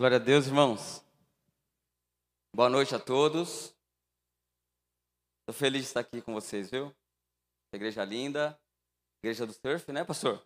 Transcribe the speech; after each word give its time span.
Glória 0.00 0.16
a 0.16 0.18
Deus, 0.18 0.46
irmãos. 0.46 1.04
Boa 2.56 2.70
noite 2.70 2.94
a 2.94 2.98
todos. 2.98 3.76
Estou 5.40 5.52
feliz 5.52 5.82
de 5.82 5.88
estar 5.88 6.00
aqui 6.00 6.22
com 6.22 6.32
vocês, 6.32 6.70
viu? 6.70 6.90
Igreja 7.74 8.02
linda, 8.02 8.58
igreja 9.22 9.46
do 9.46 9.52
surf, 9.52 9.92
né, 9.92 10.02
pastor? 10.02 10.42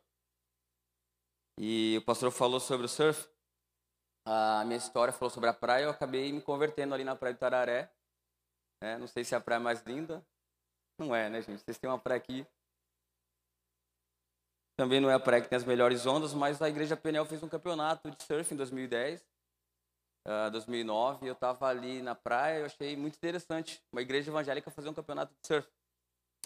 E 1.56 1.96
o 1.98 2.04
pastor 2.04 2.32
falou 2.32 2.58
sobre 2.58 2.86
o 2.86 2.88
surf. 2.88 3.30
A 4.26 4.64
minha 4.64 4.76
história 4.76 5.12
falou 5.12 5.30
sobre 5.30 5.48
a 5.48 5.54
praia. 5.54 5.84
Eu 5.84 5.90
acabei 5.90 6.32
me 6.32 6.42
convertendo 6.42 6.92
ali 6.92 7.04
na 7.04 7.14
praia 7.14 7.36
do 7.36 7.38
Tararé. 7.38 7.94
É, 8.82 8.98
não 8.98 9.06
sei 9.06 9.22
se 9.22 9.36
é 9.36 9.38
a 9.38 9.40
praia 9.40 9.60
mais 9.60 9.80
linda. 9.82 10.26
Não 10.98 11.14
é, 11.14 11.30
né, 11.30 11.40
gente? 11.40 11.62
Vocês 11.62 11.78
têm 11.78 11.88
uma 11.88 12.00
praia 12.00 12.18
aqui. 12.18 12.44
Também 14.76 15.00
não 15.00 15.08
é 15.08 15.14
a 15.14 15.20
praia 15.20 15.40
que 15.40 15.48
tem 15.48 15.56
as 15.56 15.64
melhores 15.64 16.06
ondas, 16.06 16.34
mas 16.34 16.60
a 16.60 16.68
Igreja 16.68 16.96
Penel 16.96 17.24
fez 17.24 17.40
um 17.40 17.48
campeonato 17.48 18.10
de 18.10 18.20
surf 18.20 18.52
em 18.52 18.56
2010 18.56 19.33
uh, 20.26 20.50
2009, 20.50 21.26
eu 21.26 21.32
estava 21.32 21.66
ali 21.68 22.02
na 22.02 22.14
praia, 22.14 22.60
eu 22.60 22.66
achei 22.66 22.96
muito 22.96 23.16
interessante 23.16 23.82
uma 23.92 24.02
igreja 24.02 24.30
evangélica 24.30 24.70
fazer 24.70 24.88
um 24.88 24.94
campeonato 24.94 25.32
de 25.32 25.46
surf. 25.46 25.68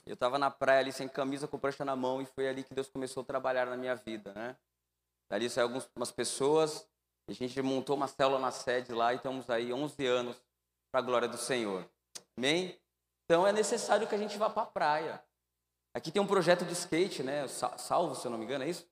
Eu 0.07 0.15
estava 0.15 0.39
na 0.39 0.51
praia 0.51 0.81
ali 0.81 0.93
sem 0.93 1.09
camisa, 1.09 1.47
com 1.47 1.59
prancha 1.59 1.85
na 1.85 1.95
mão, 1.95 2.23
e 2.23 2.27
foi 2.27 2.49
ali 2.49 2.65
que 2.65 2.75
Deus 2.75 2.89
começou 2.89 3.23
a 3.23 3.27
trabalhar 3.27 3.67
na 3.67 3.77
minha 3.77 3.95
vida, 3.95 4.33
né? 4.33 4.57
Dali 5.31 5.51
saíram 5.51 5.75
algumas 5.75 6.11
pessoas, 6.11 6.89
a 7.29 7.33
gente 7.33 7.61
montou 7.61 7.95
uma 7.95 8.09
célula 8.09 8.39
na 8.41 8.51
sede 8.51 8.93
lá 8.93 9.13
e 9.13 9.17
estamos 9.17 9.51
aí 9.51 9.73
11 9.73 10.07
anos 10.07 10.43
para 10.91 11.01
a 11.01 11.03
glória 11.03 11.29
do 11.29 11.37
Senhor. 11.37 11.87
Amém? 12.37 12.81
Então 13.25 13.47
é 13.47 13.53
necessário 13.53 14.07
que 14.07 14.15
a 14.15 14.19
gente 14.19 14.39
vá 14.39 14.49
para 14.49 14.63
a 14.63 14.67
praia. 14.67 15.23
Aqui 15.93 16.11
tem 16.11 16.23
um 16.23 16.27
projeto 16.27 16.65
de 16.65 16.73
skate, 16.73 17.23
né? 17.23 17.47
Salvo, 17.49 18.15
se 18.15 18.27
eu 18.27 18.31
não 18.31 18.39
me 18.39 18.45
engano, 18.45 18.65
é 18.65 18.71
isso? 18.71 18.89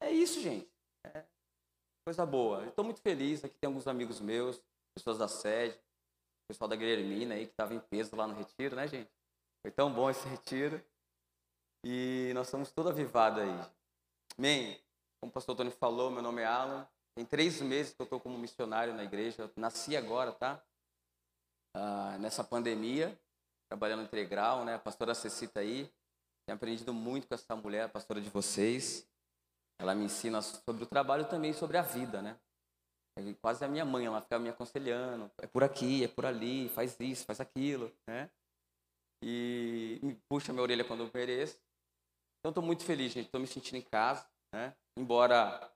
É 0.00 0.10
isso, 0.12 0.40
gente. 0.40 0.70
É 1.02 1.24
Coisa 2.08 2.24
boa. 2.24 2.64
Estou 2.64 2.86
muito 2.86 3.02
feliz. 3.02 3.44
Aqui 3.44 3.54
tem 3.60 3.68
alguns 3.68 3.86
amigos 3.86 4.18
meus, 4.18 4.58
pessoas 4.94 5.18
da 5.18 5.28
sede, 5.28 5.78
pessoal 6.50 6.66
da 6.66 6.74
Guilhermina 6.74 7.34
aí 7.34 7.44
que 7.44 7.50
estava 7.50 7.74
em 7.74 7.80
peso 7.80 8.16
lá 8.16 8.26
no 8.26 8.32
retiro, 8.32 8.76
né, 8.76 8.88
gente? 8.88 9.10
Foi 9.60 9.70
tão 9.70 9.92
bom 9.92 10.08
esse 10.08 10.24
retiro. 10.26 10.82
E 11.84 12.32
nós 12.32 12.46
estamos 12.46 12.72
todos 12.72 12.92
avivados 12.92 13.42
aí. 13.42 13.70
Amém? 14.38 14.80
Como 15.20 15.28
o 15.28 15.32
pastor 15.34 15.54
Tony 15.54 15.70
falou, 15.70 16.10
meu 16.10 16.22
nome 16.22 16.40
é 16.40 16.46
Alan. 16.46 16.88
Tem 17.14 17.26
três 17.26 17.60
meses 17.60 17.92
que 17.92 18.00
eu 18.00 18.04
estou 18.04 18.18
como 18.18 18.38
missionário 18.38 18.94
na 18.94 19.04
igreja. 19.04 19.42
Eu 19.42 19.50
nasci 19.56 19.94
agora, 19.94 20.32
tá? 20.32 20.64
Ah, 21.76 22.16
nessa 22.18 22.42
pandemia, 22.42 23.20
trabalhando 23.68 24.04
integral, 24.04 24.64
né? 24.64 24.76
A 24.76 24.78
pastora 24.78 25.14
Cecita 25.14 25.60
aí. 25.60 25.92
Tenho 26.46 26.56
aprendido 26.56 26.94
muito 26.94 27.28
com 27.28 27.34
essa 27.34 27.54
mulher, 27.54 27.82
a 27.82 27.88
pastora 27.90 28.18
de 28.18 28.30
vocês. 28.30 29.06
Ela 29.78 29.94
me 29.94 30.04
ensina 30.04 30.42
sobre 30.42 30.82
o 30.82 30.86
trabalho 30.86 31.28
também 31.28 31.52
sobre 31.52 31.76
a 31.76 31.82
vida, 31.82 32.20
né? 32.20 32.38
É 33.16 33.34
quase 33.34 33.64
a 33.64 33.68
minha 33.68 33.84
mãe, 33.84 34.06
ela 34.06 34.20
fica 34.20 34.38
me 34.38 34.48
aconselhando, 34.48 35.30
é 35.38 35.46
por 35.46 35.64
aqui, 35.64 36.04
é 36.04 36.08
por 36.08 36.24
ali, 36.24 36.68
faz 36.68 36.98
isso, 37.00 37.24
faz 37.24 37.40
aquilo, 37.40 37.92
né? 38.06 38.30
E 39.22 39.98
me 40.02 40.14
puxa 40.28 40.52
minha 40.52 40.62
orelha 40.62 40.84
quando 40.84 41.02
eu 41.02 41.10
mereço. 41.12 41.60
Então 42.38 42.50
estou 42.50 42.62
muito 42.62 42.84
feliz, 42.84 43.12
gente, 43.12 43.26
estou 43.26 43.40
me 43.40 43.46
sentindo 43.46 43.76
em 43.76 43.82
casa, 43.82 44.28
né? 44.52 44.76
Embora 44.96 45.72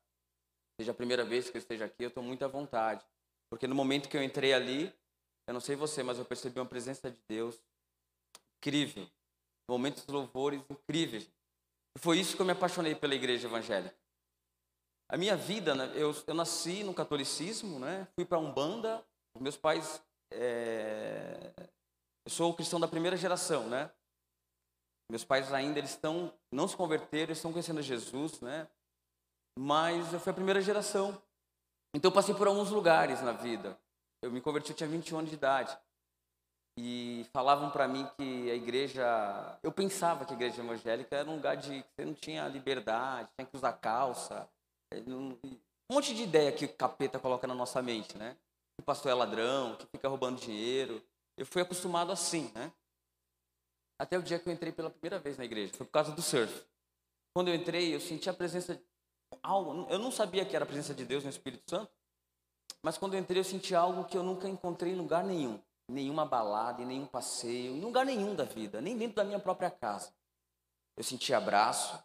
seja 0.81 0.93
a 0.93 0.95
primeira 0.95 1.25
vez 1.25 1.51
que 1.51 1.57
eu 1.57 1.61
esteja 1.61 1.85
aqui, 1.85 2.05
eu 2.05 2.09
estou 2.09 2.23
muito 2.23 2.45
à 2.45 2.49
vontade. 2.49 3.05
Porque 3.51 3.67
no 3.67 3.75
momento 3.75 4.09
que 4.09 4.17
eu 4.17 4.23
entrei 4.23 4.55
ali, 4.55 4.93
eu 5.47 5.55
não 5.55 5.61
sei 5.61 5.77
você, 5.77 6.03
mas 6.03 6.19
eu 6.19 6.25
percebi 6.25 6.59
uma 6.61 6.67
presença 6.67 7.11
de 7.11 7.21
Deus 7.29 7.61
incrível. 8.57 9.09
Momentos 9.69 10.07
de 10.07 10.13
louvores 10.13 10.63
incríveis. 10.71 11.29
Foi 11.99 12.19
isso 12.19 12.37
que 12.37 12.43
eu 12.43 12.47
me 12.47 12.53
apaixonei 12.53 12.95
pela 12.95 13.15
igreja 13.15 13.47
evangélica. 13.47 13.95
A 15.09 15.17
minha 15.17 15.37
vida, 15.37 15.75
né, 15.75 15.93
eu, 15.95 16.15
eu 16.27 16.35
nasci 16.35 16.83
no 16.83 16.95
catolicismo, 16.95 17.79
né? 17.79 18.09
fui 18.15 18.25
para 18.25 18.39
Umbanda, 18.39 19.05
meus 19.39 19.57
pais. 19.57 20.03
É... 20.31 21.53
Eu 22.25 22.31
sou 22.31 22.55
cristão 22.55 22.81
da 22.81 22.89
primeira 22.89 23.17
geração, 23.17 23.69
né? 23.69 23.91
Meus 25.11 25.25
pais 25.25 25.53
ainda 25.53 25.79
eles 25.79 25.91
estão, 25.91 26.33
não 26.51 26.67
se 26.67 26.77
converteram, 26.77 27.25
eles 27.25 27.39
estão 27.39 27.53
conhecendo 27.53 27.83
Jesus, 27.83 28.41
né? 28.41 28.67
Mas 29.59 30.13
eu 30.13 30.21
fui 30.21 30.31
a 30.31 30.35
primeira 30.35 30.63
geração. 30.63 31.21
Então 31.95 32.11
eu 32.11 32.15
passei 32.15 32.35
por 32.35 32.47
alguns 32.47 32.71
lugares 32.71 33.21
na 33.21 33.33
vida. 33.33 33.79
Eu 34.23 34.31
me 34.31 34.41
converti, 34.41 34.71
eu 34.71 34.77
tinha 34.77 34.89
21 34.89 35.19
anos 35.19 35.31
de 35.31 35.37
idade 35.37 35.79
e 36.77 37.27
falavam 37.33 37.71
para 37.71 37.87
mim 37.87 38.09
que 38.17 38.51
a 38.51 38.55
igreja, 38.55 39.59
eu 39.63 39.71
pensava 39.71 40.25
que 40.25 40.33
a 40.33 40.37
igreja 40.37 40.63
evangélica 40.63 41.17
era 41.17 41.29
um 41.29 41.37
lugar 41.37 41.57
de 41.57 41.83
que 41.83 41.89
você 41.95 42.05
não 42.05 42.15
tinha 42.15 42.49
liberdade, 42.49 43.29
tinha 43.37 43.47
que 43.47 43.57
usar 43.57 43.73
calça, 43.75 44.49
é, 44.93 44.99
um 45.09 45.37
monte 45.91 46.15
de 46.15 46.23
ideia 46.23 46.51
que 46.53 46.65
o 46.65 46.75
capeta 46.75 47.19
coloca 47.19 47.47
na 47.47 47.55
nossa 47.55 47.83
mente, 47.83 48.17
né? 48.17 48.37
Que 48.77 48.83
o 48.83 48.85
pastor 48.85 49.13
é 49.13 49.15
ladrão, 49.15 49.77
que 49.77 49.87
fica 49.87 50.09
roubando 50.09 50.41
dinheiro. 50.41 51.03
Eu 51.37 51.45
fui 51.45 51.61
acostumado 51.61 52.11
assim, 52.11 52.51
né? 52.55 52.73
Até 53.99 54.19
o 54.19 54.23
dia 54.23 54.39
que 54.39 54.49
eu 54.49 54.53
entrei 54.53 54.73
pela 54.73 54.91
primeira 54.91 55.19
vez 55.19 55.37
na 55.37 55.45
igreja, 55.45 55.75
foi 55.75 55.87
por 55.87 55.93
causa 55.93 56.13
do 56.13 56.23
surf. 56.23 56.65
Quando 57.35 57.49
eu 57.49 57.55
entrei, 57.55 57.95
eu 57.95 58.01
senti 58.01 58.31
a 58.31 58.35
presença 58.35 58.75
de 58.75 58.83
algo, 59.43 59.87
eu 59.91 59.99
não 59.99 60.11
sabia 60.11 60.45
que 60.45 60.57
era 60.57 60.65
a 60.65 60.67
presença 60.67 60.95
de 60.95 61.05
Deus 61.05 61.23
no 61.23 61.31
Espírito 61.31 61.69
Santo, 61.69 61.93
mas 62.83 62.99
quando 62.99 63.15
eu 63.15 63.21
entrei 63.21 63.41
eu 63.41 63.45
senti 63.45 63.75
algo 63.75 64.05
que 64.05 64.17
eu 64.17 64.23
nunca 64.23 64.49
encontrei 64.49 64.93
em 64.93 64.97
lugar 64.97 65.23
nenhum 65.23 65.61
nenhuma 65.93 66.25
balada, 66.25 66.83
em 66.83 66.87
nenhum 66.87 67.07
passeio, 67.07 67.77
em 67.77 67.81
lugar 67.81 68.05
nenhum 68.05 68.35
da 68.35 68.45
vida, 68.45 68.81
nem 68.81 68.97
dentro 68.97 69.17
da 69.17 69.25
minha 69.25 69.39
própria 69.39 69.71
casa. 69.71 70.13
Eu 70.97 71.05
senti 71.05 71.33
abraço, 71.33 72.03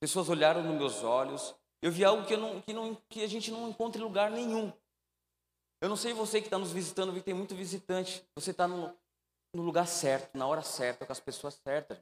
pessoas 0.00 0.28
olharam 0.28 0.62
nos 0.62 0.76
meus 0.76 1.02
olhos, 1.02 1.54
eu 1.82 1.90
vi 1.90 2.04
algo 2.04 2.26
que, 2.26 2.36
não, 2.36 2.60
que, 2.60 2.72
não, 2.72 2.94
que 3.08 3.22
a 3.22 3.26
gente 3.26 3.50
não 3.50 3.68
encontra 3.68 4.00
em 4.00 4.04
lugar 4.04 4.30
nenhum. 4.30 4.72
Eu 5.80 5.88
não 5.88 5.96
sei 5.96 6.12
você 6.12 6.40
que 6.40 6.46
está 6.46 6.58
nos 6.58 6.72
visitando, 6.72 7.12
vi 7.12 7.20
que 7.20 7.26
tem 7.26 7.34
muito 7.34 7.54
visitante. 7.54 8.22
Você 8.34 8.50
está 8.50 8.68
no, 8.68 8.94
no 9.54 9.62
lugar 9.62 9.86
certo, 9.86 10.36
na 10.36 10.46
hora 10.46 10.62
certa, 10.62 11.06
com 11.06 11.12
as 11.12 11.20
pessoas 11.20 11.54
certas. 11.54 11.98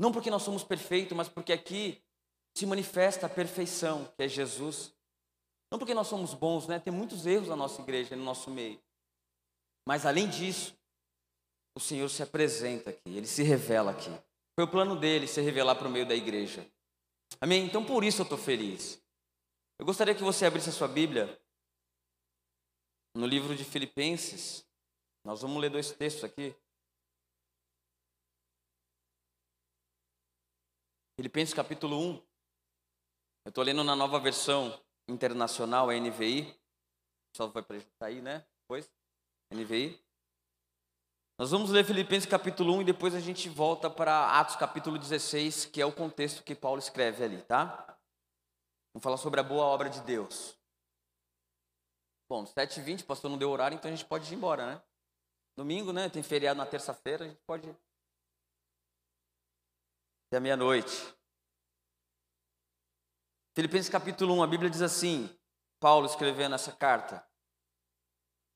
Não 0.00 0.12
porque 0.12 0.30
nós 0.30 0.42
somos 0.42 0.62
perfeitos, 0.62 1.16
mas 1.16 1.28
porque 1.28 1.52
aqui 1.52 2.00
se 2.56 2.64
manifesta 2.64 3.26
a 3.26 3.28
perfeição, 3.28 4.04
que 4.16 4.22
é 4.22 4.28
Jesus. 4.28 4.94
Não 5.70 5.78
porque 5.78 5.94
nós 5.94 6.06
somos 6.06 6.32
bons, 6.32 6.68
né? 6.68 6.78
Tem 6.78 6.92
muitos 6.92 7.26
erros 7.26 7.48
na 7.48 7.56
nossa 7.56 7.82
igreja, 7.82 8.14
no 8.14 8.22
nosso 8.22 8.50
meio. 8.50 8.80
Mas 9.88 10.04
além 10.04 10.28
disso, 10.28 10.78
o 11.74 11.80
Senhor 11.80 12.10
se 12.10 12.22
apresenta 12.22 12.90
aqui, 12.90 13.08
ele 13.08 13.26
se 13.26 13.42
revela 13.42 13.92
aqui. 13.92 14.10
Foi 14.54 14.66
o 14.66 14.70
plano 14.70 14.94
dele 14.94 15.26
se 15.26 15.40
revelar 15.40 15.82
o 15.82 15.88
meio 15.88 16.06
da 16.06 16.14
igreja. 16.14 16.70
Amém? 17.40 17.64
Então 17.64 17.82
por 17.82 18.04
isso 18.04 18.20
eu 18.20 18.24
estou 18.24 18.36
feliz. 18.36 19.02
Eu 19.78 19.86
gostaria 19.86 20.14
que 20.14 20.22
você 20.22 20.44
abrisse 20.44 20.68
a 20.68 20.72
sua 20.72 20.88
Bíblia 20.88 21.40
no 23.16 23.24
livro 23.24 23.56
de 23.56 23.64
Filipenses. 23.64 24.62
Nós 25.24 25.40
vamos 25.40 25.58
ler 25.58 25.70
dois 25.70 25.90
textos 25.90 26.22
aqui. 26.22 26.54
Filipenses 31.18 31.54
capítulo 31.54 31.98
1. 31.98 32.14
Eu 33.46 33.48
estou 33.48 33.64
lendo 33.64 33.82
na 33.82 33.96
nova 33.96 34.20
versão 34.20 34.78
internacional, 35.08 35.88
a 35.88 35.94
NVI. 35.94 36.54
Só 37.34 37.46
vai 37.46 37.62
para 37.62 37.78
aí, 38.02 38.20
né? 38.20 38.46
Depois. 38.60 38.97
NVI. 39.50 39.98
Nós 41.38 41.50
vamos 41.50 41.70
ler 41.70 41.84
Filipenses 41.84 42.28
capítulo 42.28 42.74
1 42.74 42.82
e 42.82 42.84
depois 42.84 43.14
a 43.14 43.20
gente 43.20 43.48
volta 43.48 43.88
para 43.88 44.38
Atos 44.38 44.56
capítulo 44.56 44.98
16, 44.98 45.66
que 45.66 45.80
é 45.80 45.86
o 45.86 45.92
contexto 45.92 46.42
que 46.42 46.54
Paulo 46.54 46.80
escreve 46.80 47.24
ali, 47.24 47.40
tá? 47.42 47.96
Vamos 48.92 49.04
falar 49.04 49.16
sobre 49.16 49.38
a 49.38 49.44
boa 49.44 49.64
obra 49.64 49.88
de 49.88 50.00
Deus. 50.00 50.58
Bom, 52.28 52.44
7h20, 52.44 53.06
pastor 53.06 53.30
não 53.30 53.38
deu 53.38 53.50
horário, 53.50 53.76
então 53.76 53.90
a 53.90 53.94
gente 53.94 54.04
pode 54.04 54.30
ir 54.32 54.36
embora, 54.36 54.66
né? 54.66 54.82
Domingo, 55.56 55.92
né? 55.92 56.08
Tem 56.08 56.22
feriado 56.22 56.58
na 56.58 56.66
terça-feira, 56.66 57.24
a 57.24 57.28
gente 57.28 57.40
pode 57.46 57.68
ir. 57.68 57.76
Até 60.26 60.40
meia-noite. 60.40 61.14
Filipenses 63.56 63.88
capítulo 63.88 64.34
1, 64.34 64.42
a 64.42 64.46
Bíblia 64.46 64.68
diz 64.68 64.82
assim, 64.82 65.34
Paulo 65.80 66.06
escrevendo 66.06 66.54
essa 66.54 66.72
carta. 66.72 67.27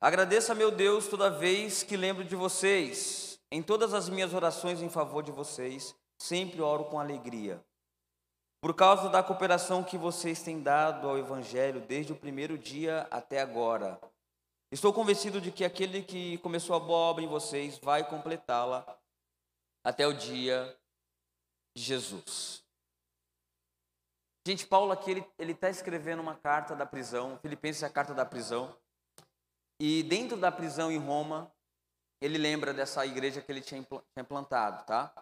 Agradeça, 0.02 0.52
meu 0.52 0.72
Deus, 0.72 1.06
toda 1.06 1.30
vez 1.30 1.84
que 1.84 1.96
lembro 1.96 2.24
de 2.24 2.34
vocês. 2.34 3.38
Em 3.52 3.62
todas 3.62 3.94
as 3.94 4.08
minhas 4.08 4.34
orações 4.34 4.82
em 4.82 4.90
favor 4.90 5.22
de 5.22 5.30
vocês, 5.30 5.94
sempre 6.18 6.60
oro 6.60 6.86
com 6.86 6.98
alegria. 6.98 7.64
Por 8.60 8.74
causa 8.74 9.08
da 9.08 9.22
cooperação 9.22 9.84
que 9.84 9.96
vocês 9.96 10.42
têm 10.42 10.60
dado 10.60 11.08
ao 11.08 11.16
Evangelho 11.16 11.80
desde 11.82 12.12
o 12.12 12.16
primeiro 12.16 12.58
dia 12.58 13.06
até 13.12 13.40
agora. 13.40 13.96
Estou 14.72 14.92
convencido 14.92 15.40
de 15.40 15.52
que 15.52 15.64
aquele 15.64 16.02
que 16.02 16.36
começou 16.38 16.74
a 16.74 16.80
boa 16.80 16.98
obra 16.98 17.22
em 17.22 17.28
vocês 17.28 17.78
vai 17.78 18.02
completá-la 18.02 18.84
até 19.84 20.04
o 20.04 20.12
dia 20.12 20.76
de 21.76 21.82
Jesus. 21.84 22.64
Gente, 24.44 24.66
Paulo 24.66 24.90
aqui 24.90 25.24
ele 25.38 25.52
está 25.52 25.70
escrevendo 25.70 26.18
uma 26.18 26.34
carta 26.34 26.74
da 26.74 26.84
prisão, 26.84 27.38
Filipenses 27.40 27.84
é 27.84 27.86
a 27.86 27.90
carta 27.90 28.12
da 28.12 28.26
prisão. 28.26 28.76
E 29.80 30.02
dentro 30.02 30.36
da 30.36 30.52
prisão 30.52 30.90
em 30.90 30.98
Roma, 30.98 31.52
ele 32.20 32.38
lembra 32.38 32.72
dessa 32.72 33.04
igreja 33.04 33.40
que 33.40 33.50
ele 33.50 33.60
tinha 33.60 33.84
implantado, 34.16 34.84
tá? 34.84 35.12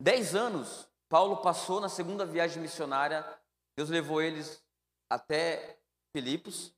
Dez 0.00 0.34
anos, 0.34 0.88
Paulo 1.08 1.38
passou 1.38 1.80
na 1.80 1.88
segunda 1.88 2.26
viagem 2.26 2.60
missionária. 2.60 3.24
Deus 3.76 3.88
levou 3.88 4.20
eles 4.20 4.62
até 5.08 5.78
Filipos. 6.14 6.74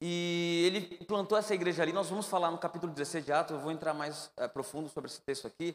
E 0.00 0.62
ele 0.66 1.04
plantou 1.04 1.36
essa 1.38 1.54
igreja 1.54 1.82
ali. 1.82 1.92
Nós 1.92 2.08
vamos 2.08 2.26
falar 2.26 2.50
no 2.50 2.58
capítulo 2.58 2.92
16 2.92 3.24
de 3.24 3.32
Atos, 3.32 3.56
eu 3.56 3.60
vou 3.60 3.72
entrar 3.72 3.94
mais 3.94 4.30
é, 4.36 4.46
profundo 4.46 4.88
sobre 4.88 5.10
esse 5.10 5.20
texto 5.22 5.46
aqui. 5.46 5.74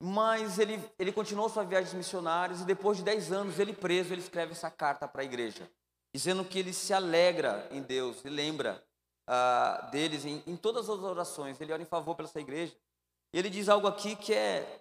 Mas 0.00 0.58
ele, 0.58 0.82
ele 0.98 1.12
continuou 1.12 1.48
sua 1.48 1.64
viagem 1.64 1.96
missionária 1.96 2.54
e 2.54 2.64
depois 2.64 2.98
de 2.98 3.04
10 3.04 3.32
anos, 3.32 3.58
ele 3.58 3.72
preso, 3.72 4.12
ele 4.12 4.20
escreve 4.20 4.52
essa 4.52 4.70
carta 4.70 5.08
para 5.08 5.22
a 5.22 5.24
igreja, 5.24 5.70
dizendo 6.14 6.44
que 6.44 6.60
ele 6.60 6.72
se 6.72 6.94
alegra 6.94 7.66
em 7.72 7.82
Deus 7.82 8.24
e 8.24 8.28
lembra 8.28 8.80
ah, 9.26 9.88
deles 9.90 10.24
em, 10.24 10.40
em 10.46 10.56
todas 10.56 10.88
as 10.88 11.00
orações. 11.00 11.60
Ele 11.60 11.72
ora 11.72 11.82
em 11.82 11.86
favor 11.86 12.14
pela 12.14 12.28
essa 12.28 12.38
igreja. 12.40 12.72
E 13.32 13.38
ele 13.38 13.50
diz 13.50 13.68
algo 13.68 13.88
aqui 13.88 14.14
que 14.14 14.32
é, 14.32 14.80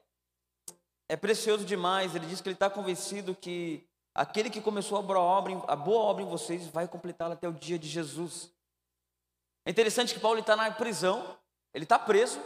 é 1.09 1.17
precioso 1.17 1.65
demais. 1.65 2.13
Ele 2.13 2.27
diz 2.27 2.39
que 2.39 2.47
ele 2.47 2.55
está 2.55 2.69
convencido 2.69 3.33
que 3.33 3.83
aquele 4.13 4.47
que 4.51 4.61
começou 4.61 4.99
a 4.99 5.01
boa, 5.01 5.19
obra, 5.19 5.53
a 5.67 5.75
boa 5.75 6.03
obra 6.03 6.21
em 6.21 6.29
vocês 6.29 6.67
vai 6.67 6.87
completá-la 6.87 7.33
até 7.33 7.49
o 7.49 7.53
dia 7.53 7.79
de 7.79 7.87
Jesus. 7.87 8.53
É 9.65 9.71
interessante 9.71 10.13
que 10.13 10.19
Paulo 10.19 10.39
está 10.39 10.55
na 10.55 10.69
prisão, 10.69 11.35
ele 11.73 11.85
está 11.85 11.97
preso, 11.97 12.39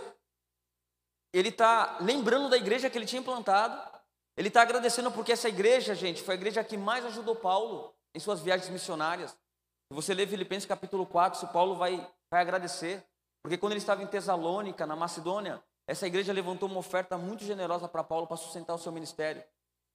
ele 1.33 1.49
está 1.49 1.97
lembrando 1.99 2.47
da 2.47 2.55
igreja 2.55 2.89
que 2.89 2.97
ele 2.97 3.05
tinha 3.05 3.19
implantado, 3.19 3.99
ele 4.37 4.47
está 4.47 4.61
agradecendo 4.61 5.11
porque 5.11 5.33
essa 5.33 5.49
igreja, 5.49 5.93
gente, 5.93 6.21
foi 6.21 6.35
a 6.35 6.37
igreja 6.37 6.63
que 6.63 6.77
mais 6.77 7.03
ajudou 7.03 7.35
Paulo 7.35 7.96
em 8.17 8.19
suas 8.19 8.41
viagens 8.41 8.69
missionárias. 8.69 9.31
Se 9.31 9.93
você 9.93 10.11
ler 10.11 10.27
Filipenses 10.27 10.67
capítulo 10.67 11.05
4, 11.05 11.39
se 11.39 11.47
Paulo 11.53 11.75
vai, 11.75 11.95
vai 12.31 12.41
agradecer, 12.41 13.05
porque 13.43 13.57
quando 13.57 13.73
ele 13.73 13.79
estava 13.79 14.01
em 14.01 14.07
Tesalônica, 14.07 14.87
na 14.87 14.95
Macedônia, 14.95 15.63
essa 15.87 16.07
igreja 16.07 16.33
levantou 16.33 16.67
uma 16.67 16.79
oferta 16.79 17.15
muito 17.15 17.43
generosa 17.43 17.87
para 17.87 18.03
Paulo 18.03 18.25
para 18.25 18.35
sustentar 18.35 18.73
o 18.73 18.79
seu 18.79 18.91
ministério. 18.91 19.43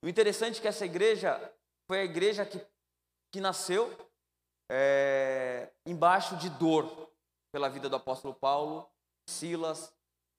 O 0.05 0.09
interessante 0.09 0.59
é 0.59 0.63
que 0.63 0.69
essa 0.69 0.87
igreja 0.87 1.53
foi 1.89 2.01
a 2.01 2.05
igreja 2.05 2.47
que, 2.47 2.65
que 3.33 3.41
nasceu 3.41 3.93
é, 4.71 5.69
embaixo 5.85 6.37
de 6.37 6.49
dor 6.49 7.11
pela 7.53 7.69
vida 7.69 7.89
do 7.89 7.97
apóstolo 7.97 8.33
Paulo, 8.33 8.89
Silas, 9.29 9.93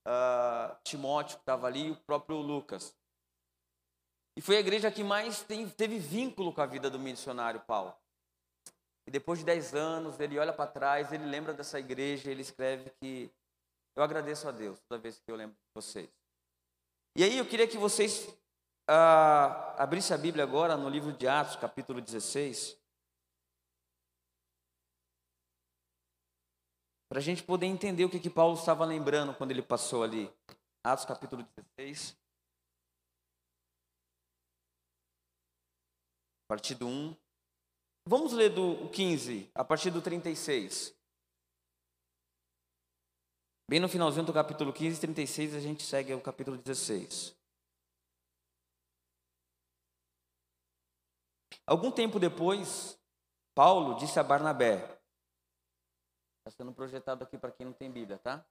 uh, 0.08 0.76
Timóteo, 0.84 1.36
que 1.36 1.42
estava 1.42 1.68
ali, 1.68 1.92
o 1.92 1.96
próprio 1.98 2.38
Lucas. 2.38 2.96
E 4.36 4.42
foi 4.42 4.58
a 4.58 4.60
igreja 4.60 4.92
que 4.92 5.04
mais 5.04 5.44
teve 5.78 6.00
vínculo 6.00 6.52
com 6.54 6.62
a 6.62 6.66
vida 6.66 6.90
do 6.90 7.00
missionário 7.00 7.60
Paulo. 7.62 7.94
E 9.06 9.12
depois 9.12 9.40
de 9.40 9.46
dez 9.46 9.74
anos, 9.74 10.20
ele 10.20 10.40
olha 10.40 10.54
para 10.54 10.70
trás, 10.70 11.12
ele 11.12 11.26
lembra 11.26 11.54
dessa 11.54 11.80
igreja, 11.80 12.32
ele 12.32 12.42
escreve 12.42 12.90
que 13.02 13.32
eu 13.96 14.02
agradeço 14.02 14.48
a 14.48 14.52
Deus 14.52 14.80
toda 14.88 15.02
vez 15.02 15.20
que 15.20 15.32
eu 15.32 15.36
lembro 15.36 15.56
de 15.56 15.82
vocês. 15.82 16.10
E 17.16 17.24
aí 17.24 17.38
eu 17.38 17.46
queria 17.46 17.68
que 17.68 17.78
vocês 17.78 18.28
ah, 18.88 19.76
abrissem 19.78 20.16
a 20.16 20.18
Bíblia 20.18 20.44
agora 20.44 20.76
no 20.76 20.90
livro 20.90 21.14
de 21.14 21.28
Atos, 21.28 21.56
capítulo 21.58 22.02
16. 22.02 22.78
Para 27.08 27.20
a 27.20 27.22
gente 27.22 27.44
poder 27.44 27.68
entender 27.68 28.06
o 28.06 28.10
que, 28.10 28.20
que 28.20 28.30
Paulo 28.30 28.58
estava 28.58 28.84
lembrando 28.84 29.36
quando 29.36 29.52
ele 29.52 29.62
passou 29.62 30.02
ali. 30.02 30.34
Atos 30.84 31.06
capítulo 31.06 31.46
16. 31.78 32.18
Partir 36.54 36.76
do 36.76 36.88
1. 36.88 37.18
Vamos 38.08 38.32
ler 38.32 38.52
do 38.52 38.88
15, 38.92 39.50
a 39.56 39.64
partir 39.64 39.90
do 39.90 40.04
36. 40.04 40.96
Bem 43.68 43.80
no 43.80 43.90
finalzinho 43.90 44.24
do 44.24 44.32
capítulo 44.32 44.72
15 44.72 44.98
e 44.98 45.02
36, 45.02 45.56
a 45.56 45.60
gente 45.60 45.82
segue 45.82 46.14
o 46.14 46.22
capítulo 46.22 46.56
16. 46.56 47.36
Algum 51.66 51.92
tempo 51.92 52.20
depois, 52.20 53.00
Paulo 53.56 53.96
disse 53.96 54.20
a 54.20 54.24
Barnabé: 54.24 55.02
Está 56.46 56.52
sendo 56.58 56.72
projetado 56.72 57.24
aqui 57.24 57.36
para 57.36 57.52
quem 57.52 57.66
não 57.66 57.74
tem 57.74 57.92
Bíblia, 57.92 58.20
tá? 58.20 58.46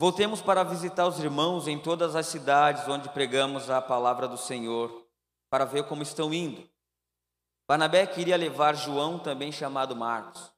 Voltemos 0.00 0.40
para 0.40 0.64
visitar 0.64 1.06
os 1.06 1.18
irmãos 1.18 1.68
em 1.68 1.78
todas 1.78 2.16
as 2.16 2.24
cidades 2.24 2.88
onde 2.88 3.10
pregamos 3.10 3.68
a 3.68 3.82
palavra 3.82 4.26
do 4.26 4.38
Senhor, 4.38 5.06
para 5.50 5.66
ver 5.66 5.84
como 5.84 6.02
estão 6.02 6.32
indo. 6.32 6.66
Barnabé 7.68 8.06
queria 8.06 8.34
levar 8.34 8.74
João, 8.74 9.18
também 9.18 9.52
chamado 9.52 9.94
Marcos, 9.94 10.50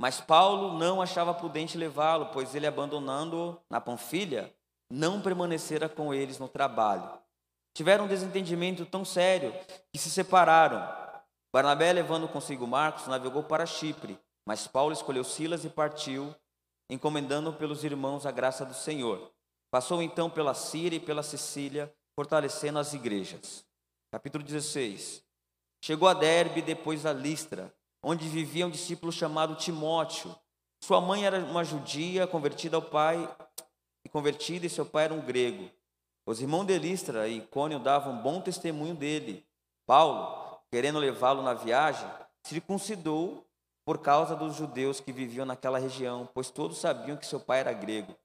mas 0.00 0.18
Paulo 0.18 0.78
não 0.78 1.02
achava 1.02 1.34
prudente 1.34 1.76
levá-lo, 1.76 2.30
pois 2.32 2.54
ele, 2.54 2.66
abandonando-o 2.66 3.60
na 3.68 3.82
Panfilha, 3.82 4.50
não 4.90 5.20
permanecera 5.20 5.90
com 5.90 6.14
eles 6.14 6.38
no 6.38 6.48
trabalho. 6.48 7.18
Tiveram 7.74 8.06
um 8.06 8.08
desentendimento 8.08 8.86
tão 8.86 9.04
sério 9.04 9.52
que 9.92 9.98
se 9.98 10.08
separaram. 10.08 10.82
Barnabé, 11.52 11.92
levando 11.92 12.26
consigo 12.28 12.66
Marcos, 12.66 13.06
navegou 13.08 13.42
para 13.42 13.66
Chipre, 13.66 14.18
mas 14.48 14.66
Paulo 14.66 14.94
escolheu 14.94 15.22
Silas 15.22 15.66
e 15.66 15.68
partiu, 15.68 16.34
encomendando 16.88 17.52
pelos 17.52 17.84
irmãos 17.84 18.26
a 18.26 18.30
graça 18.30 18.64
do 18.64 18.74
Senhor. 18.74 19.30
Passou 19.70 20.02
então 20.02 20.30
pela 20.30 20.54
Síria 20.54 20.96
e 20.96 21.00
pela 21.00 21.22
Sicília, 21.22 21.92
fortalecendo 22.14 22.78
as 22.78 22.94
igrejas. 22.94 23.64
Capítulo 24.10 24.42
16. 24.44 25.22
Chegou 25.82 26.08
a 26.08 26.14
Derbe, 26.14 26.62
depois 26.62 27.04
a 27.04 27.12
Listra, 27.12 27.74
onde 28.02 28.28
vivia 28.28 28.66
um 28.66 28.70
discípulo 28.70 29.12
chamado 29.12 29.56
Timóteo. 29.56 30.34
Sua 30.80 31.00
mãe 31.00 31.26
era 31.26 31.38
uma 31.38 31.64
judia, 31.64 32.26
convertida 32.26 32.76
ao 32.76 32.82
pai, 32.82 33.28
e 34.04 34.08
convertida, 34.08 34.66
e 34.66 34.70
seu 34.70 34.86
pai 34.86 35.04
era 35.04 35.14
um 35.14 35.20
grego. 35.20 35.70
Os 36.24 36.40
irmãos 36.40 36.64
de 36.64 36.78
Listra 36.78 37.28
e 37.28 37.38
Icônio 37.38 37.78
davam 37.78 38.22
bom 38.22 38.40
testemunho 38.40 38.94
dele. 38.94 39.46
Paulo, 39.86 40.60
querendo 40.70 40.98
levá-lo 40.98 41.42
na 41.42 41.54
viagem, 41.54 42.08
circuncidou 42.42 43.45
por 43.86 43.98
causa 43.98 44.34
dos 44.34 44.56
judeus 44.56 44.98
que 44.98 45.12
viviam 45.12 45.46
naquela 45.46 45.78
região, 45.78 46.28
pois 46.34 46.50
todos 46.50 46.78
sabiam 46.78 47.16
que 47.16 47.24
seu 47.24 47.38
pai 47.38 47.60
era 47.60 47.72
grego. 47.72 48.16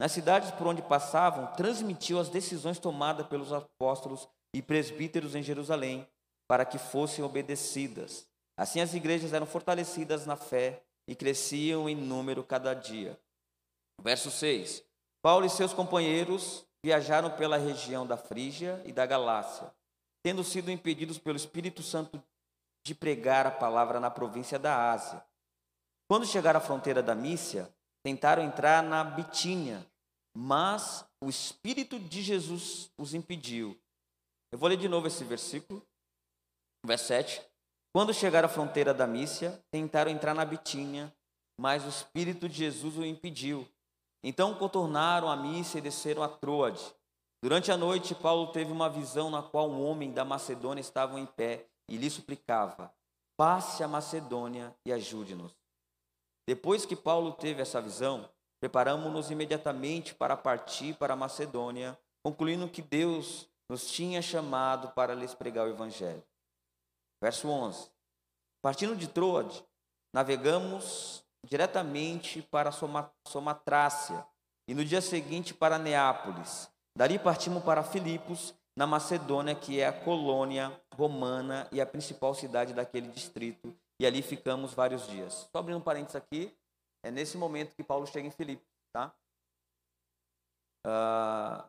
Nas 0.00 0.12
cidades 0.12 0.50
por 0.50 0.66
onde 0.66 0.80
passavam, 0.80 1.46
transmitiu 1.54 2.18
as 2.18 2.30
decisões 2.30 2.78
tomadas 2.78 3.26
pelos 3.26 3.52
apóstolos 3.52 4.26
e 4.54 4.62
presbíteros 4.62 5.34
em 5.34 5.42
Jerusalém, 5.42 6.08
para 6.48 6.64
que 6.64 6.78
fossem 6.78 7.24
obedecidas. 7.24 8.26
Assim 8.56 8.80
as 8.80 8.94
igrejas 8.94 9.32
eram 9.32 9.46
fortalecidas 9.46 10.24
na 10.24 10.36
fé 10.36 10.82
e 11.06 11.14
cresciam 11.14 11.88
em 11.88 11.94
número 11.94 12.42
cada 12.42 12.72
dia. 12.72 13.20
Verso 14.00 14.30
6. 14.30 14.82
Paulo 15.22 15.44
e 15.44 15.50
seus 15.50 15.72
companheiros 15.72 16.64
viajaram 16.84 17.30
pela 17.30 17.58
região 17.58 18.06
da 18.06 18.16
Frígia 18.16 18.82
e 18.84 18.92
da 18.92 19.04
Galácia 19.04 19.70
tendo 20.24 20.42
sido 20.42 20.70
impedidos 20.70 21.18
pelo 21.18 21.36
Espírito 21.36 21.82
Santo 21.82 22.20
de 22.84 22.94
pregar 22.94 23.46
a 23.46 23.50
palavra 23.50 23.98
na 23.98 24.10
província 24.10 24.58
da 24.58 24.92
Ásia. 24.92 25.24
Quando 26.06 26.26
chegaram 26.26 26.58
à 26.58 26.62
fronteira 26.62 27.02
da 27.02 27.14
Mícia, 27.14 27.68
tentaram 28.04 28.42
entrar 28.42 28.82
na 28.82 29.02
Bitínia, 29.02 29.84
mas 30.36 31.04
o 31.20 31.30
Espírito 31.30 31.98
de 31.98 32.22
Jesus 32.22 32.90
os 32.98 33.14
impediu. 33.14 33.76
Eu 34.52 34.58
vou 34.58 34.68
ler 34.68 34.76
de 34.76 34.86
novo 34.86 35.06
esse 35.06 35.24
versículo, 35.24 35.82
verso 36.84 37.06
7. 37.06 37.42
Quando 37.92 38.12
chegaram 38.12 38.46
à 38.46 38.50
fronteira 38.50 38.92
da 38.92 39.06
Mícia, 39.06 39.58
tentaram 39.70 40.10
entrar 40.10 40.34
na 40.34 40.44
Bitínia, 40.44 41.12
mas 41.58 41.84
o 41.84 41.88
Espírito 41.88 42.48
de 42.48 42.56
Jesus 42.56 42.98
o 42.98 43.04
impediu. 43.04 43.66
Então 44.22 44.54
contornaram 44.54 45.30
a 45.30 45.36
Mícia 45.36 45.78
e 45.78 45.82
desceram 45.82 46.22
a 46.22 46.28
Troade. 46.28 46.94
Durante 47.42 47.70
a 47.70 47.76
noite, 47.76 48.14
Paulo 48.14 48.52
teve 48.52 48.72
uma 48.72 48.90
visão 48.90 49.30
na 49.30 49.42
qual 49.42 49.70
um 49.70 49.82
homem 49.84 50.12
da 50.12 50.24
Macedônia 50.24 50.80
estava 50.80 51.18
em 51.18 51.26
pé 51.26 51.66
e 51.88 51.96
lhe 51.96 52.10
suplicava: 52.10 52.92
Passe 53.36 53.82
a 53.82 53.88
Macedônia 53.88 54.74
e 54.84 54.92
ajude-nos. 54.92 55.52
Depois 56.46 56.84
que 56.84 56.94
Paulo 56.94 57.32
teve 57.32 57.62
essa 57.62 57.80
visão, 57.80 58.28
preparamos-nos 58.60 59.30
imediatamente 59.30 60.14
para 60.14 60.36
partir 60.36 60.94
para 60.96 61.14
a 61.14 61.16
Macedônia, 61.16 61.98
concluindo 62.22 62.68
que 62.68 62.82
Deus 62.82 63.48
nos 63.68 63.90
tinha 63.90 64.20
chamado 64.20 64.88
para 64.92 65.14
lhes 65.14 65.34
pregar 65.34 65.66
o 65.66 65.70
Evangelho. 65.70 66.22
Verso 67.22 67.48
11: 67.48 67.90
Partindo 68.62 68.94
de 68.96 69.08
Troade, 69.08 69.64
navegamos 70.12 71.24
diretamente 71.46 72.42
para 72.42 72.70
Somatrácia 73.26 74.26
e 74.68 74.74
no 74.74 74.84
dia 74.84 75.00
seguinte 75.00 75.52
para 75.52 75.78
Neápolis 75.78 76.72
Dali 76.96 77.18
partimos 77.18 77.64
para 77.64 77.82
Filipos, 77.82 78.54
na 78.76 78.86
Macedônia, 78.86 79.54
que 79.54 79.80
é 79.80 79.86
a 79.86 79.92
colônia 79.92 80.72
romana 80.94 81.68
e 81.70 81.80
a 81.80 81.86
principal 81.86 82.34
cidade 82.34 82.74
daquele 82.74 83.08
distrito, 83.08 83.74
e 84.00 84.06
ali 84.06 84.22
ficamos 84.22 84.74
vários 84.74 85.06
dias. 85.06 85.48
Só 85.52 85.58
abrindo 85.58 85.78
um 85.78 85.82
parênteses 85.82 86.16
aqui, 86.16 86.56
é 87.02 87.10
nesse 87.10 87.36
momento 87.36 87.74
que 87.74 87.84
Paulo 87.84 88.06
chega 88.06 88.26
em 88.26 88.30
Filipos, 88.30 88.66
tá? 88.92 89.14
Uh, 90.86 91.64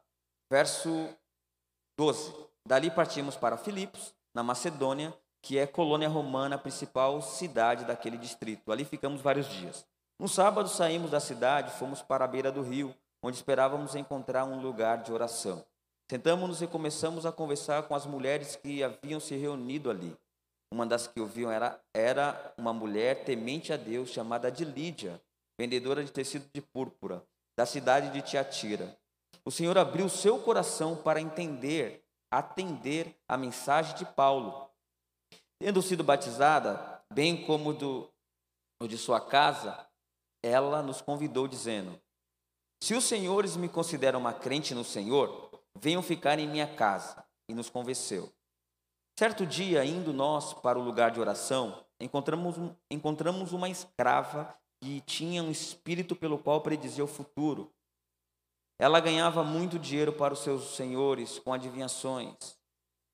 verso 0.49 1.09
12. 1.97 2.33
Dali 2.65 2.89
partimos 2.89 3.35
para 3.35 3.57
Filipos, 3.57 4.13
na 4.33 4.41
Macedônia, 4.41 5.13
que 5.41 5.59
é 5.59 5.67
colônia 5.67 6.09
romana, 6.09 6.55
a 6.55 6.59
principal 6.59 7.21
cidade 7.21 7.85
daquele 7.85 8.17
distrito. 8.17 8.71
Ali 8.71 8.83
ficamos 8.83 9.21
vários 9.21 9.47
dias. 9.47 9.85
No 10.19 10.27
sábado 10.27 10.67
saímos 10.67 11.11
da 11.11 11.19
cidade, 11.19 11.77
fomos 11.77 12.01
para 12.01 12.25
a 12.25 12.27
beira 12.27 12.51
do 12.51 12.63
rio, 12.63 12.95
onde 13.21 13.37
esperávamos 13.37 13.95
encontrar 13.95 14.45
um 14.45 14.59
lugar 14.59 15.03
de 15.03 15.11
oração. 15.13 15.63
Sentamos-nos 16.09 16.61
e 16.61 16.67
começamos 16.67 17.25
a 17.25 17.31
conversar 17.31 17.83
com 17.83 17.95
as 17.95 18.05
mulheres 18.05 18.55
que 18.55 18.83
haviam 18.83 19.19
se 19.19 19.35
reunido 19.35 19.89
ali. 19.89 20.15
Uma 20.71 20.85
das 20.85 21.07
que 21.07 21.19
ouviam 21.19 21.51
era, 21.51 21.79
era 21.93 22.53
uma 22.57 22.71
mulher 22.71 23.23
temente 23.23 23.73
a 23.73 23.77
Deus 23.77 24.09
chamada 24.09 24.51
de 24.51 24.63
Lídia, 24.63 25.19
vendedora 25.57 26.03
de 26.03 26.11
tecido 26.11 26.47
de 26.53 26.61
púrpura, 26.61 27.23
da 27.57 27.65
cidade 27.65 28.11
de 28.11 28.21
Tiatira. 28.21 28.95
O 29.43 29.49
Senhor 29.49 29.77
abriu 29.77 30.07
seu 30.07 30.39
coração 30.39 30.95
para 30.95 31.19
entender, 31.19 32.03
atender 32.31 33.15
a 33.27 33.35
mensagem 33.35 33.95
de 33.95 34.05
Paulo. 34.05 34.69
Tendo 35.59 35.81
sido 35.81 36.03
batizada, 36.03 37.01
bem 37.11 37.45
como 37.45 37.73
do, 37.73 38.07
de 38.87 38.97
sua 38.97 39.21
casa, 39.21 39.87
ela 40.43 40.83
nos 40.83 41.01
convidou, 41.01 41.47
dizendo: 41.47 41.99
Se 42.83 42.93
os 42.93 43.05
senhores 43.05 43.55
me 43.55 43.69
consideram 43.69 44.19
uma 44.19 44.33
crente 44.33 44.75
no 44.75 44.83
Senhor, 44.83 45.54
venham 45.75 46.01
ficar 46.01 46.39
em 46.39 46.47
minha 46.47 46.67
casa. 46.67 47.23
E 47.47 47.53
nos 47.53 47.69
convenceu. 47.69 48.33
Certo 49.17 49.45
dia, 49.45 49.85
indo 49.85 50.11
nós 50.11 50.53
para 50.53 50.79
o 50.79 50.81
lugar 50.83 51.11
de 51.11 51.19
oração, 51.19 51.85
encontramos, 51.99 52.55
encontramos 52.89 53.53
uma 53.53 53.69
escrava 53.69 54.57
que 54.81 54.99
tinha 55.01 55.43
um 55.43 55.51
espírito 55.51 56.15
pelo 56.15 56.37
qual 56.37 56.61
predizia 56.61 57.03
o 57.03 57.07
futuro. 57.07 57.71
Ela 58.77 58.99
ganhava 58.99 59.43
muito 59.43 59.79
dinheiro 59.79 60.11
para 60.11 60.33
os 60.33 60.39
seus 60.39 60.75
senhores 60.75 61.39
com 61.39 61.53
adivinhações. 61.53 62.57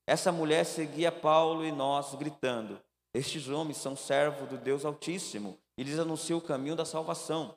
Essa 0.07 0.31
mulher 0.31 0.65
seguia 0.65 1.11
Paulo 1.11 1.63
e 1.63 1.71
nós, 1.71 2.15
gritando: 2.15 2.81
Estes 3.13 3.47
homens 3.47 3.77
são 3.77 3.95
servos 3.95 4.49
do 4.49 4.57
Deus 4.57 4.83
Altíssimo 4.83 5.59
e 5.77 5.83
lhes 5.83 5.99
anunciam 5.99 6.39
o 6.39 6.41
caminho 6.41 6.75
da 6.75 6.85
salvação. 6.85 7.55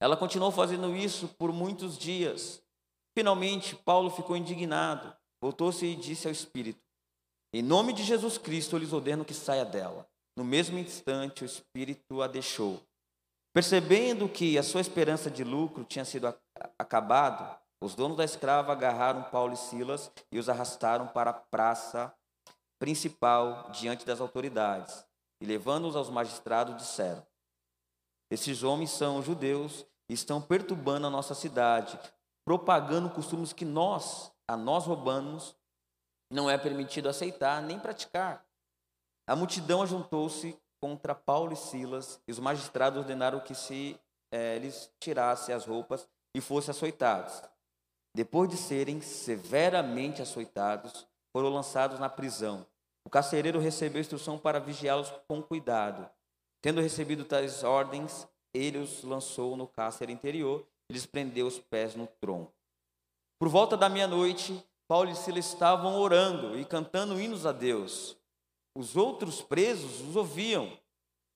Ela 0.00 0.16
continuou 0.16 0.52
fazendo 0.52 0.96
isso 0.96 1.28
por 1.28 1.52
muitos 1.52 1.98
dias. 1.98 2.61
Finalmente, 3.16 3.76
Paulo 3.76 4.10
ficou 4.10 4.36
indignado, 4.36 5.14
voltou-se 5.40 5.84
e 5.84 5.96
disse 5.96 6.26
ao 6.26 6.32
Espírito: 6.32 6.80
Em 7.52 7.62
nome 7.62 7.92
de 7.92 8.02
Jesus 8.02 8.38
Cristo, 8.38 8.76
eu 8.76 8.80
lhes 8.80 8.92
ordeno 8.92 9.24
que 9.24 9.34
saia 9.34 9.64
dela. 9.64 10.08
No 10.36 10.44
mesmo 10.44 10.78
instante, 10.78 11.42
o 11.42 11.46
Espírito 11.46 12.22
a 12.22 12.26
deixou. 12.26 12.82
Percebendo 13.54 14.28
que 14.28 14.56
a 14.56 14.62
sua 14.62 14.80
esperança 14.80 15.30
de 15.30 15.44
lucro 15.44 15.84
tinha 15.84 16.06
sido 16.06 16.34
acabado, 16.78 17.58
os 17.82 17.94
donos 17.94 18.16
da 18.16 18.24
escrava 18.24 18.72
agarraram 18.72 19.24
Paulo 19.24 19.52
e 19.52 19.56
Silas 19.56 20.10
e 20.30 20.38
os 20.38 20.48
arrastaram 20.48 21.06
para 21.08 21.30
a 21.30 21.34
praça 21.34 22.14
principal 22.78 23.70
diante 23.72 24.06
das 24.06 24.20
autoridades. 24.20 25.04
E 25.40 25.44
levando-os 25.44 25.96
aos 25.96 26.08
magistrados, 26.08 26.76
disseram: 26.76 27.26
Esses 28.30 28.62
homens 28.62 28.90
são 28.90 29.20
judeus 29.20 29.84
e 30.08 30.14
estão 30.14 30.40
perturbando 30.40 31.06
a 31.06 31.10
nossa 31.10 31.34
cidade, 31.34 31.98
propagando 32.44 33.10
costumes 33.10 33.52
que 33.52 33.64
nós, 33.64 34.32
a 34.48 34.56
nós 34.56 34.86
romanos, 34.86 35.56
não 36.30 36.48
é 36.48 36.56
permitido 36.56 37.08
aceitar 37.08 37.62
nem 37.62 37.78
praticar. 37.78 38.44
A 39.26 39.36
multidão 39.36 39.82
ajuntou-se 39.82 40.58
contra 40.80 41.14
Paulo 41.14 41.52
e 41.52 41.56
Silas, 41.56 42.20
e 42.26 42.32
os 42.32 42.38
magistrados 42.38 42.98
ordenaram 42.98 43.40
que 43.40 43.54
se 43.54 43.98
é, 44.32 44.56
eles 44.56 44.90
tirassem 44.98 45.54
as 45.54 45.64
roupas 45.64 46.08
e 46.34 46.40
fossem 46.40 46.70
açoitados. 46.72 47.42
Depois 48.14 48.50
de 48.50 48.56
serem 48.56 49.00
severamente 49.00 50.20
açoitados, 50.20 51.06
foram 51.32 51.50
lançados 51.50 51.98
na 51.98 52.08
prisão. 52.08 52.66
O 53.04 53.10
carcereiro 53.10 53.58
recebeu 53.58 54.00
instrução 54.00 54.38
para 54.38 54.58
vigiá-los 54.58 55.12
com 55.28 55.42
cuidado. 55.42 56.08
Tendo 56.60 56.80
recebido 56.80 57.24
tais 57.24 57.64
ordens, 57.64 58.26
ele 58.52 58.78
os 58.78 59.02
lançou 59.02 59.56
no 59.56 59.66
cárcere 59.66 60.12
interior 60.12 60.66
lhes 60.92 61.06
prendeu 61.06 61.46
os 61.46 61.58
pés 61.58 61.94
no 61.94 62.06
tronco. 62.06 62.52
Por 63.38 63.48
volta 63.48 63.76
da 63.76 63.88
meia-noite, 63.88 64.64
Paulo 64.86 65.10
e 65.10 65.16
Silas 65.16 65.46
estavam 65.46 65.98
orando 65.98 66.58
e 66.58 66.64
cantando 66.64 67.20
hinos 67.20 67.46
a 67.46 67.52
Deus. 67.52 68.16
Os 68.76 68.96
outros 68.96 69.42
presos 69.42 70.00
os 70.00 70.16
ouviam. 70.16 70.78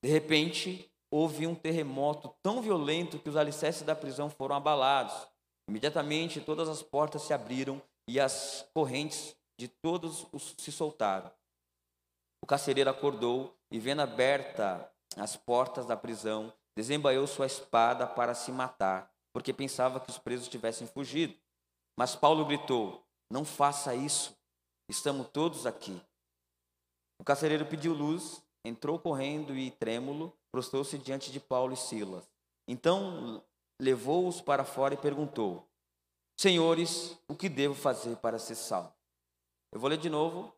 De 0.04 0.10
repente, 0.10 0.90
houve 1.10 1.46
um 1.46 1.54
terremoto 1.54 2.34
tão 2.42 2.60
violento 2.62 3.18
que 3.18 3.28
os 3.28 3.36
alicerces 3.36 3.82
da 3.82 3.96
prisão 3.96 4.30
foram 4.30 4.54
abalados. 4.54 5.26
Imediatamente, 5.68 6.40
todas 6.40 6.68
as 6.68 6.82
portas 6.82 7.22
se 7.22 7.32
abriram 7.32 7.82
e 8.08 8.20
as 8.20 8.68
correntes 8.72 9.36
de 9.58 9.66
todos 9.68 10.26
os 10.32 10.54
se 10.58 10.70
soltaram. 10.70 11.30
O 12.42 12.46
carcereiro 12.46 12.90
acordou 12.90 13.56
e, 13.70 13.78
vendo 13.78 14.02
aberta 14.02 14.88
as 15.16 15.34
portas 15.34 15.86
da 15.86 15.96
prisão, 15.96 16.52
desembaiou 16.76 17.26
sua 17.26 17.46
espada 17.46 18.06
para 18.06 18.34
se 18.34 18.52
matar, 18.52 19.10
porque 19.36 19.52
pensava 19.52 20.00
que 20.00 20.08
os 20.08 20.16
presos 20.16 20.48
tivessem 20.48 20.86
fugido. 20.86 21.34
Mas 21.94 22.16
Paulo 22.16 22.46
gritou: 22.46 23.04
Não 23.30 23.44
faça 23.44 23.94
isso, 23.94 24.34
estamos 24.88 25.28
todos 25.28 25.66
aqui. 25.66 26.00
O 27.20 27.24
carcereiro 27.24 27.66
pediu 27.66 27.92
luz, 27.92 28.42
entrou 28.64 28.98
correndo 28.98 29.54
e 29.54 29.70
trêmulo, 29.70 30.32
prostrou-se 30.50 30.96
diante 30.96 31.30
de 31.30 31.38
Paulo 31.38 31.74
e 31.74 31.76
Silas. 31.76 32.24
Então 32.66 33.44
levou-os 33.78 34.40
para 34.40 34.64
fora 34.64 34.94
e 34.94 34.96
perguntou: 34.96 35.68
Senhores, 36.40 37.14
o 37.28 37.34
que 37.34 37.50
devo 37.50 37.74
fazer 37.74 38.16
para 38.16 38.38
ser 38.38 38.54
salvo? 38.54 38.94
Eu 39.70 39.78
vou 39.78 39.90
ler 39.90 39.98
de 39.98 40.08
novo. 40.08 40.50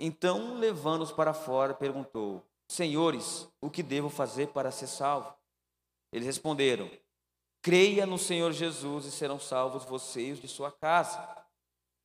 Então, 0.00 0.54
levando-os 0.54 1.12
para 1.12 1.34
fora, 1.34 1.74
perguntou: 1.74 2.42
Senhores, 2.66 3.46
o 3.60 3.68
que 3.68 3.82
devo 3.82 4.08
fazer 4.08 4.48
para 4.54 4.70
ser 4.70 4.86
salvo? 4.86 5.34
Eles 6.10 6.24
responderam: 6.24 6.90
Creia 7.62 8.06
no 8.06 8.18
Senhor 8.18 8.52
Jesus 8.52 9.04
e 9.06 9.10
serão 9.10 9.38
salvos 9.38 9.84
vocês 9.84 10.40
de 10.40 10.48
sua 10.48 10.70
casa. 10.70 11.36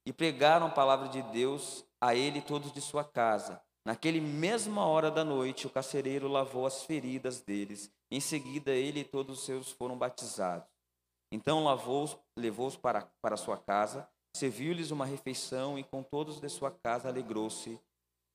E 0.05 0.11
pregaram 0.11 0.67
a 0.67 0.71
palavra 0.71 1.07
de 1.07 1.21
Deus 1.21 1.85
a 2.01 2.13
ele 2.13 2.41
todos 2.41 2.71
de 2.71 2.81
sua 2.81 3.03
casa. 3.03 3.61
Naquele 3.85 4.21
mesma 4.21 4.85
hora 4.85 5.11
da 5.11 5.23
noite, 5.23 5.67
o 5.67 5.69
carcereiro 5.69 6.27
lavou 6.27 6.65
as 6.65 6.83
feridas 6.83 7.41
deles. 7.41 7.91
Em 8.11 8.19
seguida, 8.19 8.71
ele 8.71 9.01
e 9.01 9.05
todos 9.05 9.39
os 9.39 9.45
seus 9.45 9.71
foram 9.71 9.97
batizados. 9.97 10.67
Então 11.31 11.63
lavou-os, 11.63 12.17
levou-os 12.37 12.77
para, 12.77 13.09
para 13.21 13.35
sua 13.35 13.57
casa, 13.57 14.07
serviu-lhes 14.35 14.91
uma 14.91 15.05
refeição 15.05 15.79
e 15.79 15.83
com 15.83 16.03
todos 16.03 16.39
de 16.39 16.47
sua 16.47 16.71
casa 16.71 17.09
alegrou-se 17.09 17.79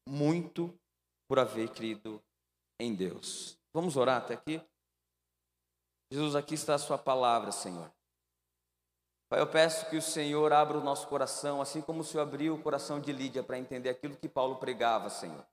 muito 0.08 0.76
por 1.28 1.38
haver 1.38 1.68
crido 1.70 2.22
em 2.80 2.94
Deus. 2.94 3.58
Vamos 3.72 3.96
orar 3.96 4.18
até 4.18 4.34
aqui? 4.34 4.60
Jesus, 6.10 6.34
aqui 6.34 6.54
está 6.54 6.74
a 6.74 6.78
sua 6.78 6.96
palavra, 6.96 7.52
Senhor. 7.52 7.90
Pai, 9.28 9.40
eu 9.40 9.46
peço 9.46 9.90
que 9.90 9.96
o 9.96 10.02
Senhor 10.02 10.52
abra 10.52 10.78
o 10.78 10.82
nosso 10.82 11.06
coração, 11.06 11.60
assim 11.60 11.82
como 11.82 12.00
o 12.00 12.04
Senhor 12.04 12.22
abriu 12.22 12.54
o 12.54 12.62
coração 12.62 12.98
de 12.98 13.12
Lídia 13.12 13.42
para 13.42 13.58
entender 13.58 13.90
aquilo 13.90 14.16
que 14.16 14.28
Paulo 14.28 14.56
pregava, 14.56 15.10
Senhor. 15.10 15.46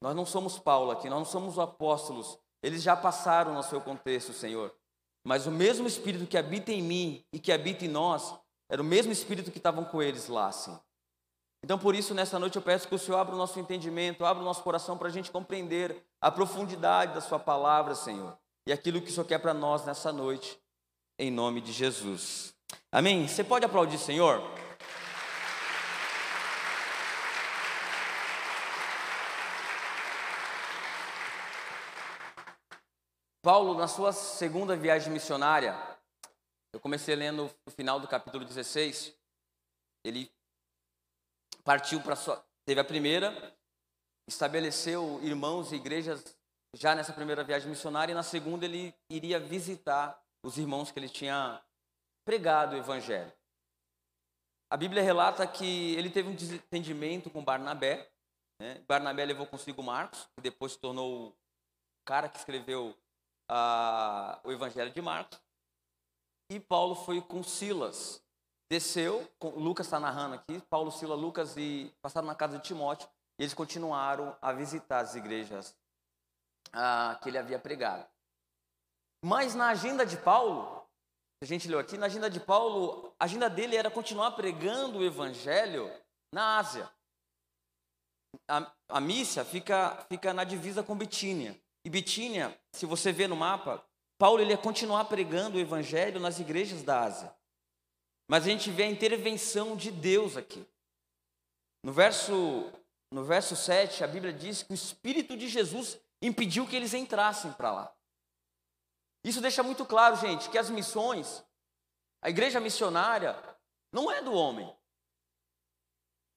Nós 0.00 0.16
não 0.16 0.26
somos 0.26 0.58
Paulo 0.58 0.90
aqui, 0.90 1.08
nós 1.08 1.20
não 1.20 1.24
somos 1.24 1.58
apóstolos. 1.58 2.36
Eles 2.60 2.82
já 2.82 2.96
passaram 2.96 3.54
no 3.54 3.62
seu 3.62 3.80
contexto, 3.80 4.32
Senhor. 4.32 4.74
Mas 5.22 5.46
o 5.46 5.50
mesmo 5.50 5.86
Espírito 5.86 6.26
que 6.26 6.36
habita 6.36 6.72
em 6.72 6.82
mim 6.82 7.24
e 7.32 7.38
que 7.38 7.52
habita 7.52 7.84
em 7.84 7.88
nós, 7.88 8.34
era 8.68 8.82
o 8.82 8.84
mesmo 8.84 9.12
Espírito 9.12 9.52
que 9.52 9.58
estavam 9.58 9.84
com 9.84 10.02
eles 10.02 10.26
lá, 10.26 10.50
Senhor. 10.50 10.80
Então, 11.62 11.78
por 11.78 11.94
isso, 11.94 12.14
nessa 12.14 12.38
noite 12.38 12.56
eu 12.56 12.62
peço 12.62 12.88
que 12.88 12.94
o 12.94 12.98
Senhor 12.98 13.16
abra 13.16 13.34
o 13.34 13.38
nosso 13.38 13.58
entendimento, 13.58 14.24
abra 14.24 14.42
o 14.42 14.44
nosso 14.44 14.62
coração 14.62 14.98
para 14.98 15.08
a 15.08 15.10
gente 15.10 15.30
compreender 15.30 16.04
a 16.20 16.30
profundidade 16.30 17.14
da 17.14 17.20
Sua 17.20 17.38
palavra, 17.38 17.94
Senhor, 17.94 18.36
e 18.66 18.72
aquilo 18.72 19.00
que 19.00 19.10
o 19.10 19.12
Senhor 19.12 19.26
quer 19.26 19.38
para 19.38 19.54
nós 19.54 19.84
nessa 19.84 20.12
noite 20.12 20.58
em 21.18 21.30
nome 21.30 21.60
de 21.60 21.72
Jesus. 21.72 22.54
Amém? 22.90 23.28
Você 23.28 23.44
pode 23.44 23.64
aplaudir, 23.64 23.98
Senhor? 23.98 24.42
Paulo, 33.42 33.74
na 33.74 33.86
sua 33.86 34.10
segunda 34.12 34.74
viagem 34.74 35.12
missionária, 35.12 35.76
eu 36.72 36.80
comecei 36.80 37.14
lendo 37.14 37.50
o 37.66 37.70
final 37.70 38.00
do 38.00 38.08
capítulo 38.08 38.44
16. 38.44 39.14
Ele 40.02 40.32
partiu 41.62 42.00
para 42.00 42.16
sua. 42.16 42.42
Teve 42.64 42.80
a 42.80 42.84
primeira, 42.84 43.54
estabeleceu 44.26 45.20
irmãos 45.22 45.72
e 45.72 45.76
igrejas 45.76 46.34
já 46.74 46.94
nessa 46.94 47.12
primeira 47.12 47.44
viagem 47.44 47.68
missionária, 47.68 48.12
e 48.12 48.14
na 48.14 48.22
segunda 48.22 48.64
ele 48.64 48.94
iria 49.08 49.38
visitar 49.38 50.20
os 50.44 50.58
irmãos 50.58 50.90
que 50.90 50.98
ele 50.98 51.08
tinha 51.08 51.62
pregado 52.24 52.74
o 52.74 52.78
evangelho. 52.78 53.32
A 54.68 54.76
Bíblia 54.76 55.02
relata 55.02 55.46
que 55.46 55.94
ele 55.94 56.10
teve 56.10 56.28
um 56.28 56.34
desentendimento 56.34 57.30
com 57.30 57.44
Barnabé. 57.44 58.10
Né? 58.60 58.82
Barnabé 58.88 59.24
levou 59.24 59.46
consigo 59.46 59.82
Marcos, 59.82 60.28
que 60.34 60.42
depois 60.42 60.72
se 60.72 60.78
tornou 60.78 61.28
o 61.28 61.34
cara 62.04 62.28
que 62.28 62.38
escreveu 62.38 62.94
o 64.42 64.50
evangelho 64.50 64.90
de 64.90 65.00
Marcos. 65.00 65.40
E 66.50 66.58
Paulo 66.58 66.94
foi 66.94 67.20
com 67.20 67.42
Silas. 67.42 68.22
Desceu, 68.70 69.30
Lucas 69.40 69.86
está 69.86 70.00
narrando 70.00 70.34
aqui, 70.34 70.60
Paulo, 70.68 70.90
Silas, 70.90 71.18
Lucas 71.18 71.56
e 71.56 71.94
passaram 72.02 72.26
na 72.26 72.34
casa 72.34 72.58
de 72.58 72.64
Timóteo. 72.64 73.08
E 73.38 73.42
eles 73.42 73.54
continuaram 73.54 74.36
a 74.40 74.52
visitar 74.52 75.00
as 75.00 75.14
igrejas 75.14 75.76
uh, 76.74 77.18
que 77.20 77.28
ele 77.28 77.38
havia 77.38 77.58
pregado. 77.58 78.06
Mas 79.24 79.54
na 79.54 79.68
agenda 79.68 80.04
de 80.04 80.16
Paulo, 80.18 80.84
a 81.42 81.46
gente 81.46 81.68
leu 81.68 81.78
aqui, 81.78 81.96
na 81.96 82.06
agenda 82.06 82.28
de 82.28 82.40
Paulo, 82.40 83.14
a 83.18 83.24
agenda 83.24 83.48
dele 83.48 83.76
era 83.76 83.90
continuar 83.90 84.32
pregando 84.32 84.98
o 84.98 85.04
evangelho 85.04 85.90
na 86.32 86.58
Ásia. 86.58 86.90
a, 88.48 88.72
a 88.88 89.44
fica, 89.44 90.04
fica 90.08 90.34
na 90.34 90.44
divisa 90.44 90.82
com 90.82 90.96
Bitínia. 90.96 91.58
E 91.84 91.90
Bitínia, 91.90 92.58
se 92.72 92.86
você 92.86 93.12
vê 93.12 93.28
no 93.28 93.36
mapa, 93.36 93.84
Paulo 94.18 94.40
ele 94.40 94.50
ia 94.50 94.58
continuar 94.58 95.04
pregando 95.04 95.58
o 95.58 95.60
evangelho 95.60 96.18
nas 96.18 96.38
igrejas 96.38 96.82
da 96.82 97.02
Ásia. 97.02 97.34
Mas 98.28 98.44
a 98.44 98.48
gente 98.48 98.70
vê 98.70 98.84
a 98.84 98.90
intervenção 98.90 99.76
de 99.76 99.90
Deus 99.90 100.36
aqui. 100.36 100.66
No 101.82 101.92
verso, 101.92 102.72
no 103.12 103.24
verso 103.24 103.54
7, 103.54 104.02
a 104.02 104.06
Bíblia 104.06 104.32
diz 104.32 104.62
que 104.62 104.72
o 104.72 104.74
Espírito 104.74 105.36
de 105.36 105.48
Jesus 105.48 105.98
impediu 106.26 106.66
que 106.66 106.74
eles 106.74 106.94
entrassem 106.94 107.52
para 107.52 107.72
lá. 107.72 107.94
Isso 109.22 109.40
deixa 109.40 109.62
muito 109.62 109.84
claro, 109.84 110.16
gente, 110.16 110.48
que 110.50 110.58
as 110.58 110.70
missões, 110.70 111.44
a 112.22 112.28
igreja 112.28 112.60
missionária, 112.60 113.36
não 113.92 114.10
é 114.10 114.22
do 114.22 114.32
homem. 114.32 114.74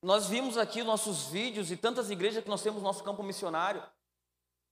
Nós 0.02 0.28
vimos 0.28 0.58
aqui 0.58 0.84
nossos 0.84 1.28
vídeos 1.28 1.72
e 1.72 1.78
tantas 1.78 2.10
igrejas 2.10 2.44
que 2.44 2.50
nós 2.50 2.62
temos 2.62 2.82
no 2.82 2.88
nosso 2.88 3.04
campo 3.04 3.24
missionário. 3.24 3.84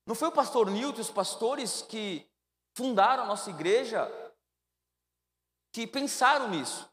Não 0.06 0.16
foi 0.16 0.28
o 0.28 0.32
pastor 0.32 0.70
Nilton 0.70 1.00
e 1.00 1.02
os 1.02 1.10
pastores 1.10 1.82
que 1.82 2.30
fundaram 2.76 3.24
a 3.24 3.28
nossa 3.28 3.50
igreja 3.50 4.08
que 5.74 5.88
pensaram 5.88 6.50
nisso. 6.50 6.90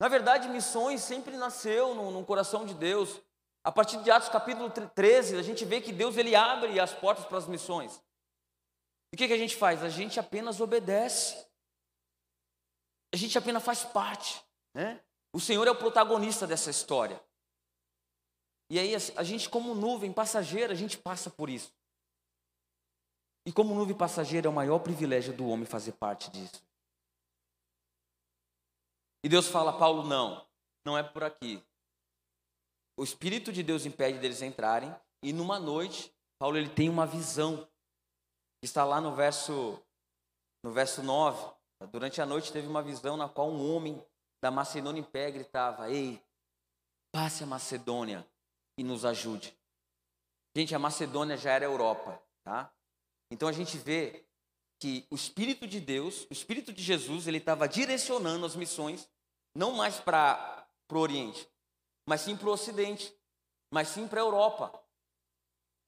Na 0.00 0.08
verdade, 0.08 0.48
missões 0.48 1.02
sempre 1.02 1.36
nasceu 1.36 1.94
no, 1.94 2.10
no, 2.10 2.24
coração 2.24 2.64
de 2.64 2.74
Deus. 2.74 3.20
A 3.64 3.70
partir 3.70 4.02
de 4.02 4.10
Atos 4.10 4.28
capítulo 4.28 4.70
13, 4.70 5.36
a 5.36 5.42
gente 5.42 5.64
vê 5.64 5.80
que 5.80 5.92
Deus 5.92 6.16
ele 6.16 6.34
abre 6.34 6.80
as 6.80 6.92
portas 6.92 7.24
para 7.26 7.38
as 7.38 7.46
missões. 7.46 8.02
E 9.12 9.14
o 9.14 9.18
que, 9.18 9.28
que 9.28 9.34
a 9.34 9.38
gente 9.38 9.54
faz? 9.54 9.82
A 9.82 9.88
gente 9.88 10.18
apenas 10.18 10.60
obedece. 10.60 11.46
A 13.12 13.16
gente 13.16 13.38
apenas 13.38 13.62
faz 13.62 13.84
parte. 13.84 14.42
Né? 14.74 15.00
O 15.32 15.38
Senhor 15.38 15.66
é 15.68 15.70
o 15.70 15.78
protagonista 15.78 16.46
dessa 16.46 16.70
história. 16.70 17.22
E 18.70 18.78
aí 18.78 18.94
a 18.94 19.22
gente, 19.22 19.48
como 19.48 19.74
nuvem 19.74 20.12
passageira, 20.12 20.72
a 20.72 20.76
gente 20.76 20.98
passa 20.98 21.30
por 21.30 21.48
isso. 21.48 21.72
E 23.46 23.52
como 23.52 23.74
nuvem 23.74 23.96
passageira 23.96 24.46
é 24.46 24.50
o 24.50 24.52
maior 24.52 24.78
privilégio 24.78 25.36
do 25.36 25.46
homem 25.46 25.66
fazer 25.66 25.92
parte 25.92 26.30
disso. 26.30 26.64
E 29.22 29.28
Deus 29.28 29.46
fala, 29.46 29.78
Paulo, 29.78 30.04
não, 30.04 30.44
não 30.84 30.96
é 30.96 31.02
por 31.02 31.22
aqui. 31.22 31.62
O 32.96 33.04
Espírito 33.04 33.52
de 33.52 33.62
Deus 33.62 33.86
impede 33.86 34.18
deles 34.18 34.42
entrarem, 34.42 34.94
e 35.22 35.32
numa 35.32 35.58
noite, 35.58 36.12
Paulo 36.38 36.56
ele 36.56 36.68
tem 36.68 36.88
uma 36.88 37.06
visão. 37.06 37.66
Está 38.62 38.84
lá 38.84 39.00
no 39.00 39.14
verso, 39.14 39.80
no 40.62 40.72
verso 40.72 41.02
9. 41.02 41.52
Durante 41.90 42.20
a 42.20 42.26
noite 42.26 42.52
teve 42.52 42.66
uma 42.66 42.82
visão 42.82 43.16
na 43.16 43.28
qual 43.28 43.50
um 43.50 43.74
homem 43.74 44.04
da 44.42 44.50
Macedônia 44.50 45.00
em 45.00 45.04
pé 45.04 45.30
gritava: 45.30 45.90
Ei, 45.90 46.22
passe 47.12 47.44
a 47.44 47.46
Macedônia 47.46 48.26
e 48.76 48.84
nos 48.84 49.04
ajude. 49.04 49.56
Gente, 50.56 50.74
a 50.74 50.78
Macedônia 50.78 51.36
já 51.36 51.52
era 51.52 51.64
Europa, 51.64 52.20
tá? 52.44 52.72
Então 53.30 53.48
a 53.48 53.52
gente 53.52 53.78
vê 53.78 54.24
que 54.78 55.06
o 55.10 55.14
Espírito 55.14 55.66
de 55.66 55.80
Deus, 55.80 56.26
o 56.28 56.32
Espírito 56.32 56.72
de 56.72 56.82
Jesus, 56.82 57.26
ele 57.26 57.38
estava 57.38 57.68
direcionando 57.68 58.44
as 58.44 58.56
missões, 58.56 59.08
não 59.54 59.72
mais 59.72 59.98
para 60.00 60.66
o 60.90 60.98
Oriente, 60.98 61.48
mas 62.06 62.22
sim 62.22 62.36
para 62.36 62.48
o 62.48 62.52
Ocidente, 62.52 63.14
mas 63.72 63.88
sim 63.88 64.06
para 64.06 64.20
a 64.20 64.24
Europa. 64.24 64.82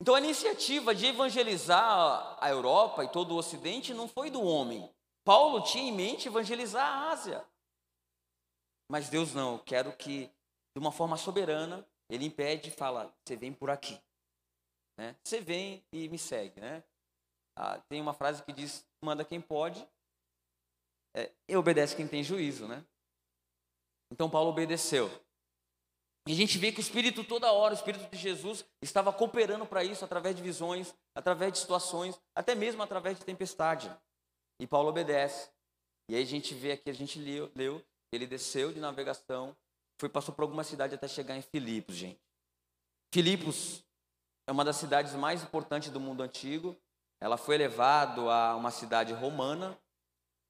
Então 0.00 0.14
a 0.14 0.20
iniciativa 0.20 0.94
de 0.94 1.06
evangelizar 1.06 2.36
a 2.40 2.50
Europa 2.50 3.04
e 3.04 3.10
todo 3.10 3.32
o 3.32 3.38
Ocidente 3.38 3.94
não 3.94 4.08
foi 4.08 4.30
do 4.30 4.42
homem. 4.42 4.92
Paulo 5.24 5.62
tinha 5.62 5.88
em 5.88 5.92
mente 5.92 6.28
evangelizar 6.28 6.86
a 6.86 7.10
Ásia. 7.10 7.46
Mas 8.90 9.08
Deus 9.08 9.32
não, 9.32 9.54
eu 9.54 9.58
quero 9.60 9.96
que, 9.96 10.26
de 10.26 10.78
uma 10.78 10.92
forma 10.92 11.16
soberana, 11.16 11.86
Ele 12.10 12.26
impede 12.26 12.68
e 12.68 12.72
fala: 12.72 13.14
você 13.24 13.36
vem 13.36 13.52
por 13.52 13.70
aqui. 13.70 13.98
Né? 14.98 15.16
Você 15.24 15.40
vem 15.40 15.82
e 15.92 16.08
me 16.08 16.18
segue. 16.18 16.60
Né? 16.60 16.84
Ah, 17.56 17.80
tem 17.88 18.00
uma 18.00 18.12
frase 18.12 18.42
que 18.42 18.52
diz: 18.52 18.86
manda 19.02 19.24
quem 19.24 19.40
pode 19.40 19.86
é, 21.16 21.32
e 21.48 21.56
obedece 21.56 21.94
quem 21.94 22.08
tem 22.08 22.22
juízo, 22.22 22.66
né? 22.66 22.84
Então 24.10 24.28
Paulo 24.28 24.50
obedeceu. 24.50 25.08
E 26.26 26.32
a 26.32 26.34
gente 26.34 26.56
vê 26.56 26.72
que 26.72 26.78
o 26.78 26.80
Espírito 26.80 27.22
toda 27.22 27.52
hora, 27.52 27.74
o 27.74 27.76
Espírito 27.76 28.10
de 28.10 28.16
Jesus, 28.16 28.64
estava 28.80 29.12
cooperando 29.12 29.66
para 29.66 29.84
isso 29.84 30.04
através 30.04 30.34
de 30.34 30.42
visões, 30.42 30.94
através 31.14 31.52
de 31.52 31.58
situações, 31.58 32.18
até 32.34 32.54
mesmo 32.54 32.82
através 32.82 33.18
de 33.18 33.24
tempestade. 33.24 33.94
E 34.58 34.66
Paulo 34.66 34.88
obedece. 34.88 35.50
E 36.08 36.16
aí 36.16 36.22
a 36.22 36.26
gente 36.26 36.54
vê 36.54 36.72
aqui, 36.72 36.88
a 36.88 36.94
gente 36.94 37.18
leu, 37.18 37.50
leu 37.54 37.84
ele 38.12 38.26
desceu 38.26 38.72
de 38.72 38.80
navegação, 38.80 39.56
foi 39.98 40.08
passou 40.08 40.34
por 40.34 40.42
alguma 40.42 40.64
cidade 40.64 40.94
até 40.94 41.08
chegar 41.08 41.36
em 41.36 41.42
Filipos, 41.42 41.96
gente. 41.96 42.20
Filipos 43.12 43.84
é 44.46 44.52
uma 44.52 44.64
das 44.64 44.76
cidades 44.76 45.14
mais 45.14 45.42
importantes 45.42 45.90
do 45.90 46.00
mundo 46.00 46.22
antigo. 46.22 46.76
Ela 47.20 47.36
foi 47.36 47.54
elevada 47.54 48.20
a 48.22 48.56
uma 48.56 48.70
cidade 48.70 49.12
romana. 49.12 49.78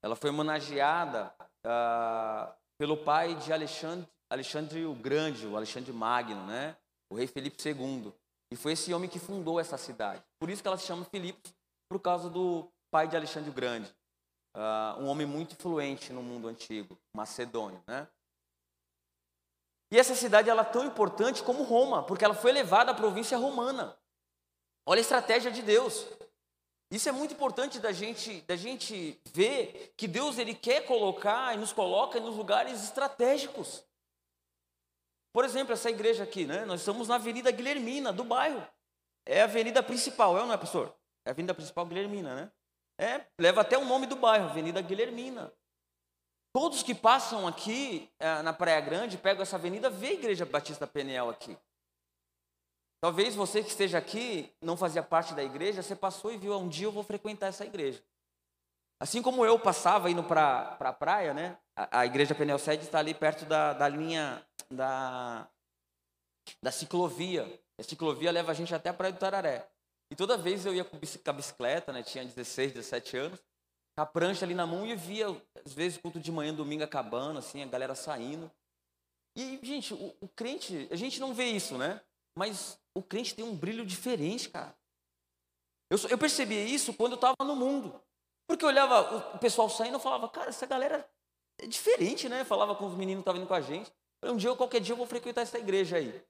Ela 0.02 0.16
foi 0.16 0.30
homenageada 0.30 1.34
uh, 1.64 2.54
pelo 2.78 2.96
pai 2.96 3.34
de 3.36 3.52
Alexandre, 3.52 4.08
Alexandre 4.30 4.84
o 4.84 4.94
Grande, 4.94 5.46
o 5.46 5.56
Alexandre 5.56 5.92
Magno, 5.92 6.46
né? 6.46 6.76
O 7.10 7.16
rei 7.16 7.26
Felipe 7.26 7.56
II. 7.68 8.12
E 8.50 8.56
foi 8.56 8.72
esse 8.72 8.92
homem 8.92 9.08
que 9.08 9.18
fundou 9.18 9.58
essa 9.58 9.76
cidade. 9.76 10.22
Por 10.38 10.50
isso 10.50 10.62
que 10.62 10.68
ela 10.68 10.78
se 10.78 10.86
chama 10.86 11.04
Filipos, 11.04 11.54
por 11.88 12.00
causa 12.00 12.28
do 12.28 12.70
pai 12.90 13.08
de 13.08 13.16
Alexandre 13.16 13.50
o 13.50 13.52
Grande. 13.52 13.94
Uh, 14.56 15.02
um 15.02 15.06
homem 15.08 15.26
muito 15.26 15.54
influente 15.54 16.12
no 16.12 16.22
mundo 16.22 16.46
antigo, 16.46 16.96
macedônio, 17.12 17.82
né? 17.86 18.06
E 19.90 19.98
essa 19.98 20.14
cidade 20.14 20.48
ela 20.48 20.62
é 20.62 20.64
tão 20.64 20.84
importante 20.84 21.42
como 21.42 21.62
Roma, 21.62 22.02
porque 22.02 22.24
ela 22.24 22.34
foi 22.34 22.52
levada 22.52 22.90
à 22.90 22.94
província 22.94 23.36
romana. 23.38 23.96
Olha 24.86 25.00
a 25.00 25.02
estratégia 25.02 25.50
de 25.50 25.62
Deus. 25.62 26.06
Isso 26.90 27.08
é 27.08 27.12
muito 27.12 27.34
importante 27.34 27.78
da 27.78 27.92
gente, 27.92 28.40
da 28.42 28.56
gente 28.56 29.20
ver 29.32 29.92
que 29.96 30.06
Deus 30.06 30.38
ele 30.38 30.54
quer 30.54 30.86
colocar 30.86 31.54
e 31.54 31.58
nos 31.58 31.72
coloca 31.72 32.20
nos 32.20 32.36
lugares 32.36 32.82
estratégicos. 32.82 33.84
Por 35.34 35.44
exemplo, 35.44 35.72
essa 35.72 35.90
igreja 35.90 36.22
aqui, 36.22 36.46
né? 36.46 36.64
Nós 36.64 36.80
estamos 36.80 37.08
na 37.08 37.16
Avenida 37.16 37.50
Guilhermina, 37.50 38.12
do 38.12 38.22
bairro. 38.22 38.64
É 39.26 39.40
a 39.40 39.44
avenida 39.44 39.82
principal, 39.82 40.38
é 40.38 40.40
ou 40.40 40.46
não 40.46 40.54
é, 40.54 40.56
pastor? 40.56 40.94
É 41.26 41.30
a 41.30 41.32
avenida 41.32 41.52
principal 41.52 41.84
Guilhermina, 41.84 42.36
né? 42.36 42.52
É, 42.96 43.26
leva 43.40 43.62
até 43.62 43.76
o 43.76 43.84
nome 43.84 44.06
do 44.06 44.14
bairro, 44.14 44.48
Avenida 44.48 44.80
Guilhermina. 44.80 45.52
Todos 46.52 46.84
que 46.84 46.94
passam 46.94 47.48
aqui 47.48 48.08
é, 48.20 48.42
na 48.42 48.52
Praia 48.52 48.80
Grande, 48.80 49.18
pegam 49.18 49.42
essa 49.42 49.56
avenida, 49.56 49.90
vê 49.90 50.10
a 50.10 50.12
Igreja 50.12 50.46
Batista 50.46 50.86
Peniel 50.86 51.28
aqui. 51.28 51.58
Talvez 53.00 53.34
você 53.34 53.60
que 53.60 53.70
esteja 53.70 53.98
aqui 53.98 54.54
não 54.62 54.76
fazia 54.76 55.02
parte 55.02 55.34
da 55.34 55.42
igreja, 55.42 55.82
você 55.82 55.96
passou 55.96 56.32
e 56.32 56.38
viu, 56.38 56.52
ah, 56.52 56.58
um 56.58 56.68
dia 56.68 56.86
eu 56.86 56.92
vou 56.92 57.02
frequentar 57.02 57.48
essa 57.48 57.66
igreja. 57.66 58.00
Assim 59.00 59.20
como 59.20 59.44
eu 59.44 59.58
passava 59.58 60.08
indo 60.08 60.22
para 60.22 60.60
a 60.60 60.76
pra 60.76 60.92
praia, 60.92 61.34
né? 61.34 61.58
A, 61.76 62.00
a 62.00 62.06
igreja 62.06 62.34
Peniel 62.34 62.58
Sede 62.58 62.84
está 62.84 62.98
ali 62.98 63.14
perto 63.14 63.44
da, 63.44 63.72
da 63.72 63.88
linha 63.88 64.44
da, 64.70 65.48
da 66.62 66.70
ciclovia. 66.70 67.60
A 67.78 67.82
ciclovia 67.82 68.30
leva 68.30 68.52
a 68.52 68.54
gente 68.54 68.74
até 68.74 68.90
a 68.90 68.94
Praia 68.94 69.12
do 69.12 69.18
Tararé. 69.18 69.68
E 70.10 70.16
toda 70.16 70.36
vez 70.36 70.64
eu 70.64 70.74
ia 70.74 70.84
com 70.84 70.96
a 70.96 71.32
bicicleta, 71.32 71.92
né? 71.92 72.02
Tinha 72.02 72.24
16, 72.24 72.72
17 72.72 73.16
anos, 73.16 73.40
com 73.96 74.02
a 74.02 74.06
prancha 74.06 74.44
ali 74.44 74.54
na 74.54 74.66
mão 74.66 74.86
e 74.86 74.94
via, 74.94 75.26
às 75.64 75.72
vezes, 75.72 75.98
culto 75.98 76.20
de 76.20 76.30
manhã, 76.30 76.54
domingo 76.54 76.84
acabando, 76.84 77.38
assim, 77.38 77.62
a 77.62 77.66
galera 77.66 77.94
saindo. 77.94 78.50
E, 79.36 79.58
gente, 79.62 79.92
o, 79.92 80.16
o 80.20 80.28
crente, 80.28 80.88
a 80.90 80.96
gente 80.96 81.18
não 81.18 81.34
vê 81.34 81.46
isso, 81.46 81.76
né? 81.76 82.00
Mas 82.38 82.78
o 82.94 83.02
crente 83.02 83.34
tem 83.34 83.44
um 83.44 83.56
brilho 83.56 83.84
diferente, 83.84 84.48
cara. 84.48 84.76
Eu, 85.90 85.98
eu 86.08 86.18
percebi 86.18 86.54
isso 86.54 86.94
quando 86.94 87.12
eu 87.12 87.16
estava 87.16 87.36
no 87.44 87.56
mundo. 87.56 88.00
Porque 88.46 88.64
eu 88.64 88.68
olhava 88.68 89.34
o 89.34 89.38
pessoal 89.38 89.68
saindo 89.68 89.98
e 89.98 90.00
falava, 90.00 90.28
cara, 90.28 90.50
essa 90.50 90.66
galera 90.66 91.08
é 91.58 91.66
diferente, 91.66 92.28
né? 92.28 92.40
Eu 92.40 92.44
falava 92.44 92.74
com 92.74 92.86
os 92.86 92.94
meninos 92.94 93.22
que 93.22 93.22
estavam 93.22 93.40
indo 93.40 93.48
com 93.48 93.54
a 93.54 93.60
gente. 93.60 93.92
Um 94.22 94.36
dia, 94.36 94.54
qualquer 94.54 94.80
dia, 94.80 94.92
eu 94.92 94.96
vou 94.96 95.06
frequentar 95.06 95.42
essa 95.42 95.58
igreja 95.58 95.96
aí. 95.96 96.24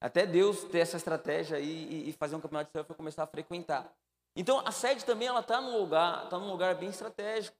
Até 0.00 0.24
Deus 0.24 0.64
ter 0.64 0.78
essa 0.78 0.96
estratégia 0.96 1.56
aí 1.56 2.08
e 2.08 2.12
fazer 2.12 2.36
um 2.36 2.40
campeonato 2.40 2.70
de 2.70 2.78
surf 2.78 2.92
e 2.92 2.94
começar 2.94 3.24
a 3.24 3.26
frequentar. 3.26 3.92
Então, 4.36 4.62
a 4.64 4.70
sede 4.70 5.04
também 5.04 5.26
ela 5.26 5.40
está 5.40 5.60
num 5.60 5.76
lugar, 5.76 6.24
está 6.24 6.38
num 6.38 6.50
lugar 6.50 6.74
bem 6.76 6.88
estratégico. 6.88 7.56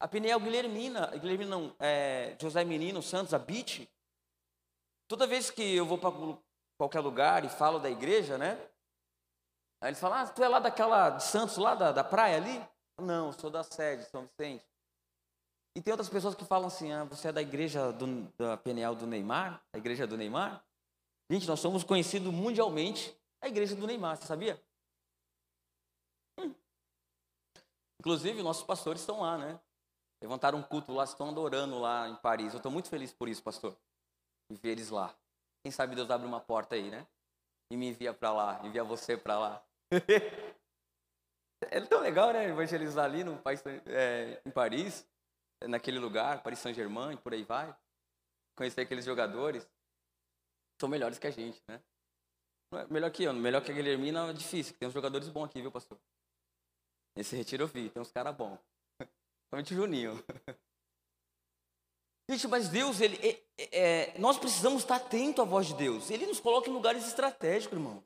A 0.00 0.08
Peniel 0.08 0.40
Guilhermina, 0.40 1.06
Guilhermina 1.18 1.50
não, 1.50 1.76
é, 1.78 2.34
José 2.40 2.64
Menino 2.64 3.02
Santos, 3.02 3.34
a 3.34 3.38
Beach, 3.38 3.88
toda 5.06 5.26
vez 5.26 5.50
que 5.50 5.76
eu 5.76 5.84
vou 5.84 5.98
para 5.98 6.10
qualquer 6.78 7.00
lugar 7.00 7.44
e 7.44 7.48
falo 7.48 7.78
da 7.78 7.90
igreja, 7.90 8.38
né? 8.38 8.58
Aí 9.80 9.90
eles 9.90 10.00
falam, 10.00 10.18
ah, 10.18 10.26
tu 10.26 10.42
é 10.42 10.48
lá 10.48 10.58
daquela, 10.58 11.10
de 11.10 11.22
Santos, 11.22 11.56
lá 11.56 11.74
da, 11.74 11.92
da 11.92 12.02
praia 12.02 12.36
ali? 12.36 12.66
Não, 12.98 13.32
sou 13.32 13.50
da 13.50 13.62
sede, 13.62 14.04
São 14.06 14.26
Vicente. 14.26 14.64
E 15.74 15.80
tem 15.80 15.92
outras 15.92 16.08
pessoas 16.08 16.34
que 16.34 16.44
falam 16.44 16.68
assim, 16.68 16.92
ah, 16.92 17.04
você 17.04 17.28
é 17.28 17.32
da 17.32 17.40
igreja 17.40 17.92
do, 17.92 18.22
da 18.36 18.56
Peniel 18.56 18.94
do 18.94 19.06
Neymar? 19.06 19.62
A 19.72 19.78
igreja 19.78 20.06
do 20.06 20.16
Neymar? 20.16 20.62
Gente, 21.30 21.46
nós 21.46 21.60
somos 21.60 21.82
conhecidos 21.82 22.32
mundialmente 22.32 23.16
a 23.40 23.48
igreja 23.48 23.74
do 23.74 23.86
Neymar, 23.86 24.16
você 24.16 24.26
sabia? 24.26 24.62
Hum. 26.38 26.54
Inclusive, 28.00 28.42
nossos 28.42 28.64
pastores 28.64 29.00
estão 29.00 29.20
lá, 29.20 29.38
né? 29.38 29.58
Levantaram 30.20 30.58
um 30.58 30.62
culto 30.62 30.92
lá, 30.92 31.04
estão 31.04 31.30
adorando 31.30 31.78
lá 31.78 32.08
em 32.08 32.16
Paris. 32.16 32.52
Eu 32.52 32.58
estou 32.58 32.70
muito 32.70 32.88
feliz 32.88 33.12
por 33.12 33.28
isso, 33.28 33.42
pastor. 33.42 33.76
E 34.50 34.54
ver 34.54 34.70
eles 34.70 34.90
lá. 34.90 35.14
Quem 35.64 35.72
sabe 35.72 35.96
Deus 35.96 36.10
abre 36.10 36.26
uma 36.26 36.40
porta 36.40 36.74
aí, 36.74 36.90
né? 36.90 37.06
e 37.72 37.76
me 37.76 37.88
envia 37.88 38.12
para 38.12 38.30
lá, 38.30 38.60
envia 38.62 38.84
você 38.84 39.16
para 39.16 39.38
lá. 39.38 39.64
é 41.70 41.80
tão 41.80 42.00
legal, 42.00 42.30
né? 42.30 42.46
Evangelizar 42.48 43.06
ali 43.06 43.24
no 43.24 43.38
país, 43.38 43.62
é, 43.86 44.42
em 44.44 44.50
Paris, 44.50 45.08
naquele 45.68 45.98
lugar, 45.98 46.42
Paris 46.42 46.58
Saint-Germain, 46.58 47.16
por 47.16 47.32
aí 47.32 47.42
vai. 47.44 47.74
Conhecer 48.56 48.82
aqueles 48.82 49.04
jogadores. 49.04 49.68
São 50.80 50.88
melhores 50.88 51.18
que 51.18 51.26
a 51.26 51.30
gente, 51.30 51.62
né? 51.68 51.80
É 52.72 52.86
melhor 52.86 53.10
que 53.10 53.22
eu, 53.24 53.32
melhor 53.32 53.62
que 53.62 53.70
a 53.70 53.74
Guilhermina 53.74 54.30
é 54.30 54.32
difícil. 54.32 54.74
Tem 54.78 54.88
uns 54.88 54.94
jogadores 54.94 55.28
bons 55.28 55.44
aqui, 55.44 55.60
viu, 55.60 55.70
pastor? 55.70 55.98
Nesse 57.14 57.36
retiro 57.36 57.64
eu 57.64 57.68
vi, 57.68 57.90
tem 57.90 58.00
uns 58.00 58.10
caras 58.10 58.34
bons. 58.34 58.58
Principalmente 58.98 59.74
o 59.74 59.76
Juninho. 59.76 60.24
Gente, 62.30 62.48
mas 62.48 62.68
Deus, 62.68 63.00
ele, 63.00 63.18
é, 63.22 63.42
é, 63.58 64.18
nós 64.18 64.38
precisamos 64.38 64.82
estar 64.82 64.96
atento 64.96 65.42
à 65.42 65.44
voz 65.44 65.66
de 65.66 65.74
Deus. 65.74 66.10
Ele 66.10 66.26
nos 66.26 66.40
coloca 66.40 66.70
em 66.70 66.72
lugares 66.72 67.06
estratégicos, 67.06 67.76
irmão. 67.76 68.02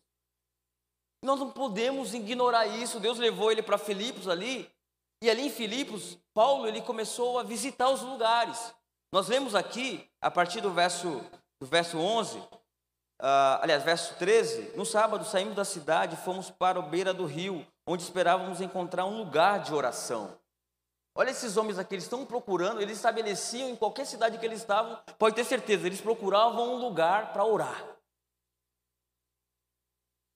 Nós 1.23 1.39
não 1.39 1.51
podemos 1.51 2.13
ignorar 2.15 2.67
isso. 2.67 2.99
Deus 2.99 3.19
levou 3.19 3.53
ele 3.53 3.63
para 3.63 3.79
Filipos 3.79 4.27
ali, 4.27 4.71
e 5.23 5.31
ali 5.31 5.47
em 5.47 5.51
Filipos, 5.51 6.19
Paulo 6.35 6.67
ele 6.67 6.83
começou 6.83 7.39
a 7.39 7.43
visitar 7.43 7.89
os 7.89 8.03
lugares. 8.03 8.75
Nós 9.13 9.29
lemos 9.29 9.55
aqui, 9.55 10.09
a 10.21 10.31
partir 10.31 10.61
do 10.61 10.71
verso, 10.71 11.25
do 11.61 11.67
verso 11.67 11.99
11, 11.99 12.39
uh, 12.39 12.49
ah, 13.21 13.61
aliás, 13.63 13.83
verso 13.83 14.15
13, 14.17 14.77
no 14.77 14.85
sábado 14.85 15.25
saímos 15.25 15.55
da 15.55 15.65
cidade 15.65 16.15
e 16.15 16.25
fomos 16.25 16.51
para 16.51 16.79
a 16.79 16.83
beira 16.83 17.15
do 17.15 17.25
rio, 17.25 17.67
onde 17.87 18.03
esperávamos 18.03 18.61
encontrar 18.61 19.07
um 19.07 19.17
lugar 19.17 19.61
de 19.61 19.73
oração. 19.73 20.39
Olha 21.15 21.31
esses 21.31 21.57
homens 21.57 21.79
aqui, 21.79 21.95
eles 21.95 22.05
estão 22.05 22.27
procurando, 22.27 22.83
eles 22.83 22.99
estabeleciam 22.99 23.71
em 23.71 23.77
qualquer 23.77 24.05
cidade 24.05 24.37
que 24.37 24.45
eles 24.45 24.61
estavam, 24.61 24.99
pode 25.19 25.35
ter 25.35 25.45
certeza, 25.45 25.87
eles 25.87 26.01
procuravam 26.01 26.75
um 26.75 26.77
lugar 26.77 27.33
para 27.33 27.43
orar. 27.43 27.97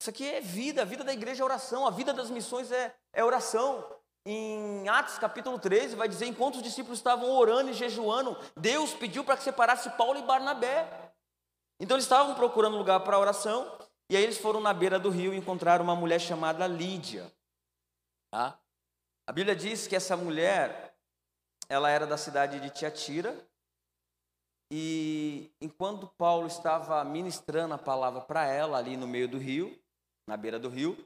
Isso 0.01 0.09
aqui 0.09 0.27
é 0.27 0.41
vida, 0.41 0.81
a 0.81 0.87
vida 0.87 1.05
da 1.05 1.13
igreja 1.13 1.43
é 1.43 1.45
oração, 1.45 1.87
a 1.87 1.91
vida 1.91 2.15
das 2.15 2.31
missões 2.31 2.73
é, 2.73 2.97
é 3.13 3.23
oração. 3.23 4.00
Em 4.25 4.89
Atos 4.89 5.19
capítulo 5.19 5.59
13, 5.59 5.97
vai 5.97 6.09
dizer: 6.09 6.27
enquanto 6.27 6.57
os 6.57 6.63
discípulos 6.63 6.99
estavam 6.99 7.31
orando 7.31 7.71
e 7.71 7.75
jejuando, 7.75 8.37
Deus 8.57 8.93
pediu 8.93 9.25
para 9.25 9.37
que 9.37 9.43
separasse 9.43 9.89
Paulo 9.91 10.19
e 10.19 10.23
Barnabé. 10.23 11.13
Então 11.81 11.97
eles 11.97 12.05
estavam 12.05 12.35
procurando 12.35 12.77
lugar 12.77 13.01
para 13.01 13.19
oração, 13.19 13.79
e 14.11 14.17
aí 14.17 14.23
eles 14.23 14.37
foram 14.37 14.61
na 14.61 14.75
beira 14.75 14.99
do 14.99 15.09
rio 15.09 15.33
e 15.33 15.39
encontraram 15.39 15.83
uma 15.83 15.97
mulher 15.97 16.21
chamada 16.21 16.67
Lídia. 16.67 17.33
Tá? 18.31 18.61
A 19.27 19.33
Bíblia 19.33 19.57
diz 19.57 19.87
que 19.87 19.97
essa 19.97 20.17
mulher, 20.17 20.95
ela 21.69 21.89
era 21.89 22.07
da 22.07 22.19
cidade 22.19 22.61
de 22.61 22.69
Tiatira, 22.69 23.35
e 24.71 25.51
enquanto 25.61 26.07
Paulo 26.07 26.47
estava 26.47 27.03
ministrando 27.05 27.75
a 27.75 27.79
palavra 27.79 28.21
para 28.21 28.47
ela 28.47 28.79
ali 28.79 28.97
no 28.97 29.07
meio 29.07 29.27
do 29.27 29.39
rio, 29.39 29.77
na 30.29 30.37
beira 30.37 30.59
do 30.59 30.69
rio. 30.69 30.97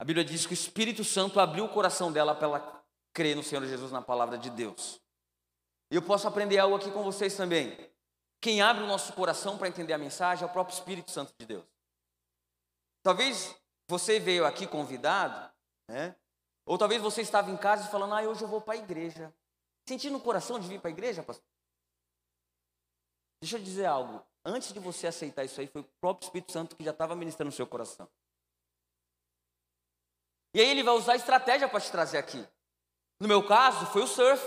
A 0.00 0.04
Bíblia 0.04 0.24
diz 0.24 0.46
que 0.46 0.52
o 0.52 0.54
Espírito 0.54 1.04
Santo 1.04 1.38
abriu 1.38 1.66
o 1.66 1.68
coração 1.68 2.10
dela 2.10 2.34
para 2.34 2.46
ela 2.46 2.84
crer 3.12 3.36
no 3.36 3.42
Senhor 3.42 3.62
Jesus, 3.66 3.92
na 3.92 4.00
palavra 4.00 4.38
de 4.38 4.48
Deus. 4.48 4.98
E 5.90 5.94
eu 5.94 6.00
posso 6.00 6.26
aprender 6.26 6.58
algo 6.58 6.74
aqui 6.74 6.90
com 6.90 7.02
vocês 7.02 7.36
também. 7.36 7.76
Quem 8.40 8.62
abre 8.62 8.82
o 8.82 8.86
nosso 8.86 9.12
coração 9.12 9.58
para 9.58 9.68
entender 9.68 9.92
a 9.92 9.98
mensagem 9.98 10.42
é 10.42 10.46
o 10.46 10.52
próprio 10.52 10.74
Espírito 10.74 11.10
Santo 11.10 11.34
de 11.38 11.44
Deus. 11.44 11.66
Talvez 13.02 13.54
você 13.86 14.18
veio 14.18 14.46
aqui 14.46 14.66
convidado, 14.66 15.52
né? 15.86 16.16
Ou 16.64 16.78
talvez 16.78 17.02
você 17.02 17.20
estava 17.20 17.50
em 17.50 17.56
casa 17.58 17.86
e 17.86 17.90
falando, 17.90 18.14
ah, 18.14 18.22
hoje 18.22 18.40
eu 18.40 18.48
vou 18.48 18.62
para 18.62 18.72
a 18.72 18.78
igreja. 18.78 19.34
Sentindo 19.86 20.12
no 20.12 20.20
coração 20.20 20.58
de 20.58 20.66
vir 20.66 20.80
para 20.80 20.88
a 20.88 20.92
igreja, 20.92 21.22
pastor? 21.22 21.44
Deixa 23.42 23.58
eu 23.58 23.62
dizer 23.62 23.84
algo. 23.84 24.24
Antes 24.46 24.72
de 24.72 24.80
você 24.80 25.08
aceitar 25.08 25.44
isso 25.44 25.60
aí, 25.60 25.66
foi 25.66 25.82
o 25.82 25.88
próprio 26.00 26.24
Espírito 26.24 26.52
Santo 26.52 26.74
que 26.74 26.84
já 26.84 26.90
estava 26.90 27.14
ministrando 27.14 27.50
no 27.50 27.54
seu 27.54 27.66
coração. 27.66 28.08
E 30.52 30.60
aí 30.60 30.68
ele 30.68 30.82
vai 30.82 30.94
usar 30.94 31.16
estratégia 31.16 31.68
para 31.68 31.80
te 31.80 31.90
trazer 31.90 32.18
aqui. 32.18 32.46
No 33.20 33.28
meu 33.28 33.46
caso, 33.46 33.86
foi 33.86 34.02
o 34.02 34.06
surf. 34.06 34.42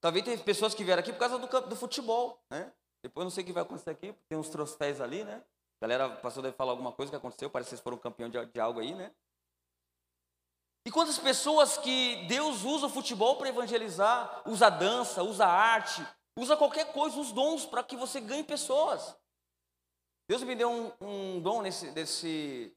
Talvez 0.00 0.24
tem 0.24 0.38
pessoas 0.38 0.74
que 0.74 0.84
vieram 0.84 1.00
aqui 1.00 1.12
por 1.12 1.18
causa 1.18 1.38
do, 1.38 1.60
do 1.62 1.76
futebol, 1.76 2.42
né? 2.50 2.72
Depois 3.02 3.24
não 3.24 3.30
sei 3.30 3.42
o 3.42 3.46
que 3.46 3.52
vai 3.52 3.62
acontecer 3.62 3.90
aqui, 3.90 4.14
tem 4.28 4.38
uns 4.38 4.48
troféus 4.48 5.00
ali, 5.00 5.24
né? 5.24 5.42
A 5.80 5.86
galera 5.86 6.10
passou 6.16 6.42
deve 6.42 6.56
falar 6.56 6.72
alguma 6.72 6.92
coisa 6.92 7.10
que 7.10 7.16
aconteceu, 7.16 7.50
parece 7.50 7.68
que 7.68 7.76
vocês 7.76 7.82
foram 7.82 7.98
campeão 7.98 8.28
de, 8.28 8.44
de 8.46 8.60
algo 8.60 8.80
aí, 8.80 8.94
né? 8.94 9.10
E 10.86 10.90
quantas 10.90 11.18
pessoas 11.18 11.78
que 11.78 12.26
Deus 12.26 12.62
usa 12.62 12.86
o 12.86 12.90
futebol 12.90 13.36
para 13.36 13.48
evangelizar, 13.48 14.42
usa 14.46 14.68
dança, 14.68 15.22
usa 15.22 15.46
arte, 15.46 16.06
usa 16.38 16.56
qualquer 16.56 16.92
coisa, 16.92 17.18
os 17.18 17.32
dons 17.32 17.64
para 17.64 17.82
que 17.82 17.96
você 17.96 18.20
ganhe 18.20 18.44
pessoas. 18.44 19.16
Deus 20.28 20.42
me 20.42 20.54
deu 20.54 20.70
um, 20.70 20.92
um 21.00 21.40
dom 21.40 21.62
nesse, 21.62 21.90
nesse, 21.92 22.76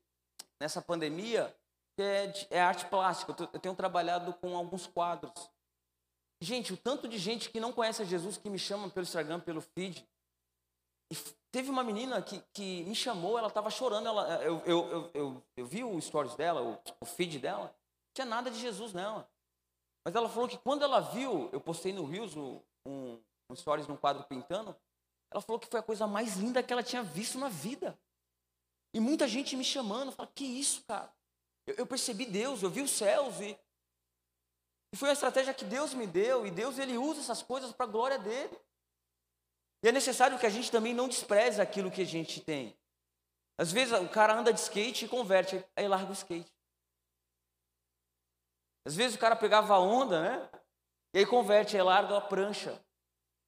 nessa 0.59 0.81
pandemia 0.81 1.53
é, 2.01 2.33
é 2.49 2.61
arte 2.61 2.85
plástica. 2.85 3.35
Eu 3.53 3.59
tenho 3.59 3.75
trabalhado 3.75 4.33
com 4.33 4.55
alguns 4.55 4.87
quadros. 4.87 5.49
Gente, 6.41 6.73
o 6.73 6.77
tanto 6.77 7.07
de 7.07 7.17
gente 7.17 7.49
que 7.49 7.59
não 7.59 7.73
conhece 7.73 8.01
a 8.01 8.05
Jesus 8.05 8.37
que 8.37 8.49
me 8.49 8.59
chama 8.59 8.89
pelo 8.89 9.03
Instagram, 9.05 9.39
pelo 9.39 9.61
feed. 9.61 10.07
E 11.11 11.15
teve 11.51 11.69
uma 11.69 11.83
menina 11.83 12.21
que, 12.21 12.43
que 12.53 12.83
me 12.83 12.93
chamou, 12.95 13.37
ela 13.37 13.47
estava 13.47 13.69
chorando. 13.69 14.07
Ela, 14.07 14.43
eu, 14.43 14.61
eu, 14.65 14.89
eu, 14.89 15.11
eu, 15.13 15.43
eu 15.57 15.65
vi 15.65 15.83
o 15.83 15.99
stories 15.99 16.35
dela, 16.35 16.61
o, 16.61 16.77
o 17.01 17.05
feed 17.05 17.39
dela, 17.39 17.63
não 17.63 18.13
tinha 18.13 18.25
nada 18.25 18.51
de 18.51 18.59
Jesus 18.59 18.93
nela. 18.93 19.27
Mas 20.05 20.15
ela 20.15 20.29
falou 20.29 20.47
que 20.47 20.57
quando 20.57 20.83
ela 20.83 20.99
viu, 20.99 21.49
eu 21.51 21.59
postei 21.59 21.91
no 21.91 22.05
Rios 22.05 22.35
um, 22.35 22.61
um 22.85 23.55
stories 23.55 23.87
num 23.87 23.97
quadro 23.97 24.23
pintando, 24.23 24.75
ela 25.31 25.41
falou 25.41 25.59
que 25.59 25.67
foi 25.67 25.79
a 25.79 25.83
coisa 25.83 26.07
mais 26.07 26.37
linda 26.37 26.63
que 26.63 26.71
ela 26.71 26.83
tinha 26.83 27.03
visto 27.03 27.37
na 27.37 27.49
vida. 27.49 27.97
E 28.93 28.99
muita 28.99 29.27
gente 29.27 29.55
me 29.55 29.63
chamando, 29.63 30.11
fala, 30.11 30.29
que 30.33 30.45
isso, 30.45 30.83
cara? 30.85 31.11
Eu, 31.67 31.75
eu 31.75 31.85
percebi 31.85 32.25
Deus, 32.25 32.63
eu 32.63 32.69
vi 32.69 32.81
os 32.81 32.91
céus 32.91 33.39
e, 33.39 33.57
e 34.93 34.97
foi 34.97 35.09
uma 35.09 35.13
estratégia 35.13 35.53
que 35.53 35.65
Deus 35.65 35.93
me 35.93 36.07
deu 36.07 36.47
e 36.47 36.51
Deus 36.51 36.79
ele 36.79 36.97
usa 36.97 37.19
essas 37.19 37.43
coisas 37.43 37.71
para 37.71 37.85
a 37.85 37.89
glória 37.89 38.17
dele. 38.17 38.57
E 39.83 39.89
é 39.89 39.91
necessário 39.91 40.39
que 40.39 40.45
a 40.45 40.49
gente 40.49 40.71
também 40.71 40.93
não 40.93 41.07
despreze 41.07 41.61
aquilo 41.61 41.91
que 41.91 42.01
a 42.01 42.05
gente 42.05 42.41
tem. 42.41 42.75
Às 43.57 43.71
vezes 43.71 43.93
o 43.93 44.09
cara 44.09 44.33
anda 44.33 44.53
de 44.53 44.59
skate 44.59 45.05
e 45.05 45.07
converte, 45.07 45.63
aí 45.75 45.87
larga 45.87 46.09
o 46.09 46.13
skate. 46.13 46.51
Às 48.85 48.95
vezes 48.95 49.17
o 49.17 49.19
cara 49.19 49.35
pegava 49.35 49.73
a 49.73 49.79
onda, 49.79 50.21
né? 50.21 50.49
E 51.13 51.19
aí 51.19 51.25
converte, 51.25 51.75
aí 51.75 51.83
larga 51.83 52.17
a 52.17 52.21
prancha. 52.21 52.81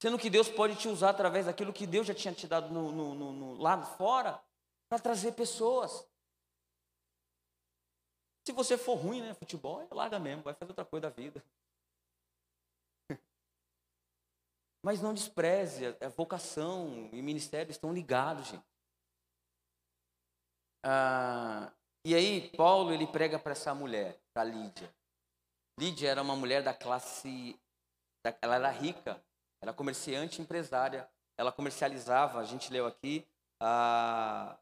Sendo 0.02 0.18
que 0.18 0.30
Deus 0.30 0.50
pode 0.50 0.76
te 0.76 0.88
usar 0.88 1.10
através 1.10 1.46
daquilo 1.46 1.74
que 1.74 1.86
Deus 1.86 2.08
já 2.08 2.14
tinha 2.14 2.34
te 2.34 2.48
dado 2.48 2.74
no, 2.74 2.92
no, 2.92 3.34
no, 3.34 3.54
lado 3.62 3.86
fora 3.98 4.42
para 4.90 5.00
trazer 5.00 5.34
pessoas. 5.34 6.06
Se 8.50 8.54
você 8.54 8.80
for 8.80 8.96
ruim, 8.96 9.22
né, 9.22 9.32
futebol, 9.36 9.88
larga 9.92 10.18
mesmo, 10.18 10.42
vai 10.42 10.56
fazer 10.56 10.72
outra 10.72 10.84
coisa 10.84 11.08
da 11.08 11.10
vida. 11.10 11.40
Mas 14.82 15.04
não 15.04 15.14
despreze, 15.14 15.96
a 16.02 16.10
vocação 16.10 17.12
e 17.14 17.22
ministério 17.22 17.70
estão 17.70 17.94
ligados, 17.94 18.48
gente. 18.48 18.66
Ah, 20.84 21.72
e 22.04 22.16
aí, 22.16 22.50
Paulo, 22.58 22.92
ele 22.92 23.06
prega 23.06 23.38
para 23.38 23.52
essa 23.52 23.76
mulher, 23.76 24.20
para 24.34 24.46
Lídia. 24.46 24.92
Lídia 25.80 26.10
era 26.10 26.24
uma 26.24 26.36
mulher 26.36 26.64
da 26.64 26.74
classe, 26.74 27.56
ela 28.42 28.56
era 28.56 28.72
rica, 28.72 29.24
era 29.62 29.72
comerciante 29.72 30.42
empresária, 30.42 31.08
ela 31.38 31.52
comercializava, 31.52 32.40
a 32.40 32.46
gente 32.46 32.74
leu 32.74 32.88
aqui, 32.88 33.28
a, 33.60 34.58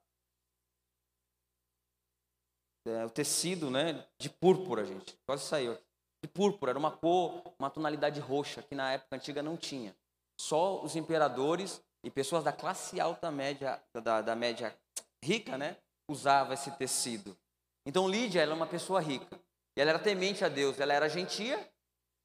é, 2.88 3.06
o 3.06 3.10
tecido 3.10 3.70
né, 3.70 4.06
de 4.20 4.30
púrpura, 4.30 4.86
gente. 4.86 5.18
Quase 5.26 5.44
saiu. 5.44 5.78
De 6.24 6.28
púrpura, 6.28 6.72
era 6.72 6.80
uma 6.80 6.92
cor, 6.92 7.54
uma 7.60 7.70
tonalidade 7.70 8.20
roxa, 8.20 8.62
que 8.62 8.74
na 8.74 8.94
época 8.94 9.16
antiga 9.16 9.44
não 9.44 9.56
tinha. 9.56 9.96
Só 10.40 10.84
os 10.84 10.96
imperadores 10.96 11.82
e 12.04 12.10
pessoas 12.10 12.44
da 12.44 12.52
classe 12.52 13.00
alta 13.00 13.30
média, 13.30 13.82
da, 13.94 14.22
da 14.22 14.36
média 14.36 14.76
rica, 15.24 15.58
né, 15.58 15.78
usava 16.10 16.54
esse 16.54 16.72
tecido. 16.72 17.38
Então 17.86 18.08
Lídia 18.08 18.42
ela 18.42 18.54
é 18.54 18.56
uma 18.56 18.68
pessoa 18.68 19.00
rica. 19.00 19.40
E 19.76 19.82
ela 19.82 19.92
era 19.92 20.00
temente 20.00 20.44
a 20.44 20.50
Deus, 20.50 20.80
ela 20.80 20.94
era 20.94 21.08
gentia, 21.08 21.72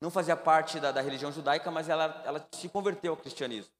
não 0.00 0.10
fazia 0.10 0.36
parte 0.36 0.80
da, 0.80 0.90
da 0.90 1.00
religião 1.00 1.30
judaica, 1.30 1.70
mas 1.70 1.88
ela, 1.88 2.22
ela 2.24 2.48
se 2.54 2.68
converteu 2.68 3.12
ao 3.12 3.16
cristianismo. 3.16 3.72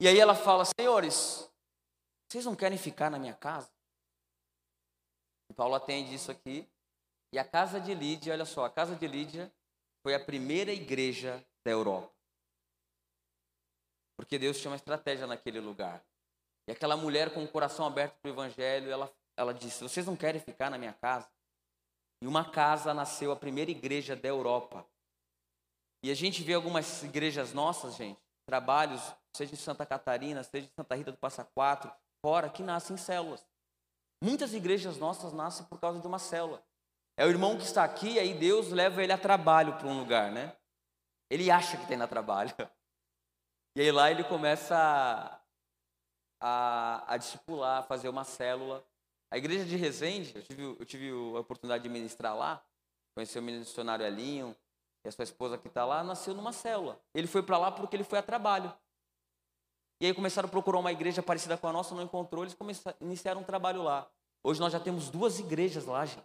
E 0.00 0.08
aí 0.08 0.18
ela 0.18 0.34
fala: 0.34 0.64
Senhores, 0.64 1.50
vocês 2.28 2.44
não 2.44 2.54
querem 2.54 2.78
ficar 2.78 3.10
na 3.10 3.18
minha 3.18 3.34
casa? 3.34 3.68
Paulo 5.60 5.74
atende 5.74 6.14
isso 6.14 6.30
aqui. 6.30 6.66
E 7.34 7.38
a 7.38 7.44
casa 7.44 7.78
de 7.78 7.94
Lídia, 7.94 8.32
olha 8.32 8.46
só, 8.46 8.64
a 8.64 8.70
casa 8.70 8.96
de 8.96 9.06
Lídia 9.06 9.52
foi 10.02 10.14
a 10.14 10.24
primeira 10.24 10.72
igreja 10.72 11.44
da 11.62 11.70
Europa. 11.70 12.10
Porque 14.16 14.38
Deus 14.38 14.58
tinha 14.58 14.70
uma 14.70 14.76
estratégia 14.76 15.26
naquele 15.26 15.60
lugar. 15.60 16.02
E 16.66 16.72
aquela 16.72 16.96
mulher 16.96 17.34
com 17.34 17.44
o 17.44 17.48
coração 17.48 17.84
aberto 17.84 18.16
para 18.22 18.30
o 18.30 18.32
evangelho, 18.32 18.90
ela, 18.90 19.12
ela 19.36 19.52
disse: 19.52 19.82
Vocês 19.82 20.06
não 20.06 20.16
querem 20.16 20.40
ficar 20.40 20.70
na 20.70 20.78
minha 20.78 20.94
casa? 20.94 21.28
E 22.22 22.26
uma 22.26 22.50
casa 22.50 22.94
nasceu 22.94 23.30
a 23.30 23.36
primeira 23.36 23.70
igreja 23.70 24.16
da 24.16 24.28
Europa. 24.30 24.86
E 26.02 26.10
a 26.10 26.14
gente 26.14 26.42
vê 26.42 26.54
algumas 26.54 27.02
igrejas 27.02 27.52
nossas, 27.52 27.96
gente, 27.96 28.18
trabalhos, 28.46 29.02
seja 29.36 29.52
em 29.52 29.58
Santa 29.58 29.84
Catarina, 29.84 30.42
seja 30.42 30.68
em 30.68 30.72
Santa 30.74 30.94
Rita 30.94 31.12
do 31.12 31.18
Passa 31.18 31.44
Quatro, 31.44 31.92
fora, 32.24 32.48
que 32.48 32.62
nascem 32.62 32.94
em 32.94 32.98
células. 32.98 33.49
Muitas 34.22 34.52
igrejas 34.52 34.98
nossas 34.98 35.32
nascem 35.32 35.64
por 35.66 35.80
causa 35.80 35.98
de 35.98 36.06
uma 36.06 36.18
célula. 36.18 36.62
É 37.16 37.24
o 37.24 37.30
irmão 37.30 37.56
que 37.56 37.64
está 37.64 37.84
aqui, 37.84 38.18
aí 38.18 38.34
Deus 38.34 38.70
leva 38.70 39.02
ele 39.02 39.12
a 39.12 39.18
trabalho 39.18 39.76
para 39.76 39.86
um 39.86 39.98
lugar, 39.98 40.30
né? 40.30 40.56
Ele 41.30 41.50
acha 41.50 41.76
que 41.76 41.86
tem 41.86 41.96
na 41.96 42.06
trabalho. 42.06 42.52
E 43.76 43.80
aí 43.80 43.92
lá 43.92 44.10
ele 44.10 44.24
começa 44.24 44.76
a, 44.76 45.40
a, 46.40 47.14
a 47.14 47.16
discipular, 47.16 47.86
fazer 47.86 48.08
uma 48.08 48.24
célula. 48.24 48.84
A 49.30 49.38
igreja 49.38 49.64
de 49.64 49.76
Resende, 49.76 50.34
eu 50.34 50.42
tive, 50.42 50.62
eu 50.64 50.84
tive 50.84 51.10
a 51.10 51.38
oportunidade 51.38 51.84
de 51.84 51.88
ministrar 51.88 52.36
lá, 52.36 52.60
conhecer 53.14 53.38
o 53.38 53.42
missionário 53.42 54.04
Elinho, 54.04 54.56
e 55.04 55.08
a 55.08 55.12
sua 55.12 55.22
esposa 55.22 55.56
que 55.56 55.68
está 55.68 55.84
lá, 55.84 56.02
nasceu 56.02 56.34
numa 56.34 56.52
célula. 56.52 57.00
Ele 57.14 57.28
foi 57.28 57.44
para 57.44 57.58
lá 57.58 57.70
porque 57.70 57.94
ele 57.94 58.02
foi 58.02 58.18
a 58.18 58.22
trabalho. 58.22 58.74
E 60.00 60.06
aí 60.06 60.14
começaram 60.14 60.48
a 60.48 60.50
procurar 60.50 60.78
uma 60.78 60.90
igreja 60.90 61.22
parecida 61.22 61.58
com 61.58 61.68
a 61.68 61.72
nossa, 61.72 61.94
não 61.94 62.02
encontrou, 62.02 62.44
eles 62.44 62.54
começaram, 62.54 62.96
iniciaram 63.00 63.42
um 63.42 63.44
trabalho 63.44 63.82
lá. 63.82 64.08
Hoje 64.42 64.58
nós 64.58 64.72
já 64.72 64.80
temos 64.80 65.10
duas 65.10 65.38
igrejas 65.38 65.84
lá, 65.84 66.06
gente. 66.06 66.24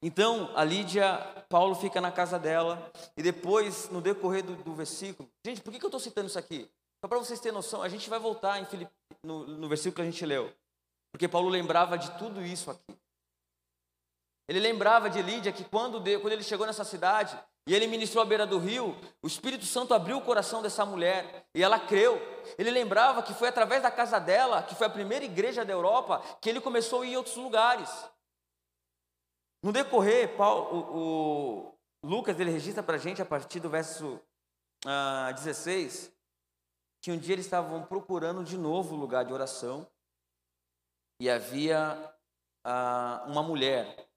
Então, 0.00 0.50
a 0.56 0.64
Lídia, 0.64 1.18
Paulo 1.48 1.74
fica 1.74 2.00
na 2.00 2.12
casa 2.12 2.38
dela, 2.38 2.90
e 3.16 3.22
depois, 3.22 3.90
no 3.90 4.00
decorrer 4.00 4.44
do, 4.44 4.54
do 4.56 4.74
versículo. 4.74 5.28
Gente, 5.44 5.60
por 5.60 5.72
que, 5.72 5.78
que 5.78 5.84
eu 5.84 5.88
estou 5.88 6.00
citando 6.00 6.28
isso 6.28 6.38
aqui? 6.38 6.70
Só 7.00 7.08
para 7.08 7.18
vocês 7.18 7.40
terem 7.40 7.54
noção, 7.54 7.82
a 7.82 7.88
gente 7.88 8.08
vai 8.08 8.18
voltar 8.18 8.60
em 8.60 8.88
no, 9.22 9.46
no 9.46 9.68
versículo 9.68 9.96
que 9.96 10.02
a 10.02 10.04
gente 10.04 10.24
leu. 10.24 10.52
Porque 11.12 11.28
Paulo 11.28 11.48
lembrava 11.48 11.98
de 11.98 12.10
tudo 12.16 12.44
isso 12.44 12.70
aqui. 12.70 12.96
Ele 14.48 14.60
lembrava 14.60 15.10
de 15.10 15.20
Lídia 15.20 15.52
que 15.52 15.64
quando, 15.64 16.00
quando 16.00 16.32
ele 16.32 16.42
chegou 16.42 16.66
nessa 16.66 16.84
cidade, 16.84 17.38
e 17.68 17.74
ele 17.74 17.86
ministrou 17.86 18.22
à 18.22 18.24
beira 18.24 18.46
do 18.46 18.58
rio, 18.58 18.96
o 19.20 19.26
Espírito 19.26 19.66
Santo 19.66 19.92
abriu 19.92 20.16
o 20.16 20.24
coração 20.24 20.62
dessa 20.62 20.86
mulher 20.86 21.46
e 21.54 21.62
ela 21.62 21.78
creu. 21.78 22.18
Ele 22.56 22.70
lembrava 22.70 23.22
que 23.22 23.34
foi 23.34 23.46
através 23.46 23.82
da 23.82 23.90
casa 23.90 24.18
dela, 24.18 24.62
que 24.62 24.74
foi 24.74 24.86
a 24.86 24.90
primeira 24.90 25.26
igreja 25.26 25.66
da 25.66 25.72
Europa, 25.74 26.22
que 26.40 26.48
ele 26.48 26.62
começou 26.62 27.02
a 27.02 27.06
ir 27.06 27.10
em 27.10 27.16
outros 27.18 27.36
lugares. 27.36 27.90
No 29.62 29.70
decorrer, 29.70 30.34
Paulo, 30.34 30.74
o, 30.74 31.76
o 32.02 32.08
Lucas 32.08 32.40
ele 32.40 32.50
registra 32.50 32.82
para 32.82 32.94
a 32.96 32.98
gente 32.98 33.20
a 33.20 33.26
partir 33.26 33.60
do 33.60 33.68
verso 33.68 34.18
ah, 34.86 35.30
16 35.32 36.10
que 37.02 37.12
um 37.12 37.18
dia 37.18 37.34
eles 37.34 37.44
estavam 37.44 37.84
procurando 37.84 38.42
de 38.42 38.56
novo 38.56 38.94
o 38.94 38.98
lugar 38.98 39.26
de 39.26 39.32
oração 39.34 39.86
e 41.20 41.28
havia 41.28 42.16
ah, 42.64 43.26
uma 43.26 43.42
mulher, 43.42 44.08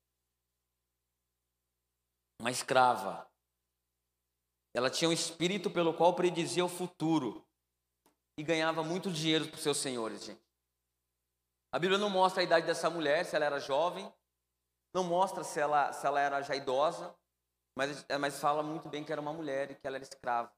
uma 2.39 2.49
escrava, 2.49 3.29
ela 4.73 4.89
tinha 4.89 5.09
um 5.09 5.13
espírito 5.13 5.69
pelo 5.69 5.93
qual 5.93 6.13
predizia 6.15 6.63
o 6.63 6.69
futuro 6.69 7.45
e 8.37 8.43
ganhava 8.43 8.83
muito 8.83 9.11
dinheiro 9.11 9.47
para 9.47 9.55
os 9.55 9.63
seus 9.63 9.77
senhores, 9.77 10.23
gente. 10.23 10.41
A 11.73 11.79
Bíblia 11.79 11.97
não 11.97 12.09
mostra 12.09 12.41
a 12.41 12.43
idade 12.43 12.65
dessa 12.65 12.89
mulher, 12.89 13.25
se 13.25 13.35
ela 13.35 13.45
era 13.45 13.59
jovem, 13.59 14.11
não 14.93 15.03
mostra 15.03 15.43
se 15.43 15.59
ela, 15.59 15.93
se 15.93 16.05
ela 16.05 16.19
era 16.19 16.41
já 16.41 16.55
idosa, 16.55 17.15
mas, 17.77 18.05
é, 18.09 18.17
mas 18.17 18.39
fala 18.39 18.61
muito 18.61 18.89
bem 18.89 19.03
que 19.03 19.11
era 19.11 19.21
uma 19.21 19.31
mulher 19.31 19.71
e 19.71 19.75
que 19.75 19.87
ela 19.87 19.95
era 19.95 20.03
escrava. 20.03 20.51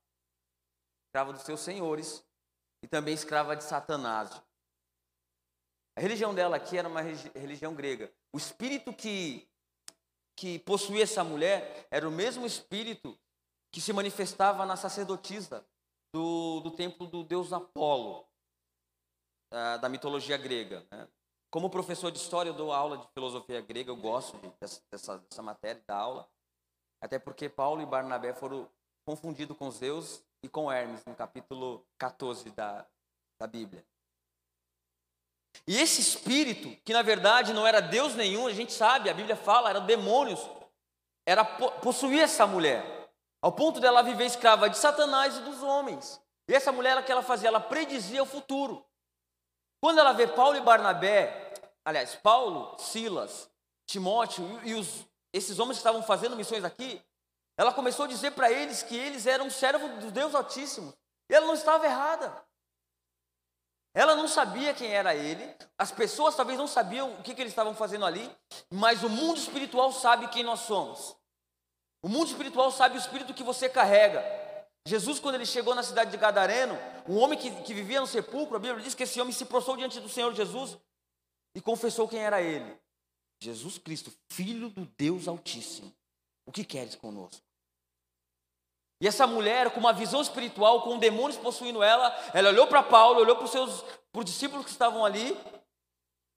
Escrava 1.07 1.33
dos 1.33 1.43
seus 1.43 1.59
senhores 1.59 2.25
e 2.83 2.87
também 2.87 3.13
escrava 3.13 3.55
de 3.55 3.63
Satanás. 3.63 4.41
A 5.95 6.01
religião 6.01 6.33
dela 6.33 6.57
aqui 6.57 6.77
era 6.77 6.87
uma 6.87 7.01
religião 7.01 7.75
grega. 7.75 8.11
O 8.33 8.37
espírito 8.37 8.91
que, 8.91 9.47
que 10.35 10.57
possuía 10.59 11.03
essa 11.03 11.23
mulher 11.23 11.87
era 11.91 12.07
o 12.07 12.11
mesmo 12.11 12.47
espírito 12.47 13.17
que 13.73 13.81
se 13.81 13.91
manifestava 13.91 14.67
na 14.67 14.77
sacerdotisa 14.77 15.65
do, 16.13 16.59
do 16.59 16.69
templo 16.69 17.07
do 17.07 17.23
deus 17.23 17.51
Apolo, 17.51 18.23
da, 19.51 19.77
da 19.77 19.89
mitologia 19.89 20.37
grega. 20.37 20.85
Né? 20.91 21.07
Como 21.51 21.71
professor 21.71 22.11
de 22.11 22.19
história, 22.19 22.51
eu 22.51 22.53
dou 22.53 22.71
aula 22.71 22.99
de 22.99 23.07
filosofia 23.13 23.59
grega, 23.61 23.89
eu 23.89 23.95
gosto 23.95 24.37
de, 24.37 24.53
dessa, 24.91 25.17
dessa 25.17 25.41
matéria 25.41 25.83
da 25.87 25.97
aula, 25.97 26.29
até 27.01 27.17
porque 27.17 27.49
Paulo 27.49 27.81
e 27.81 27.85
Barnabé 27.85 28.31
foram 28.31 28.69
confundidos 29.07 29.57
com 29.57 29.71
Zeus 29.71 30.23
e 30.43 30.47
com 30.47 30.71
Hermes, 30.71 31.03
no 31.05 31.15
capítulo 31.15 31.83
14 31.97 32.51
da, 32.51 32.85
da 33.41 33.47
Bíblia. 33.47 33.83
E 35.67 35.79
esse 35.79 35.99
espírito, 35.99 36.79
que 36.83 36.93
na 36.93 37.01
verdade 37.01 37.53
não 37.53 37.65
era 37.65 37.79
Deus 37.79 38.13
nenhum, 38.13 38.45
a 38.45 38.53
gente 38.53 38.71
sabe, 38.71 39.09
a 39.09 39.13
Bíblia 39.15 39.35
fala, 39.35 39.71
eram 39.71 39.85
demônios, 39.85 40.39
era 41.25 41.43
possuía 41.43 42.23
essa 42.23 42.45
mulher. 42.45 43.02
Ao 43.43 43.51
ponto 43.51 43.81
dela 43.81 44.01
viver 44.01 44.25
escrava 44.25 44.69
de 44.69 44.77
Satanás 44.77 45.35
e 45.35 45.41
dos 45.41 45.61
homens. 45.61 46.17
E 46.47 46.55
essa 46.55 46.71
mulher, 46.71 46.97
o 46.97 47.03
que 47.03 47.11
ela 47.11 47.21
fazia? 47.21 47.49
Ela 47.49 47.59
predizia 47.59 48.23
o 48.23 48.25
futuro. 48.25 48.85
Quando 49.81 49.99
ela 49.99 50.13
vê 50.13 50.25
Paulo 50.25 50.55
e 50.55 50.61
Barnabé, 50.61 51.51
aliás, 51.83 52.15
Paulo, 52.15 52.77
Silas, 52.79 53.51
Timóteo 53.85 54.45
e 54.63 54.73
os, 54.75 55.05
esses 55.33 55.59
homens 55.59 55.75
que 55.75 55.81
estavam 55.81 56.01
fazendo 56.01 56.37
missões 56.37 56.63
aqui, 56.63 57.03
ela 57.57 57.73
começou 57.73 58.05
a 58.05 58.07
dizer 58.07 58.31
para 58.31 58.49
eles 58.49 58.81
que 58.81 58.95
eles 58.95 59.27
eram 59.27 59.49
servos 59.49 59.91
do 60.01 60.09
Deus 60.09 60.33
Altíssimo. 60.33 60.93
E 61.29 61.35
ela 61.35 61.45
não 61.45 61.53
estava 61.53 61.85
errada. 61.85 62.33
Ela 63.93 64.15
não 64.15 64.29
sabia 64.29 64.73
quem 64.73 64.89
era 64.89 65.13
ele, 65.13 65.53
as 65.77 65.91
pessoas 65.91 66.33
talvez 66.33 66.57
não 66.57 66.65
sabiam 66.65 67.11
o 67.11 67.21
que, 67.21 67.35
que 67.35 67.41
eles 67.41 67.51
estavam 67.51 67.75
fazendo 67.75 68.05
ali, 68.05 68.33
mas 68.71 69.03
o 69.03 69.09
mundo 69.09 69.37
espiritual 69.37 69.91
sabe 69.91 70.29
quem 70.29 70.43
nós 70.43 70.61
somos. 70.61 71.21
O 72.03 72.09
mundo 72.09 72.27
espiritual 72.27 72.69
sabe 72.69 72.97
o 72.97 72.99
espírito 72.99 73.33
que 73.33 73.43
você 73.43 73.69
carrega. 73.69 74.21
Jesus, 74.85 75.21
quando 75.21 75.35
ele 75.35 75.45
chegou 75.45 75.73
na 75.73 75.81
cidade 75.81 76.11
de 76.11 76.17
Gadareno, 76.17 76.77
um 77.07 77.17
homem 77.17 77.39
que, 77.39 77.49
que 77.63 77.73
vivia 77.73 78.01
no 78.01 78.07
sepulcro, 78.07 78.57
a 78.57 78.59
Bíblia 78.59 78.83
diz 78.83 78.93
que 78.93 79.03
esse 79.03 79.21
homem 79.21 79.33
se 79.33 79.45
prostrou 79.45 79.77
diante 79.77 80.01
do 80.01 80.09
Senhor 80.09 80.33
Jesus 80.35 80.77
e 81.55 81.61
confessou 81.61 82.05
quem 82.05 82.19
era 82.19 82.41
ele. 82.41 82.77
Jesus 83.41 83.77
Cristo, 83.77 84.11
Filho 84.29 84.69
do 84.69 84.85
Deus 84.97 85.29
Altíssimo. 85.29 85.93
O 86.45 86.51
que 86.51 86.65
queres 86.65 86.95
conosco? 86.95 87.41
E 88.99 89.07
essa 89.07 89.25
mulher, 89.25 89.71
com 89.71 89.79
uma 89.79 89.93
visão 89.93 90.21
espiritual, 90.21 90.81
com 90.81 90.97
demônios 90.97 91.39
possuindo 91.39 91.81
ela, 91.81 92.13
ela 92.33 92.49
olhou 92.49 92.67
para 92.67 92.83
Paulo, 92.83 93.21
olhou 93.21 93.37
para 93.37 93.45
os 93.45 93.51
seus 93.51 93.81
para 94.11 94.19
os 94.19 94.25
discípulos 94.25 94.65
que 94.65 94.71
estavam 94.71 95.03
ali 95.03 95.37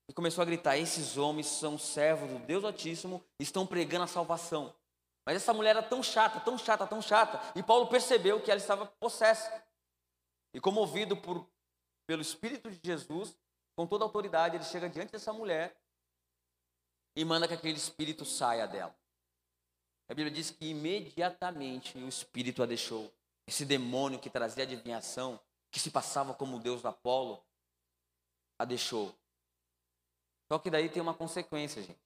e 0.09 0.13
começou 0.13 0.43
a 0.43 0.45
gritar: 0.45 0.77
Esses 0.77 1.17
homens 1.17 1.47
são 1.47 1.77
servos 1.77 2.31
do 2.31 2.39
Deus 2.39 2.65
Altíssimo, 2.65 3.23
estão 3.39 3.67
pregando 3.67 4.05
a 4.05 4.09
salvação. 4.09 4.73
Mas 5.27 5.37
essa 5.37 5.53
mulher 5.53 5.71
era 5.71 5.83
tão 5.83 6.03
chata, 6.03 6.39
tão 6.39 6.57
chata, 6.57 6.87
tão 6.87 7.03
chata, 7.03 7.41
e 7.59 7.63
Paulo 7.63 7.89
percebeu 7.89 8.41
que 8.41 8.51
ela 8.51 8.61
estava 8.61 8.87
possessa. 8.87 9.63
E 10.55 10.61
comovido 10.61 11.17
por, 11.17 11.47
pelo 12.07 12.23
Espírito 12.23 12.71
de 12.71 12.81
Jesus, 12.83 13.37
com 13.75 13.87
toda 13.87 14.05
a 14.05 14.07
autoridade, 14.07 14.57
ele 14.57 14.65
chega 14.65 14.89
diante 14.89 15.11
dessa 15.13 15.33
mulher 15.33 15.77
e 17.17 17.25
manda 17.25 17.49
que 17.49 17.55
aquele 17.55 17.77
espírito 17.77 18.25
saia 18.25 18.67
dela. 18.67 18.95
A 20.09 20.15
Bíblia 20.15 20.31
diz 20.31 20.51
que 20.51 20.67
imediatamente 20.67 21.99
o 21.99 22.09
espírito 22.09 22.63
a 22.63 22.67
deixou. 22.67 23.13
Esse 23.47 23.65
demônio 23.65 24.19
que 24.19 24.31
trazia 24.31 24.65
adivinhação, 24.65 25.41
que 25.71 25.81
se 25.81 25.91
passava 25.91 26.33
como 26.35 26.57
o 26.57 26.61
deus 26.61 26.83
do 26.83 26.89
Apolo, 26.89 27.45
a 28.59 28.65
deixou. 28.65 29.15
Só 30.51 30.59
que 30.59 30.71
daí 30.71 30.89
tem 30.89 31.03
uma 31.03 31.15
consequência, 31.15 31.83
gente. 31.83 32.01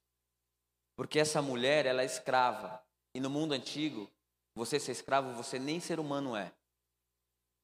Porque 0.97 1.19
essa 1.19 1.43
mulher, 1.43 1.87
ela 1.87 2.03
é 2.03 2.07
escrava. 2.07 2.83
E 3.15 3.21
no 3.21 3.29
mundo 3.29 3.53
antigo, 3.53 4.11
você 4.55 4.79
ser 4.79 4.93
escravo, 4.93 5.33
você 5.33 5.59
nem 5.59 5.81
ser 5.81 5.99
humano 5.99 6.37
é. 6.37 6.53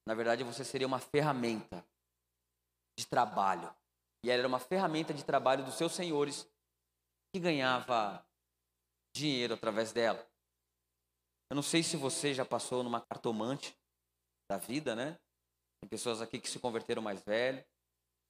Na 0.07 0.15
verdade, 0.15 0.45
você 0.45 0.65
seria 0.65 0.87
uma 0.87 0.99
ferramenta 0.99 1.85
de 2.99 3.07
trabalho. 3.07 3.75
E 4.25 4.31
ela 4.31 4.41
era 4.41 4.49
uma 4.49 4.59
ferramenta 4.59 5.13
de 5.13 5.25
trabalho 5.25 5.65
dos 5.65 5.75
seus 5.75 5.93
senhores 5.93 6.49
que 7.33 7.41
ganhava 7.41 8.27
dinheiro 9.15 9.55
através 9.55 9.93
dela. 9.93 10.27
Eu 11.51 11.55
não 11.55 11.63
sei 11.63 11.83
se 11.83 11.97
você 11.97 12.35
já 12.35 12.45
passou 12.45 12.83
numa 12.83 13.01
cartomante 13.01 13.77
da 14.51 14.59
vida, 14.59 14.97
né? 14.97 15.19
Tem 15.81 15.89
pessoas 15.89 16.21
aqui 16.21 16.41
que 16.41 16.49
se 16.49 16.59
converteram 16.59 17.03
mais 17.03 17.23
velho. 17.23 17.65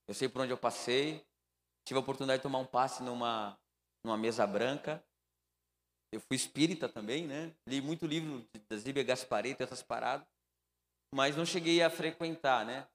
Eu 0.06 0.14
sei 0.14 0.28
por 0.28 0.42
onde 0.42 0.52
eu 0.52 0.58
passei. 0.58 1.26
Tive 1.84 1.98
a 1.98 2.02
oportunidade 2.02 2.40
de 2.40 2.42
tomar 2.42 2.58
um 2.58 2.66
passe 2.66 3.02
numa, 3.02 3.58
numa 4.04 4.16
mesa 4.16 4.46
branca. 4.46 5.02
Eu 6.12 6.20
fui 6.20 6.36
espírita 6.36 6.88
também, 6.88 7.26
né? 7.26 7.52
Li 7.66 7.80
muito 7.80 8.06
livro 8.06 8.46
das 8.68 8.82
Bíblia 8.82 9.04
Gaspareto 9.04 9.62
essas 9.62 9.82
paradas, 9.82 10.26
mas 11.14 11.36
não 11.36 11.44
cheguei 11.44 11.82
a 11.82 11.90
frequentar, 11.90 12.64
né? 12.64 12.86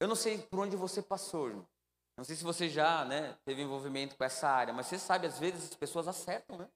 Eu 0.00 0.08
não 0.08 0.14
sei 0.14 0.38
por 0.38 0.60
onde 0.60 0.76
você 0.76 1.02
passou, 1.02 1.48
irmão. 1.48 1.68
Não 2.16 2.24
sei 2.24 2.34
se 2.34 2.42
você 2.42 2.68
já, 2.68 3.04
né, 3.04 3.38
teve 3.44 3.62
envolvimento 3.62 4.16
com 4.16 4.24
essa 4.24 4.48
área, 4.48 4.74
mas 4.74 4.86
você 4.86 4.98
sabe, 4.98 5.28
às 5.28 5.38
vezes 5.38 5.70
as 5.70 5.74
pessoas 5.76 6.08
acertam, 6.08 6.58
né? 6.58 6.68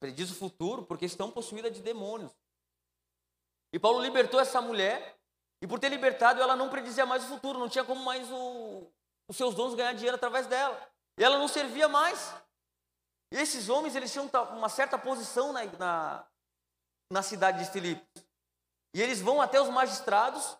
Prediz 0.00 0.30
o 0.30 0.34
futuro 0.34 0.84
porque 0.84 1.06
estão 1.06 1.30
possuídas 1.30 1.72
de 1.72 1.80
demônios. 1.80 2.32
E 3.72 3.78
Paulo 3.78 4.00
libertou 4.00 4.40
essa 4.40 4.60
mulher, 4.60 5.18
e 5.62 5.66
por 5.66 5.78
ter 5.78 5.88
libertado, 5.88 6.40
ela 6.40 6.56
não 6.56 6.68
predizia 6.68 7.04
mais 7.04 7.24
o 7.24 7.28
futuro, 7.28 7.58
não 7.58 7.68
tinha 7.68 7.84
como 7.84 8.04
mais 8.04 8.28
o, 8.30 8.90
os 9.28 9.36
seus 9.36 9.54
dons 9.54 9.74
ganhar 9.74 9.92
dinheiro 9.92 10.16
através 10.16 10.46
dela. 10.46 10.80
E 11.18 11.24
ela 11.24 11.38
não 11.38 11.48
servia 11.48 11.88
mais. 11.88 12.34
E 13.30 13.36
esses 13.36 13.68
homens, 13.68 13.94
eles 13.94 14.12
tinham 14.12 14.28
uma 14.52 14.68
certa 14.68 14.98
posição 14.98 15.52
na, 15.52 15.64
na, 15.64 16.26
na 17.10 17.22
cidade 17.22 17.64
de 17.64 17.70
Filipos. 17.70 18.06
E 18.94 19.02
eles 19.02 19.20
vão 19.20 19.40
até 19.40 19.60
os 19.60 19.68
magistrados 19.68 20.56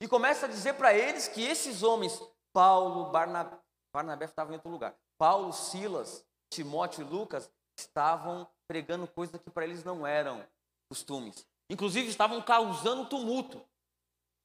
e 0.00 0.08
começa 0.08 0.46
a 0.46 0.48
dizer 0.48 0.74
para 0.74 0.94
eles 0.94 1.28
que 1.28 1.42
esses 1.42 1.82
homens, 1.82 2.20
Paulo, 2.52 3.10
Barnabé, 3.10 3.58
Barnabé 3.94 4.24
estava 4.24 4.50
em 4.50 4.54
outro 4.54 4.70
lugar, 4.70 4.96
Paulo, 5.18 5.52
Silas, 5.52 6.24
Timóteo 6.50 7.02
e 7.02 7.04
Lucas, 7.04 7.50
estavam 7.78 8.48
pregando 8.66 9.06
coisas 9.06 9.40
que 9.40 9.50
para 9.50 9.64
eles 9.64 9.84
não 9.84 10.06
eram 10.06 10.44
costumes. 10.88 11.46
Inclusive 11.68 12.08
estavam 12.08 12.40
causando 12.42 13.06
tumulto. 13.06 13.62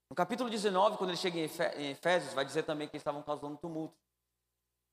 No 0.09 0.15
capítulo 0.15 0.49
19, 0.49 0.97
quando 0.97 1.09
ele 1.09 1.17
chega 1.17 1.37
em 1.37 1.89
Efésios, 1.91 2.33
vai 2.33 2.45
dizer 2.45 2.63
também 2.63 2.87
que 2.87 2.95
eles 2.95 3.01
estavam 3.01 3.21
causando 3.23 3.57
tumulto. 3.57 3.97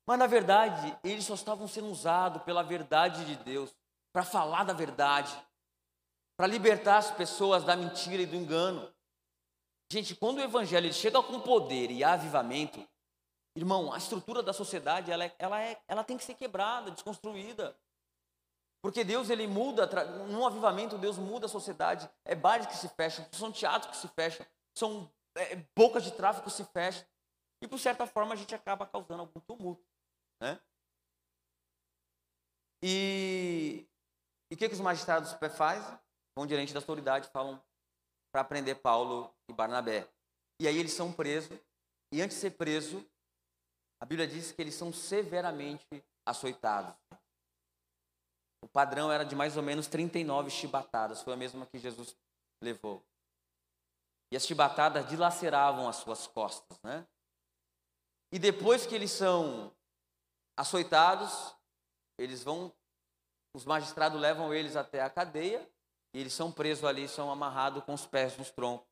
Mas 0.06 0.18
na 0.18 0.26
verdade, 0.26 0.96
eles 1.02 1.24
só 1.24 1.34
estavam 1.34 1.66
sendo 1.66 1.88
usados 1.88 2.42
pela 2.42 2.62
verdade 2.62 3.24
de 3.24 3.36
Deus, 3.36 3.74
para 4.12 4.22
falar 4.22 4.64
da 4.64 4.72
verdade, 4.72 5.34
para 6.36 6.46
libertar 6.46 6.98
as 6.98 7.10
pessoas 7.10 7.64
da 7.64 7.74
mentira 7.74 8.22
e 8.22 8.26
do 8.26 8.36
engano. 8.36 8.92
Gente, 9.90 10.14
quando 10.14 10.38
o 10.38 10.42
evangelho 10.42 10.92
chega 10.92 11.22
com 11.22 11.40
poder 11.40 11.90
e 11.90 12.04
avivamento, 12.04 12.86
irmão, 13.56 13.92
a 13.92 13.98
estrutura 13.98 14.42
da 14.42 14.52
sociedade 14.52 15.10
ela, 15.10 15.24
é, 15.24 15.34
ela, 15.38 15.62
é, 15.62 15.80
ela 15.86 16.04
tem 16.04 16.16
que 16.16 16.24
ser 16.24 16.34
quebrada, 16.34 16.90
desconstruída. 16.90 17.76
Porque 18.82 19.02
Deus 19.02 19.30
ele 19.30 19.46
muda, 19.46 19.86
num 20.26 20.46
avivamento 20.46 20.98
Deus 20.98 21.16
muda 21.16 21.46
a 21.46 21.48
sociedade. 21.48 22.10
É 22.24 22.34
bares 22.34 22.66
que 22.66 22.76
se 22.76 22.88
fecham, 22.88 23.26
são 23.32 23.50
teatros 23.50 23.90
que 23.92 23.96
se 23.96 24.08
fecham, 24.08 24.44
são 24.76 25.10
é, 25.36 25.56
bocas 25.74 26.02
de 26.02 26.12
tráfico 26.12 26.50
que 26.50 26.52
se 26.52 26.64
fecham. 26.64 27.06
E 27.62 27.66
por 27.66 27.78
certa 27.78 28.06
forma 28.06 28.34
a 28.34 28.36
gente 28.36 28.54
acaba 28.54 28.86
causando 28.86 29.22
algum 29.22 29.40
tumulto. 29.40 29.82
Né? 30.40 30.60
E, 32.82 33.86
o 34.52 34.56
que, 34.56 34.68
que 34.68 34.74
os 34.74 34.80
magistrados 34.80 35.32
fazem? 35.56 35.98
Vão 36.36 36.46
diante 36.46 36.72
da 36.72 36.80
autoridade 36.80 37.28
falam 37.32 37.62
para 38.32 38.44
prender 38.44 38.80
Paulo 38.80 39.32
e 39.48 39.52
Barnabé. 39.52 40.08
E 40.60 40.66
aí 40.66 40.76
eles 40.76 40.92
são 40.92 41.12
presos. 41.12 41.58
E 42.12 42.20
antes 42.20 42.36
de 42.36 42.40
ser 42.40 42.50
preso, 42.50 43.04
a 44.00 44.04
Bíblia 44.04 44.26
diz 44.26 44.52
que 44.52 44.60
eles 44.60 44.74
são 44.74 44.92
severamente 44.92 46.04
açoitados. 46.26 46.94
O 48.62 48.68
padrão 48.68 49.10
era 49.10 49.24
de 49.24 49.36
mais 49.36 49.56
ou 49.56 49.62
menos 49.62 49.86
39 49.86 50.50
chibatadas, 50.50 51.22
foi 51.22 51.32
a 51.32 51.36
mesma 51.36 51.66
que 51.66 51.78
Jesus 51.78 52.16
levou. 52.62 53.04
E 54.32 54.36
as 54.36 54.46
chibatadas 54.46 55.08
dilaceravam 55.08 55.88
as 55.88 55.96
suas 55.96 56.26
costas, 56.26 56.78
né? 56.82 57.06
E 58.32 58.38
depois 58.38 58.84
que 58.84 58.94
eles 58.94 59.12
são 59.12 59.72
açoitados, 60.56 61.54
eles 62.18 62.42
vão, 62.42 62.72
os 63.54 63.64
magistrados 63.64 64.20
levam 64.20 64.52
eles 64.54 64.76
até 64.76 65.02
a 65.02 65.10
cadeia, 65.10 65.68
e 66.14 66.20
eles 66.20 66.32
são 66.32 66.52
presos 66.52 66.84
ali, 66.84 67.08
são 67.08 67.30
amarrados 67.30 67.82
com 67.84 67.92
os 67.92 68.06
pés 68.06 68.36
nos 68.38 68.50
troncos. 68.50 68.86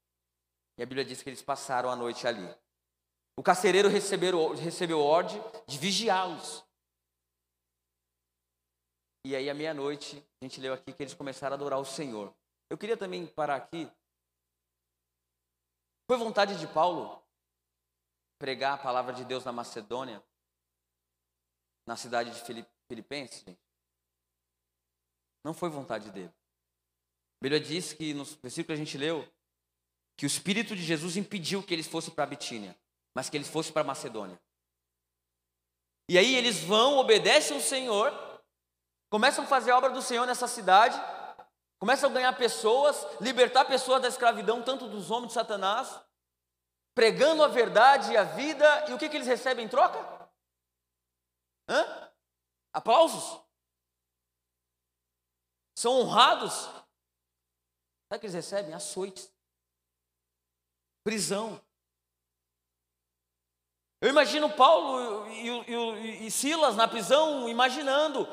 E 0.77 0.83
a 0.83 0.87
Bíblia 0.87 1.05
diz 1.05 1.23
que 1.23 1.29
eles 1.29 1.43
passaram 1.43 1.91
a 1.91 1.97
noite 1.97 2.27
ali. 2.27 2.49
O 3.37 3.43
carcereiro 3.43 3.89
recebeu, 3.89 4.55
recebeu 4.55 5.01
ordem 5.01 5.41
de 5.67 5.79
vigiá-los. 5.79 6.65
E 9.25 9.37
aí, 9.37 9.49
à 9.49 9.55
meia-noite, 9.55 10.17
a 10.41 10.45
gente 10.45 10.61
leu 10.61 10.75
aqui 10.75 10.93
que 10.93 11.03
eles 11.03 11.15
começaram 11.15 11.55
a 11.55 11.57
adorar 11.57 11.79
o 11.79 11.85
Senhor. 11.85 12.35
Eu 12.69 12.77
queria 12.77 12.97
também 12.97 13.27
parar 13.27 13.57
aqui. 13.57 13.91
Foi 16.09 16.19
vontade 16.19 16.59
de 16.59 16.67
Paulo 16.67 17.23
pregar 18.39 18.75
a 18.75 18.83
palavra 18.83 19.13
de 19.13 19.25
Deus 19.25 19.45
na 19.45 19.53
Macedônia? 19.53 20.21
Na 21.87 21.97
cidade 21.97 22.31
de 22.31 22.67
Filipenses? 22.89 23.45
Não 25.45 25.53
foi 25.53 25.69
vontade 25.69 26.11
dele. 26.11 26.29
A 26.29 27.43
Bíblia 27.43 27.61
diz 27.61 27.93
que 27.93 28.15
no 28.15 28.25
versículo 28.25 28.67
que 28.67 28.73
a 28.73 28.85
gente 28.85 28.97
leu 28.97 29.29
que 30.17 30.27
o 30.27 30.29
Espírito 30.29 30.77
de 30.77 30.83
Jesus 30.83 31.17
impediu 31.17 31.63
que 31.63 31.75
eles 31.75 31.87
fossem 31.87 32.15
para 32.15 32.27
Bitínia, 32.27 32.77
mas 33.15 33.29
que 33.29 33.37
eles 33.37 33.49
fossem 33.49 33.73
para 33.73 33.83
Macedônia. 33.83 34.41
E 36.09 36.19
aí 36.19 36.35
eles 36.37 36.61
vão, 36.61 36.99
obedecem 36.99 37.57
ao 37.57 37.63
Senhor, 37.63 38.13
começam 39.11 39.45
a 39.45 39.47
fazer 39.47 39.71
a 39.71 39.79
obra 39.79 39.91
do 39.91 40.03
Senhor 40.03 40.27
nessa 40.27 40.47
cidade, 40.47 41.01
começam 41.79 42.11
a 42.11 42.13
ganhar 42.13 42.33
pessoas, 42.35 43.05
libertar 43.21 43.65
pessoas 43.65 44.03
da 44.03 44.09
escravidão, 44.09 44.63
tanto 44.63 44.87
dos 44.87 45.11
homens 45.11 45.29
de 45.29 45.35
Satanás, 45.35 46.01
pregando 46.95 47.43
a 47.43 47.49
verdade 47.49 48.13
e 48.13 48.17
a 48.17 48.25
vida, 48.25 48.85
e 48.89 48.93
o 48.93 48.99
que, 48.99 49.09
que 49.09 49.17
eles 49.17 49.27
recebem 49.27 49.65
em 49.65 49.69
troca? 49.69 49.99
Hã? 51.73 52.13
Aplausos? 52.75 53.41
São 55.75 56.01
honrados? 56.01 56.53
Sabe 56.53 58.17
o 58.17 58.21
que 58.21 58.27
eles 58.27 58.35
recebem? 58.35 58.75
Açoites. 58.75 59.33
Prisão. 61.03 61.59
Eu 64.03 64.11
imagino 64.11 64.53
Paulo 64.53 65.27
e, 65.29 65.49
e, 65.49 66.27
e, 66.27 66.31
Silas 66.31 66.77
na 66.77 66.87
prisão, 66.87 67.49
imaginando. 67.49 68.29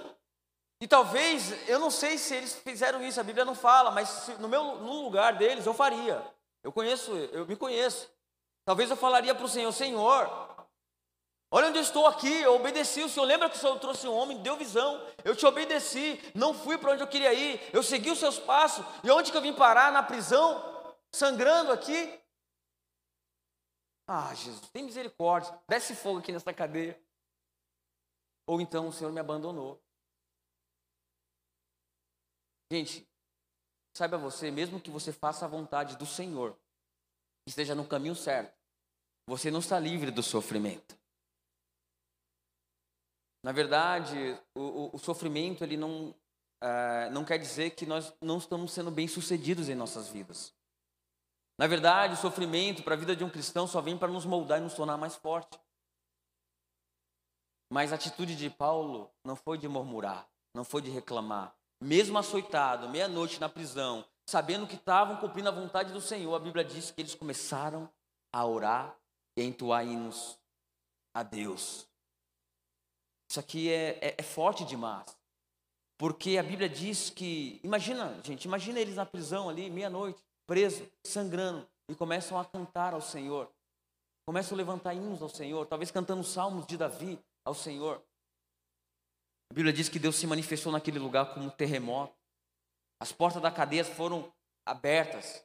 E 0.81 0.87
talvez, 0.87 1.51
eu 1.69 1.79
não 1.79 1.89
sei 1.89 2.17
se 2.17 2.35
eles 2.35 2.55
fizeram 2.55 3.01
isso, 3.03 3.21
a 3.21 3.23
Bíblia 3.23 3.45
não 3.45 3.55
fala, 3.55 3.91
mas 3.91 4.09
se, 4.09 4.33
no, 4.33 4.49
meu, 4.49 4.75
no 4.79 5.03
lugar 5.03 5.37
deles 5.37 5.65
eu 5.65 5.73
faria. 5.73 6.25
Eu 6.61 6.71
conheço, 6.73 7.11
eu 7.11 7.45
me 7.45 7.55
conheço. 7.55 8.11
Talvez 8.65 8.89
eu 8.89 8.97
falaria 8.97 9.33
para 9.33 9.45
o 9.45 9.49
Senhor, 9.49 9.71
Senhor, 9.71 10.58
Olha 11.51 11.69
onde 11.69 11.79
eu 11.79 11.83
estou 11.83 12.05
aqui, 12.05 12.41
eu 12.41 12.55
obedeci. 12.55 13.01
O 13.01 13.09
Senhor 13.09 13.25
lembra 13.25 13.49
que 13.49 13.57
o 13.57 13.59
Senhor 13.59 13.79
trouxe 13.79 14.07
um 14.07 14.13
homem, 14.13 14.41
deu 14.41 14.55
visão. 14.55 15.03
Eu 15.23 15.35
te 15.35 15.45
obedeci, 15.45 16.19
não 16.35 16.53
fui 16.53 16.77
para 16.77 16.91
onde 16.91 17.01
eu 17.01 17.07
queria 17.07 17.33
ir. 17.33 17.59
Eu 17.73 17.81
segui 17.81 18.11
os 18.11 18.19
seus 18.19 18.37
passos. 18.37 18.85
E 19.03 19.09
onde 19.09 19.31
que 19.31 19.37
eu 19.37 19.41
vim 19.41 19.53
parar? 19.53 19.91
Na 19.91 20.03
prisão, 20.03 20.63
sangrando 21.11 21.71
aqui. 21.71 22.19
Ah, 24.07 24.33
Jesus, 24.35 24.69
tem 24.69 24.83
misericórdia. 24.83 25.59
Desce 25.67 25.95
fogo 25.95 26.19
aqui 26.19 26.31
nessa 26.31 26.53
cadeia. 26.53 26.99
Ou 28.47 28.61
então 28.61 28.87
o 28.87 28.93
Senhor 28.93 29.11
me 29.11 29.19
abandonou. 29.19 29.81
Gente, 32.71 33.07
saiba 33.97 34.19
você, 34.19 34.51
mesmo 34.51 34.79
que 34.79 34.91
você 34.91 35.11
faça 35.11 35.45
a 35.45 35.47
vontade 35.47 35.97
do 35.97 36.05
Senhor, 36.05 36.55
esteja 37.47 37.73
no 37.73 37.87
caminho 37.87 38.15
certo, 38.15 38.55
você 39.27 39.49
não 39.49 39.59
está 39.59 39.79
livre 39.79 40.11
do 40.11 40.21
sofrimento. 40.21 40.98
Na 43.43 43.51
verdade, 43.51 44.37
o, 44.53 44.89
o, 44.93 44.99
sofrimento 44.99 45.63
ele 45.63 45.77
não, 45.77 46.09
uh, 46.09 47.09
não 47.11 47.23
quer 47.23 47.37
dizer 47.37 47.71
que 47.71 47.85
nós 47.85 48.13
não 48.21 48.37
estamos 48.37 48.71
sendo 48.73 48.91
bem-sucedidos 48.91 49.69
em 49.69 49.75
nossas 49.75 50.09
vidas. 50.09 50.53
Na 51.57 51.67
verdade, 51.67 52.13
o 52.13 52.17
sofrimento 52.17 52.83
para 52.83 52.95
a 52.95 52.97
vida 52.97 53.15
de 53.15 53.23
um 53.23 53.29
cristão 53.29 53.67
só 53.67 53.81
vem 53.81 53.97
para 53.97 54.11
nos 54.11 54.25
moldar 54.25 54.59
e 54.59 54.63
nos 54.63 54.73
tornar 54.73 54.97
mais 54.97 55.15
forte. 55.15 55.59
Mas 57.71 57.91
a 57.91 57.95
atitude 57.95 58.35
de 58.35 58.49
Paulo 58.49 59.11
não 59.23 59.35
foi 59.35 59.57
de 59.57 59.67
murmurar, 59.67 60.27
não 60.53 60.63
foi 60.63 60.81
de 60.81 60.89
reclamar. 60.89 61.55
Mesmo 61.81 62.17
açoitado, 62.17 62.89
meia-noite 62.89 63.39
na 63.39 63.47
prisão, 63.47 64.05
sabendo 64.29 64.67
que 64.67 64.75
estavam 64.75 65.17
cumprindo 65.17 65.49
a 65.49 65.51
vontade 65.51 65.91
do 65.93 66.01
Senhor, 66.01 66.33
a 66.35 66.39
Bíblia 66.39 66.63
diz 66.63 66.91
que 66.91 67.01
eles 67.01 67.15
começaram 67.15 67.89
a 68.33 68.45
orar 68.45 68.97
e 69.37 69.41
a 69.41 69.45
entoar 69.45 69.85
hinos 69.85 70.37
a 71.13 71.23
Deus. 71.23 71.88
Isso 73.29 73.39
aqui 73.39 73.71
é, 73.71 73.99
é, 74.01 74.15
é 74.17 74.23
forte 74.23 74.65
demais. 74.65 75.15
Porque 75.99 76.37
a 76.37 76.43
Bíblia 76.43 76.67
diz 76.67 77.09
que, 77.09 77.59
imagina, 77.63 78.19
gente, 78.23 78.45
imagina 78.45 78.79
eles 78.79 78.95
na 78.95 79.05
prisão 79.05 79.49
ali, 79.49 79.69
meia-noite, 79.69 80.19
preso, 80.47 80.89
sangrando, 81.05 81.67
e 81.89 81.93
começam 81.93 82.39
a 82.39 82.45
cantar 82.45 82.93
ao 82.93 83.01
Senhor. 83.01 83.51
Começam 84.25 84.55
a 84.55 84.57
levantar 84.57 84.93
hinos 84.93 85.21
ao 85.21 85.29
Senhor, 85.29 85.65
talvez 85.67 85.91
cantando 85.91 86.23
salmos 86.23 86.65
de 86.65 86.77
Davi 86.77 87.19
ao 87.45 87.53
Senhor. 87.53 88.01
A 89.51 89.53
Bíblia 89.53 89.73
diz 89.73 89.89
que 89.89 89.99
Deus 89.99 90.15
se 90.15 90.25
manifestou 90.25 90.71
naquele 90.71 90.99
lugar 90.99 91.33
como 91.33 91.47
um 91.47 91.49
terremoto. 91.49 92.15
As 92.99 93.11
portas 93.11 93.41
da 93.41 93.51
cadeia 93.51 93.83
foram 93.83 94.31
abertas. 94.65 95.43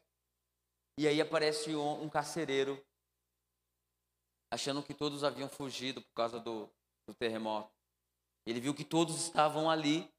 E 0.99 1.09
aí 1.09 1.20
aparece 1.20 1.74
um, 1.74 2.05
um 2.05 2.09
carcereiro, 2.09 2.80
achando 4.53 4.82
que 4.82 4.95
todos 4.95 5.24
haviam 5.24 5.49
fugido 5.49 6.01
por 6.01 6.12
causa 6.14 6.39
do, 6.39 6.70
do 7.07 7.14
terremoto. 7.14 7.72
Ele 8.46 8.61
viu 8.61 8.74
que 8.74 8.84
todos 8.84 9.16
estavam 9.16 9.70
ali. 9.70 10.11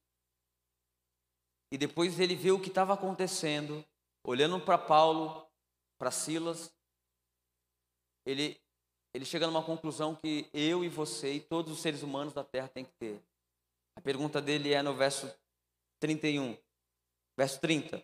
E 1.71 1.77
depois 1.77 2.19
ele 2.19 2.35
viu 2.35 2.55
o 2.55 2.61
que 2.61 2.69
estava 2.69 2.93
acontecendo, 2.93 3.83
olhando 4.23 4.59
para 4.59 4.77
Paulo, 4.77 5.45
para 5.97 6.11
Silas, 6.11 6.73
ele, 8.25 8.59
ele 9.13 9.23
chega 9.23 9.45
numa 9.45 9.63
conclusão 9.63 10.15
que 10.15 10.49
eu 10.51 10.83
e 10.83 10.89
você 10.89 11.33
e 11.33 11.39
todos 11.39 11.71
os 11.71 11.79
seres 11.79 12.01
humanos 12.01 12.33
da 12.33 12.43
terra 12.43 12.67
têm 12.67 12.83
que 12.83 12.93
ter. 12.93 13.21
A 13.95 14.01
pergunta 14.01 14.41
dele 14.41 14.73
é 14.73 14.81
no 14.81 14.95
verso 14.95 15.31
31, 15.99 16.57
verso 17.37 17.59
30. 17.61 18.03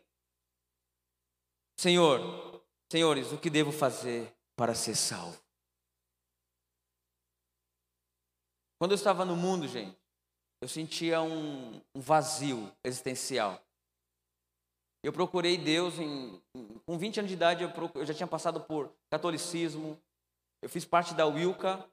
Senhor, 1.77 2.63
senhores, 2.91 3.32
o 3.32 3.38
que 3.39 3.49
devo 3.49 3.71
fazer 3.71 4.32
para 4.55 4.75
ser 4.75 4.95
salvo? 4.95 5.41
Quando 8.82 8.93
eu 8.93 8.95
estava 8.95 9.23
no 9.23 9.36
mundo, 9.36 9.67
gente, 9.67 9.95
eu 10.59 10.67
sentia 10.67 11.21
um, 11.21 11.79
um 11.93 12.01
vazio 12.01 12.75
existencial. 12.84 13.63
Eu 15.03 15.13
procurei 15.13 15.55
Deus 15.55 15.99
em, 15.99 16.41
em, 16.55 16.79
Com 16.79 16.97
20 16.97 17.19
anos 17.19 17.29
de 17.29 17.36
idade, 17.36 17.63
eu, 17.63 17.71
eu 17.93 18.03
já 18.07 18.11
tinha 18.11 18.25
passado 18.25 18.59
por 18.59 18.91
catolicismo. 19.07 20.01
Eu 20.63 20.67
fiz 20.67 20.84
parte 20.84 21.13
da 21.13 21.27
Wilca, 21.27 21.88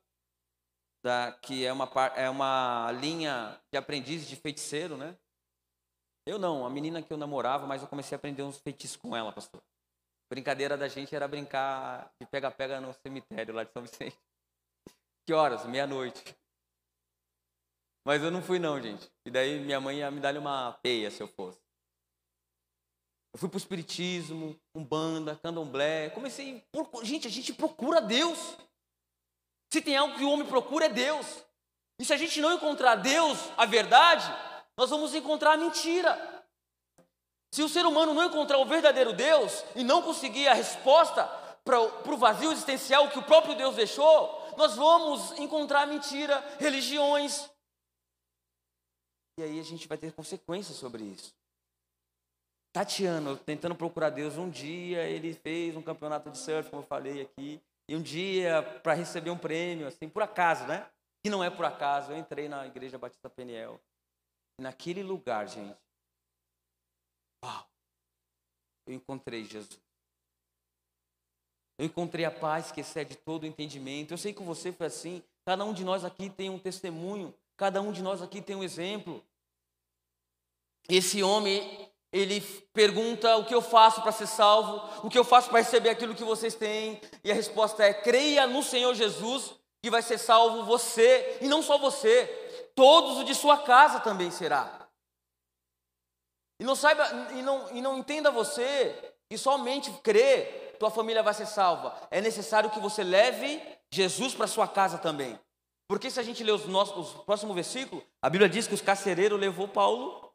da, 1.05 1.32
que 1.43 1.62
é 1.62 1.70
uma, 1.70 1.84
é 2.16 2.30
uma 2.30 2.91
linha 2.93 3.61
de 3.70 3.76
aprendiz 3.76 4.26
de 4.26 4.36
feiticeiro, 4.36 4.97
né? 4.97 5.14
Eu 6.26 6.39
não, 6.39 6.64
a 6.64 6.70
menina 6.70 7.03
que 7.03 7.12
eu 7.12 7.18
namorava, 7.18 7.66
mas 7.66 7.82
eu 7.82 7.89
comecei 7.89 8.16
a 8.16 8.18
aprender 8.18 8.45
uns 8.45 8.61
feitiços 8.61 8.97
com 8.97 9.14
ela, 9.14 9.30
pastor. 9.30 9.62
Brincadeira 10.32 10.74
da 10.74 10.89
gente 10.89 11.14
era 11.14 11.28
brincar 11.28 12.11
de 12.18 12.26
pega-pega 12.26 12.80
no 12.80 12.95
cemitério 12.95 13.55
lá 13.55 13.62
de 13.62 13.72
São 13.74 13.82
Vicente. 13.82 14.16
Que 15.26 15.34
horas? 15.34 15.66
Meia-noite. 15.66 16.34
Mas 18.09 18.23
eu 18.23 18.31
não 18.31 18.41
fui 18.41 18.59
não, 18.59 18.81
gente. 18.81 19.07
E 19.27 19.31
daí 19.31 19.61
minha 19.61 19.79
mãe 19.79 19.99
ia 19.99 20.11
me 20.11 20.19
dar 20.19 20.35
uma 20.39 20.73
peia 20.83 21.11
se 21.11 21.23
eu 21.23 21.29
fosse. 21.29 21.61
Eu 23.35 23.39
fui 23.39 23.51
pro 23.51 23.59
espiritismo, 23.59 24.59
umbanda, 24.75 25.39
candomblé. 25.43 26.09
Comecei, 26.09 26.65
gente, 27.03 27.27
a 27.27 27.31
gente 27.31 27.53
procura 27.53 28.01
Deus. 28.01 28.57
Se 29.71 29.83
tem 29.83 29.95
algo 29.95 30.17
que 30.17 30.25
o 30.25 30.31
homem 30.31 30.47
procura 30.47 30.87
é 30.87 30.89
Deus. 30.89 31.45
E 32.01 32.05
se 32.07 32.15
a 32.15 32.17
gente 32.17 32.41
não 32.41 32.55
encontrar 32.55 32.95
Deus, 32.95 33.39
a 33.59 33.67
verdade, 33.67 34.25
nós 34.75 34.89
vamos 34.89 35.15
encontrar 35.15 35.53
a 35.53 35.57
mentira. 35.59 36.43
Se 37.53 37.63
o 37.63 37.69
ser 37.69 37.85
humano 37.85 38.15
não 38.15 38.25
encontrar 38.25 38.57
o 38.57 38.65
verdadeiro 38.65 39.13
Deus 39.13 39.63
e 39.77 39.85
não 39.85 40.01
conseguir 40.01 40.49
a 40.49 40.55
resposta 40.55 41.27
para 41.63 41.79
o 41.79 42.17
vazio 42.17 42.53
existencial 42.53 43.11
que 43.11 43.19
o 43.19 43.25
próprio 43.25 43.55
Deus 43.55 43.77
deixou, 43.77 44.55
nós 44.57 44.77
vamos 44.77 45.39
encontrar 45.39 45.87
mentira, 45.87 46.43
religiões. 46.59 47.51
E 49.39 49.43
aí 49.43 49.61
a 49.61 49.62
gente 49.62 49.86
vai 49.86 49.97
ter 49.97 50.12
consequências 50.12 50.76
sobre 50.76 51.05
isso. 51.05 51.32
Tatiano, 52.72 53.36
tentando 53.36 53.72
procurar 53.76 54.11
Deus, 54.11 54.36
um 54.36 54.51
dia 54.51 55.05
ele 55.05 55.32
fez 55.32 55.76
um 55.76 55.82
campeonato 55.82 56.28
de 56.28 56.36
surf, 56.36 56.68
como 56.68 56.82
eu 56.82 56.86
falei 56.86 57.22
aqui, 57.22 57.62
e 57.89 57.95
um 57.95 58.03
dia, 58.03 58.64
para 58.82 58.95
receber 58.95 59.30
um 59.30 59.39
prêmio, 59.39 59.86
assim, 59.86 60.09
por 60.09 60.24
acaso, 60.24 60.66
né? 60.66 60.91
Que 61.22 61.30
não 61.30 61.43
é 61.43 61.49
por 61.49 61.64
acaso, 61.64 62.11
eu 62.11 62.18
entrei 62.18 62.49
na 62.49 62.66
Igreja 62.66 62.99
Batista 62.99 63.30
Peniel. 63.30 63.80
E 64.59 64.62
naquele 64.62 65.05
lugar, 65.05 65.49
gente, 65.49 65.78
uau, 67.45 67.64
eu 68.89 68.95
encontrei 68.95 69.45
Jesus. 69.45 69.80
Eu 71.78 71.86
encontrei 71.86 72.24
a 72.24 72.30
paz 72.30 72.72
que 72.72 72.80
excede 72.80 73.14
todo 73.14 73.45
o 73.45 73.47
entendimento. 73.47 74.12
Eu 74.12 74.18
sei 74.18 74.34
que 74.34 74.43
você 74.43 74.72
foi 74.72 74.89
assim. 74.89 75.22
Cada 75.47 75.64
um 75.64 75.72
de 75.72 75.84
nós 75.84 76.05
aqui 76.05 76.28
tem 76.28 76.51
um 76.51 76.59
testemunho. 76.59 77.32
Cada 77.59 77.83
um 77.83 77.91
de 77.91 78.03
nós 78.03 78.23
aqui 78.23 78.41
tem 78.41 78.55
um 78.55 78.63
exemplo. 78.63 79.23
Esse 80.89 81.25
homem, 81.25 81.91
ele 82.13 82.41
pergunta 82.73 83.37
o 83.37 83.45
que 83.45 83.55
eu 83.55 83.61
faço 83.61 84.01
para 84.01 84.13
ser 84.13 84.29
salvo, 84.29 85.05
o 85.05 85.11
que 85.11 85.19
eu 85.19 85.25
faço 85.25 85.51
para 85.51 85.59
receber 85.59 85.91
aquilo 85.91 86.15
que 86.15 86.23
vocês 86.23 86.55
têm, 86.55 87.01
e 87.25 87.33
a 87.33 87.35
resposta 87.35 87.85
é: 87.85 87.93
creia 87.93 88.47
no 88.47 88.63
Senhor 88.63 88.95
Jesus, 88.95 89.57
que 89.83 89.91
vai 89.91 90.03
ser 90.03 90.19
salvo 90.19 90.65
você, 90.65 91.39
e 91.43 91.49
não 91.49 91.61
só 91.61 91.77
você, 91.77 92.27
todos 92.77 93.19
os 93.19 93.25
de 93.25 93.35
sua 93.35 93.59
casa 93.59 93.99
também 93.99 94.31
será. 94.31 94.89
E 96.61 96.65
não 96.65 96.77
saiba, 96.77 97.05
e 97.33 97.43
não, 97.43 97.77
e 97.77 97.83
não 97.83 97.99
entenda 97.99 98.31
você 98.31 99.17
que 99.29 99.37
somente 99.37 99.91
crer, 100.01 100.77
tua 100.79 100.93
família 100.93 101.25
vai 101.25 101.35
ser 101.35 101.47
salva. 101.47 101.93
É 102.09 102.21
necessário 102.21 102.71
que 102.71 102.79
você 102.79 103.03
leve 103.03 103.61
Jesus 103.91 104.33
para 104.33 104.47
sua 104.47 104.69
casa 104.69 104.97
também. 104.97 105.39
Porque 105.89 106.11
se 106.11 106.20
a 106.20 106.22
gente 106.22 106.45
ler 106.45 106.53
os 106.53 106.66
nossos, 106.66 107.24
próximo 107.24 107.55
versículo, 107.55 108.07
a 108.20 108.28
Bíblia 108.28 108.49
diz 108.49 108.66
que 108.66 108.74
os 108.74 108.82
carcereiros 108.82 109.41
levou 109.41 109.66
Paulo 109.66 110.30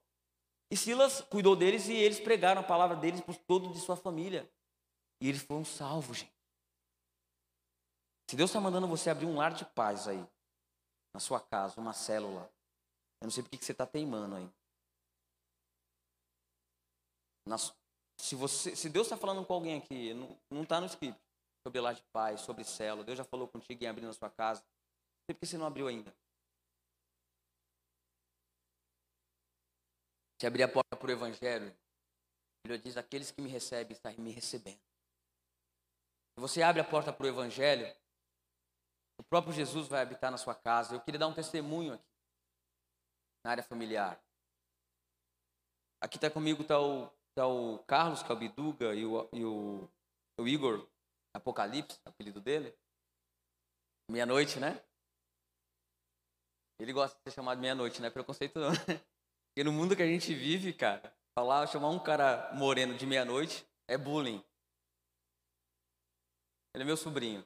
e 0.71 0.75
Silas 0.75 1.21
cuidou 1.21 1.55
deles 1.55 1.87
e 1.87 1.93
eles 1.93 2.19
pregaram 2.19 2.61
a 2.61 2.63
palavra 2.63 2.97
deles 2.97 3.21
para 3.21 3.35
todo 3.35 3.71
de 3.71 3.79
sua 3.79 3.95
família. 3.95 4.51
E 5.21 5.29
eles 5.29 5.43
foram 5.43 5.63
salvos, 5.63 6.17
gente. 6.17 6.33
Se 8.27 8.35
Deus 8.35 8.49
está 8.49 8.59
mandando 8.59 8.87
você 8.87 9.11
abrir 9.11 9.27
um 9.27 9.35
lar 9.35 9.53
de 9.53 9.63
paz 9.63 10.07
aí, 10.07 10.25
na 11.13 11.19
sua 11.19 11.39
casa, 11.39 11.79
uma 11.79 11.93
célula, 11.93 12.51
eu 13.21 13.25
não 13.25 13.31
sei 13.31 13.43
por 13.43 13.51
que 13.51 13.63
você 13.63 13.73
está 13.73 13.85
teimando 13.85 14.35
aí. 14.35 14.49
se, 18.17 18.33
você, 18.35 18.75
se 18.75 18.89
Deus 18.89 19.05
está 19.05 19.15
falando 19.15 19.45
com 19.45 19.53
alguém 19.53 19.77
aqui, 19.77 20.15
não 20.49 20.63
está 20.63 20.81
no 20.81 20.87
script, 20.87 21.21
sobre 21.61 21.79
lar 21.79 21.93
de 21.93 22.01
paz, 22.11 22.41
sobre 22.41 22.63
célula, 22.63 23.03
Deus 23.03 23.19
já 23.19 23.23
falou 23.23 23.47
contigo 23.47 23.83
em 23.83 23.87
abrir 23.87 24.05
na 24.05 24.13
sua 24.13 24.31
casa, 24.31 24.63
sei 25.26 25.34
por 25.34 25.39
que 25.39 25.45
você 25.45 25.57
não 25.57 25.65
abriu 25.65 25.88
ainda. 25.88 26.13
Se 30.39 30.47
abrir 30.47 30.63
a 30.63 30.67
porta 30.67 30.95
para 30.95 31.07
o 31.07 31.11
Evangelho, 31.11 31.74
Bíblia 32.65 32.80
diz: 32.80 32.97
aqueles 32.97 33.32
que 33.32 33.41
me 33.41 33.49
recebem 33.49 33.93
estão 33.95 34.13
me 34.17 34.32
recebendo. 34.32 34.80
Se 36.36 36.41
você 36.41 36.61
abre 36.61 36.82
a 36.82 36.86
porta 36.86 37.13
para 37.13 37.26
o 37.26 37.30
Evangelho, 37.30 37.93
o 39.17 39.24
próprio 39.24 39.53
Jesus 39.53 39.88
vai 39.88 40.01
habitar 40.01 40.32
na 40.32 40.38
sua 40.38 40.55
casa. 40.55 40.95
Eu 40.95 41.01
queria 41.01 41.19
dar 41.19 41.28
um 41.28 41.34
testemunho 41.34 41.93
aqui, 41.93 42.03
na 43.45 43.51
área 43.51 43.63
familiar. 43.63 44.21
Aqui 46.01 46.17
está 46.17 46.30
comigo 46.30 46.63
está 46.63 46.80
o, 46.80 47.09
tá 47.36 47.47
o 47.47 47.80
Carlos, 47.80 48.24
que 48.24 48.32
é 48.32 48.36
o 48.36 48.38
Biduga, 48.38 48.93
e 48.93 49.05
o, 49.05 49.30
e 49.32 49.45
o, 49.45 49.89
o 50.39 50.47
Igor, 50.47 50.86
Apocalipse, 51.34 51.99
apelido 52.05 52.41
dele. 52.41 52.76
Meia-noite, 54.09 54.59
né? 54.59 54.84
Ele 56.84 56.91
gosta 56.91 57.15
de 57.15 57.31
ser 57.31 57.36
chamado 57.36 57.61
meia-noite, 57.61 58.01
não 58.01 58.07
é 58.07 58.11
preconceito 58.11 58.59
não. 58.59 58.69
Porque 59.47 59.63
no 59.63 59.71
mundo 59.71 59.95
que 59.95 60.03
a 60.03 60.05
gente 60.05 60.34
vive, 60.36 60.73
cara, 60.73 61.15
falar, 61.34 61.65
chamar 61.67 61.88
um 61.89 61.97
cara 61.97 62.51
moreno 62.55 62.97
de 62.97 63.05
meia-noite 63.05 63.65
é 63.88 63.97
bullying. 63.97 64.43
Ele 66.75 66.84
é 66.84 66.86
meu 66.86 66.97
sobrinho. 66.97 67.41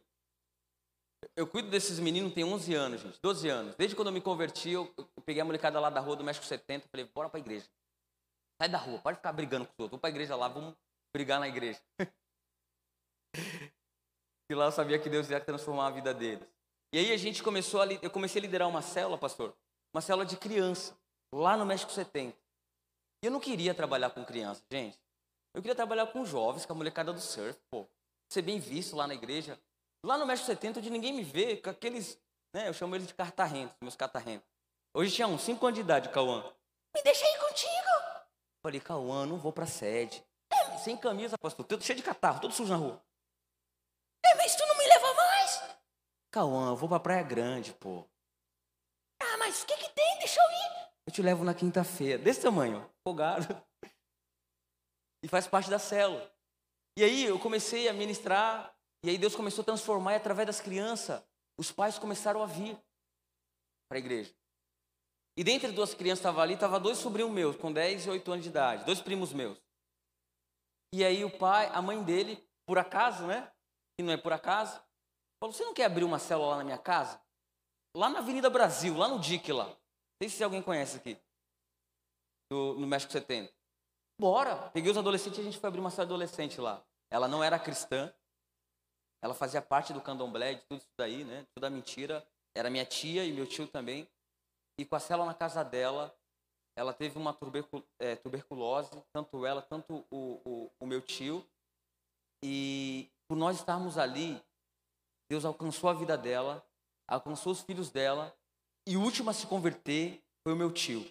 Eu 1.35 1.45
cuido 1.45 1.69
desses 1.69 1.99
meninos 1.99 2.33
tem 2.33 2.43
11 2.43 2.73
anos, 2.73 3.01
gente, 3.01 3.21
12 3.21 3.47
anos. 3.47 3.75
Desde 3.75 3.95
quando 3.95 4.07
eu 4.07 4.13
me 4.13 4.21
converti, 4.21 4.71
eu, 4.71 4.91
eu 4.97 5.21
peguei 5.23 5.39
a 5.39 5.45
molecada 5.45 5.79
lá 5.79 5.91
da 5.91 5.99
rua 5.99 6.15
do 6.15 6.23
México 6.23 6.45
70, 6.45 6.87
falei, 6.87 7.05
bora 7.05 7.29
pra 7.29 7.39
igreja. 7.39 7.69
Sai 8.59 8.69
da 8.69 8.79
rua, 8.79 8.97
pode 8.97 9.17
ficar 9.17 9.33
brigando 9.33 9.67
com 9.67 9.73
os 9.73 9.79
outros. 9.81 9.91
Vamos 9.91 10.01
pra 10.01 10.09
igreja 10.09 10.35
lá, 10.35 10.47
vamos 10.47 10.75
brigar 11.13 11.39
na 11.39 11.47
igreja. 11.47 11.79
e 14.49 14.55
lá 14.55 14.65
eu 14.65 14.71
sabia 14.71 14.97
que 14.97 15.11
Deus 15.11 15.29
ia 15.29 15.39
transformar 15.39 15.87
a 15.87 15.91
vida 15.91 16.11
deles. 16.11 16.56
E 16.91 16.99
aí 16.99 17.11
a 17.11 17.17
gente 17.17 17.43
começou 17.43 17.81
a, 17.81 17.85
eu 17.85 18.09
comecei 18.09 18.39
a 18.39 18.43
liderar 18.43 18.67
uma 18.67 18.81
célula, 18.81 19.17
pastor, 19.17 19.55
uma 19.93 20.01
célula 20.01 20.25
de 20.25 20.37
criança 20.37 20.97
lá 21.33 21.57
no 21.57 21.65
México 21.65 21.91
70. 21.91 22.37
E 23.21 23.25
eu 23.25 23.31
não 23.31 23.39
queria 23.39 23.73
trabalhar 23.73 24.09
com 24.11 24.23
criança, 24.23 24.63
gente. 24.71 24.97
Eu 25.53 25.61
queria 25.61 25.75
trabalhar 25.75 26.07
com 26.07 26.23
jovens, 26.23 26.65
com 26.65 26.73
a 26.73 26.75
molecada 26.75 27.11
do 27.11 27.19
surf, 27.19 27.59
pô. 27.69 27.85
Ser 28.31 28.41
bem 28.41 28.59
visto 28.59 28.95
lá 28.95 29.07
na 29.07 29.15
igreja. 29.15 29.59
Lá 30.03 30.17
no 30.17 30.25
México 30.25 30.45
70, 30.45 30.79
onde 30.79 30.89
ninguém 30.89 31.13
me 31.13 31.23
vê, 31.23 31.57
com 31.57 31.69
aqueles, 31.69 32.19
né, 32.53 32.67
eu 32.69 32.73
chamo 32.73 32.95
eles 32.95 33.07
de 33.07 33.13
cartarrentos, 33.13 33.75
meus 33.81 33.95
cartarrentos. 33.95 34.47
Hoje 34.93 35.13
tinha 35.13 35.27
uns 35.27 35.41
5 35.41 35.65
anos 35.65 35.75
de 35.75 35.81
idade, 35.81 36.09
Cauã. 36.09 36.43
Me 36.95 37.01
deixa 37.03 37.25
aí 37.25 37.37
contigo. 37.39 38.27
Falei, 38.61 38.79
Cauã, 38.79 39.25
não 39.25 39.37
vou 39.37 39.51
pra 39.51 39.65
sede. 39.65 40.23
Sem 40.83 40.95
camisa, 40.95 41.37
pastor, 41.37 41.65
cheio 41.81 41.97
de 41.97 42.03
catarro, 42.03 42.39
todo 42.39 42.53
sujo 42.53 42.71
na 42.71 42.77
rua. 42.77 43.01
É, 44.23 44.35
mas 44.35 44.55
tu 44.55 44.65
não 44.65 44.77
me 44.77 44.87
leva 44.87 45.13
mais? 45.13 45.63
Cauã, 46.37 46.69
eu 46.69 46.75
vou 46.75 46.87
pra 46.87 46.99
Praia 46.99 47.23
Grande, 47.23 47.73
pô. 47.73 48.05
Ah, 49.19 49.37
mas 49.39 49.63
o 49.63 49.65
que 49.65 49.75
que 49.75 49.89
tem? 49.89 50.19
Deixa 50.19 50.39
eu 50.39 50.51
ir. 50.51 50.89
Eu 51.07 51.11
te 51.11 51.19
levo 51.23 51.43
na 51.43 51.51
quinta-feira, 51.51 52.21
desse 52.21 52.41
tamanho, 52.41 52.87
folgado. 53.03 53.47
E 55.23 55.27
faz 55.27 55.47
parte 55.47 55.67
da 55.67 55.79
célula. 55.79 56.31
E 56.95 57.03
aí 57.03 57.23
eu 57.25 57.39
comecei 57.39 57.89
a 57.89 57.93
ministrar, 57.93 58.71
e 59.03 59.09
aí 59.09 59.17
Deus 59.17 59.35
começou 59.35 59.63
a 59.63 59.65
transformar, 59.65 60.13
e 60.13 60.17
através 60.17 60.45
das 60.45 60.61
crianças, 60.61 61.23
os 61.59 61.71
pais 61.71 61.97
começaram 61.97 62.43
a 62.43 62.45
vir 62.45 62.77
para 63.89 63.97
a 63.97 63.99
igreja. 63.99 64.31
E 65.35 65.43
dentre 65.43 65.71
duas 65.71 65.95
crianças 65.95 66.19
que 66.19 66.27
estavam 66.27 66.43
ali, 66.43 66.53
estavam 66.53 66.79
dois 66.79 66.99
sobrinhos 66.99 67.31
meus, 67.31 67.55
com 67.57 67.73
10 67.73 68.05
e 68.05 68.09
8 68.11 68.31
anos 68.31 68.43
de 68.43 68.49
idade, 68.49 68.85
dois 68.85 69.01
primos 69.01 69.33
meus. 69.33 69.59
E 70.93 71.03
aí 71.03 71.25
o 71.25 71.35
pai, 71.35 71.65
a 71.73 71.81
mãe 71.81 72.03
dele, 72.03 72.47
por 72.67 72.77
acaso, 72.77 73.25
né? 73.25 73.51
Que 73.97 74.03
não 74.03 74.13
é 74.13 74.17
por 74.17 74.31
acaso, 74.31 74.79
falou: 75.39 75.53
Você 75.53 75.63
não 75.63 75.73
quer 75.73 75.85
abrir 75.85 76.03
uma 76.03 76.19
célula 76.19 76.49
lá 76.49 76.57
na 76.57 76.63
minha 76.63 76.77
casa? 76.77 77.19
Lá 77.95 78.09
na 78.09 78.19
Avenida 78.19 78.49
Brasil, 78.49 78.95
lá 78.95 79.07
no 79.07 79.19
DIC 79.19 79.51
lá. 79.51 79.65
Não 79.65 79.75
sei 80.21 80.29
se 80.29 80.43
alguém 80.43 80.61
conhece 80.61 80.97
aqui. 80.97 81.17
Do, 82.51 82.75
no 82.75 82.87
México 82.87 83.11
70. 83.11 83.51
Bora! 84.19 84.69
Peguei 84.69 84.91
os 84.91 84.97
adolescentes 84.97 85.37
e 85.37 85.41
a 85.41 85.43
gente 85.43 85.59
foi 85.59 85.67
abrir 85.67 85.79
uma 85.79 85.91
sala 85.91 86.07
adolescente 86.07 86.59
lá. 86.59 86.81
Ela 87.11 87.27
não 87.27 87.43
era 87.43 87.59
cristã. 87.59 88.11
Ela 89.21 89.33
fazia 89.33 89.61
parte 89.61 89.93
do 89.93 90.01
candomblé, 90.01 90.55
de 90.55 90.61
tudo 90.61 90.79
isso 90.79 90.93
daí, 90.97 91.23
né? 91.23 91.45
Tudo 91.55 91.65
a 91.65 91.69
mentira. 91.69 92.25
Era 92.55 92.69
minha 92.69 92.85
tia 92.85 93.25
e 93.25 93.31
meu 93.31 93.45
tio 93.45 93.67
também. 93.67 94.07
E 94.79 94.85
com 94.85 94.95
a 94.95 94.99
célula 94.99 95.27
na 95.27 95.33
casa 95.33 95.63
dela, 95.63 96.15
ela 96.75 96.93
teve 96.93 97.17
uma 97.17 97.35
é, 97.99 98.15
tuberculose, 98.15 98.91
tanto 99.11 99.45
ela, 99.45 99.61
tanto 99.61 100.05
o, 100.11 100.41
o, 100.45 100.71
o 100.79 100.85
meu 100.85 101.01
tio. 101.01 101.45
E 102.43 103.09
por 103.27 103.35
nós 103.35 103.57
estarmos 103.57 103.97
ali, 103.97 104.41
Deus 105.29 105.45
alcançou 105.45 105.89
a 105.89 105.93
vida 105.93 106.17
dela, 106.17 106.65
alcançou 107.07 107.51
os 107.51 107.61
filhos 107.61 107.91
dela 107.91 108.35
e 108.87 108.95
o 108.95 109.01
último 109.01 109.29
a 109.29 109.33
se 109.33 109.45
converter 109.45 110.23
foi 110.43 110.53
o 110.53 110.55
meu 110.55 110.71
tio. 110.71 111.05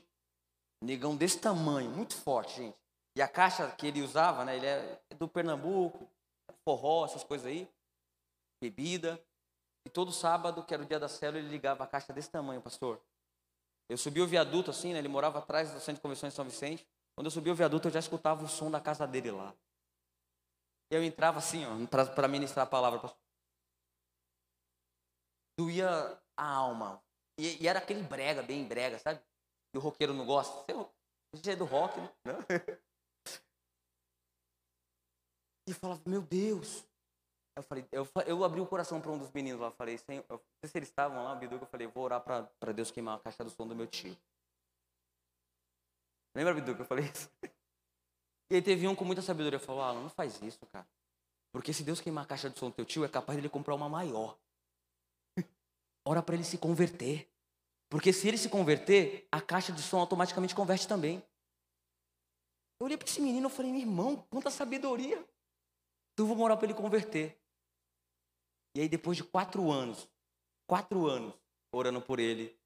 Negão 0.83 1.17
desse 1.17 1.39
tamanho, 1.39 1.91
muito 1.91 2.14
forte, 2.14 2.57
gente. 2.57 2.77
E 3.17 3.23
a 3.23 3.29
caixa 3.29 3.71
que 3.71 3.87
ele 3.87 4.03
usava, 4.03 4.45
né? 4.45 4.57
Ele 4.57 4.67
é 4.67 5.01
do 5.19 5.29
Pernambuco, 5.29 6.09
forró, 6.64 7.05
essas 7.05 7.25
coisas 7.25 7.47
aí, 7.47 7.69
bebida. 8.62 9.23
E 9.87 9.91
todo 9.91 10.12
sábado, 10.12 10.62
que 10.62 10.75
era 10.75 10.83
o 10.83 10.87
dia 10.87 10.99
da 10.99 11.09
célula, 11.09 11.39
ele 11.39 11.49
ligava 11.49 11.85
a 11.85 11.87
caixa 11.87 12.12
desse 12.12 12.31
tamanho, 12.31 12.61
pastor. 12.61 13.01
Eu 13.89 13.97
subi 13.97 14.21
o 14.21 14.27
viaduto 14.27 14.71
assim, 14.71 14.93
né? 14.93 14.99
Ele 14.99 15.09
morava 15.09 15.39
atrás 15.39 15.71
do 15.71 15.79
centro 15.79 15.95
de 15.95 16.01
convenções 16.01 16.33
de 16.33 16.37
São 16.37 16.45
Vicente. 16.45 16.87
Quando 17.14 17.27
eu 17.27 17.31
subi 17.31 17.51
o 17.51 17.55
viaduto, 17.55 17.89
eu 17.89 17.93
já 17.93 18.01
escutava 18.01 18.45
o 18.45 18.49
som 18.49 18.71
da 18.71 18.81
casa 18.81 19.07
dele 19.07 19.31
lá. 19.31 19.55
E 20.91 20.95
eu 20.95 21.05
entrava 21.05 21.39
assim, 21.39 21.64
ó, 21.64 22.07
para 22.07 22.29
ministrar 22.29 22.67
a 22.67 22.69
palavra. 22.69 22.99
Pastor. 22.99 23.26
Doía 25.59 26.21
a 26.37 26.51
alma. 26.51 27.03
E, 27.39 27.63
e, 27.63 27.69
era 27.69 27.79
aquele 27.79 28.03
brega, 28.03 28.43
bem 28.43 28.67
brega, 28.67 28.99
sabe? 28.99 29.21
Que 29.73 29.79
o 29.79 29.81
roqueiro 29.81 30.15
não 30.15 30.27
gosta. 30.27 30.65
Você 31.35 31.53
é 31.53 31.57
do 31.57 31.65
rock, 31.65 32.01
né? 32.01 32.11
E 35.69 35.75
falava, 35.75 36.01
meu 36.07 36.23
Deus. 36.23 36.87
Eu 37.57 37.63
falei, 37.63 37.89
eu, 37.91 38.07
eu 38.27 38.45
abri 38.45 38.61
o 38.61 38.67
coração 38.67 39.01
para 39.01 39.11
um 39.11 39.19
dos 39.19 39.33
meninos 39.33 39.61
lá, 39.61 39.71
falei, 39.71 39.97
sem, 39.99 40.19
eu, 40.19 40.25
não 40.29 40.41
sei 40.61 40.71
se 40.71 40.79
eles 40.79 40.91
estavam 40.91 41.25
lá, 41.25 41.35
Biduca, 41.35 41.65
eu 41.65 41.69
falei, 41.69 41.87
vou 41.87 42.05
orar 42.05 42.21
para 42.21 42.73
Deus 42.73 42.91
queimar 42.91 43.17
a 43.17 43.21
caixa 43.21 43.43
do 43.43 43.51
som 43.51 43.67
do 43.67 43.75
meu 43.75 43.87
tio. 43.87 44.17
Lembra, 46.35 46.55
Biduca, 46.55 46.83
eu 46.83 46.87
falei 46.87 47.05
isso? 47.05 47.31
E 48.49 48.55
aí 48.55 48.63
teve 48.63 48.87
um 48.87 48.95
com 48.95 49.05
muita 49.05 49.23
sabedoria, 49.23 49.59
falou, 49.59 49.83
Alan, 49.83 50.03
não 50.03 50.09
faz 50.09 50.41
isso, 50.41 50.65
cara. 50.67 50.87
Porque 51.53 51.73
se 51.73 51.83
Deus 51.83 52.01
queimar 52.01 52.23
a 52.23 52.27
caixa 52.29 52.49
do 52.49 52.57
som 52.57 52.71
do 52.71 52.77
teu 52.77 52.85
tio, 52.85 53.05
é 53.05 53.09
capaz 53.09 53.35
dele 53.35 53.49
comprar 53.49 53.75
uma 53.75 53.89
maior. 53.89 54.39
Ora 56.07 56.23
para 56.23 56.37
ele 56.37 56.45
se 56.45 56.57
converter. 56.57 57.29
Porque 57.91 58.13
se 58.13 58.29
ele 58.29 58.39
se 58.39 58.49
converter, 58.49 59.27
a 59.31 59.41
caixa 59.41 59.73
de 59.73 59.83
som 59.83 59.99
automaticamente 59.99 60.55
converte 60.55 60.87
também. 60.87 61.23
Eu 62.81 62.87
olhei 62.87 62.97
para 62.97 63.09
esse 63.09 63.21
menino 63.21 63.49
e 63.49 63.51
falei, 63.51 63.73
meu 63.73 63.81
irmão, 63.81 64.17
quanta 64.31 64.51
sabedoria. 64.51 65.19
Então 66.13 66.25
eu 66.25 66.27
vou 66.27 66.37
morar 66.37 66.57
para 66.57 66.67
ele 66.67 66.75
converter. 66.75 67.37
E 68.77 68.81
aí, 68.81 68.89
depois 68.89 69.17
de 69.17 69.25
quatro 69.25 69.71
anos, 69.71 70.09
quatro 70.69 71.07
anos 71.07 71.35
orando 71.73 72.01
por 72.01 72.21
ele, 72.21 72.57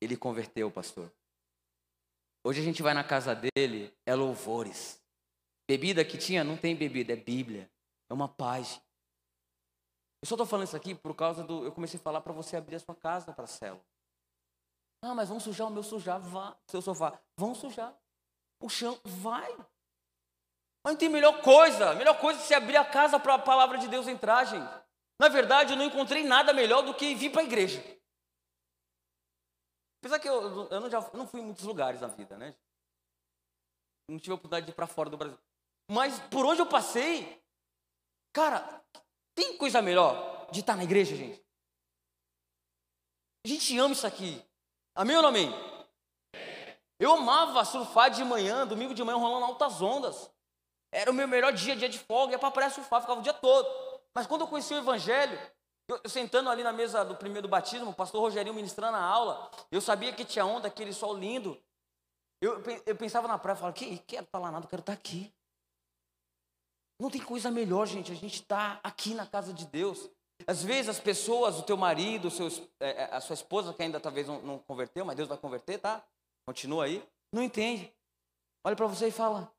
ele 0.00 0.16
converteu, 0.16 0.70
pastor. 0.70 1.12
Hoje 2.44 2.60
a 2.60 2.64
gente 2.64 2.82
vai 2.82 2.94
na 2.94 3.04
casa 3.04 3.34
dele, 3.34 3.94
é 4.06 4.14
louvores. 4.14 5.00
Bebida 5.68 6.04
que 6.04 6.18
tinha, 6.18 6.42
não 6.42 6.56
tem 6.56 6.74
bebida, 6.74 7.12
é 7.12 7.16
Bíblia. 7.16 7.70
É 8.08 8.14
uma 8.14 8.28
paz. 8.28 8.80
Eu 10.22 10.28
só 10.28 10.34
estou 10.34 10.46
falando 10.46 10.66
isso 10.66 10.76
aqui 10.76 10.94
por 10.94 11.14
causa 11.14 11.42
do. 11.42 11.64
Eu 11.64 11.72
comecei 11.72 11.98
a 11.98 12.02
falar 12.02 12.20
para 12.20 12.32
você 12.32 12.56
abrir 12.56 12.76
a 12.76 12.80
sua 12.80 12.94
casa 12.94 13.32
para 13.32 13.44
a 13.44 13.48
célula. 13.48 13.82
Ah, 15.02 15.14
mas 15.14 15.28
vão 15.28 15.40
sujar 15.40 15.66
o 15.66 15.70
meu 15.70 15.82
sujar, 15.82 16.20
vá, 16.20 16.56
seu 16.66 16.82
sofá. 16.82 17.18
Vão 17.36 17.54
sujar. 17.54 17.94
O 18.60 18.68
chão, 18.68 19.00
vai. 19.02 19.50
Mas 20.84 20.92
não 20.92 20.96
tem 20.96 21.08
melhor 21.08 21.40
coisa. 21.40 21.94
Melhor 21.94 22.18
coisa 22.20 22.38
é 22.38 22.42
você 22.42 22.54
abrir 22.54 22.76
a 22.76 22.84
casa 22.84 23.18
para 23.18 23.34
a 23.34 23.38
palavra 23.38 23.78
de 23.78 23.88
Deus 23.88 24.06
entrar, 24.06 24.44
gente. 24.44 24.70
Na 25.18 25.28
verdade, 25.28 25.72
eu 25.72 25.76
não 25.76 25.84
encontrei 25.86 26.22
nada 26.22 26.52
melhor 26.52 26.82
do 26.82 26.94
que 26.94 27.14
vir 27.14 27.30
para 27.30 27.40
a 27.40 27.44
igreja. 27.44 27.80
Apesar 30.00 30.18
que 30.18 30.28
eu, 30.28 30.68
eu, 30.70 30.80
não, 30.80 30.90
já, 30.90 30.98
eu 30.98 31.18
não 31.18 31.26
fui 31.26 31.40
em 31.40 31.44
muitos 31.44 31.64
lugares 31.64 32.00
na 32.00 32.08
vida, 32.08 32.36
né? 32.38 32.54
Não 34.08 34.18
tive 34.18 34.32
a 34.32 34.34
oportunidade 34.34 34.66
de 34.66 34.72
ir 34.72 34.74
para 34.74 34.86
fora 34.86 35.10
do 35.10 35.16
Brasil. 35.16 35.38
Mas 35.90 36.18
por 36.28 36.46
onde 36.46 36.60
eu 36.60 36.66
passei, 36.66 37.42
cara, 38.32 38.82
tem 39.40 39.56
coisa 39.56 39.80
melhor 39.80 40.48
de 40.52 40.60
estar 40.60 40.76
na 40.76 40.84
igreja, 40.84 41.16
gente? 41.16 41.42
A 43.42 43.48
gente 43.48 43.78
ama 43.78 43.94
isso 43.94 44.06
aqui. 44.06 44.44
Amém 44.94 45.16
ou 45.16 45.22
não 45.22 45.30
amém? 45.30 45.50
Eu 46.98 47.14
amava 47.14 47.64
surfar 47.64 48.10
de 48.10 48.22
manhã, 48.22 48.66
domingo 48.66 48.92
de 48.92 49.02
manhã, 49.02 49.16
rolando 49.16 49.46
altas 49.46 49.80
ondas. 49.80 50.30
Era 50.92 51.10
o 51.10 51.14
meu 51.14 51.26
melhor 51.26 51.52
dia, 51.54 51.74
dia 51.74 51.88
de 51.88 51.98
folga, 51.98 52.32
ia 52.32 52.38
para 52.38 52.48
a 52.48 52.52
praia 52.52 52.70
surfar, 52.70 53.00
ficava 53.00 53.20
o 53.20 53.22
dia 53.22 53.32
todo. 53.32 53.66
Mas 54.14 54.26
quando 54.26 54.42
eu 54.42 54.46
conheci 54.46 54.74
o 54.74 54.78
Evangelho, 54.78 55.40
eu, 55.88 55.98
eu, 56.04 56.10
sentando 56.10 56.50
ali 56.50 56.62
na 56.62 56.72
mesa 56.72 57.02
do 57.02 57.16
primeiro 57.16 57.48
batismo, 57.48 57.90
o 57.90 57.94
pastor 57.94 58.20
Rogerinho 58.20 58.54
ministrando 58.54 58.98
a 58.98 59.02
aula, 59.02 59.50
eu 59.70 59.80
sabia 59.80 60.12
que 60.12 60.24
tinha 60.24 60.44
onda, 60.44 60.68
aquele 60.68 60.92
sol 60.92 61.16
lindo. 61.16 61.58
Eu, 62.42 62.62
eu 62.84 62.96
pensava 62.96 63.26
na 63.26 63.38
praia, 63.38 63.56
falava, 63.56 63.76
que 63.76 63.98
quero 64.00 64.24
estar 64.24 64.38
lá 64.38 64.50
nada, 64.50 64.66
quero 64.66 64.80
estar 64.80 64.92
aqui. 64.92 65.32
Não 67.00 67.10
tem 67.10 67.22
coisa 67.22 67.50
melhor, 67.50 67.86
gente, 67.86 68.12
a 68.12 68.14
gente 68.14 68.34
está 68.34 68.78
aqui 68.82 69.14
na 69.14 69.26
casa 69.26 69.54
de 69.54 69.64
Deus. 69.64 70.10
Às 70.46 70.62
vezes 70.62 70.90
as 70.90 71.00
pessoas, 71.00 71.58
o 71.58 71.62
teu 71.62 71.74
marido, 71.74 72.28
o 72.28 72.30
seu, 72.30 72.48
é, 72.78 72.90
é, 72.90 73.04
a 73.14 73.22
sua 73.22 73.32
esposa, 73.32 73.72
que 73.72 73.82
ainda 73.82 73.98
talvez 73.98 74.26
não, 74.26 74.42
não 74.42 74.58
converteu, 74.58 75.02
mas 75.02 75.16
Deus 75.16 75.26
vai 75.26 75.38
converter, 75.38 75.78
tá? 75.78 76.04
Continua 76.46 76.84
aí. 76.84 77.02
Não 77.32 77.42
entende. 77.42 77.90
Olha 78.62 78.76
para 78.76 78.86
você 78.86 79.08
e 79.08 79.10
fala: 79.10 79.50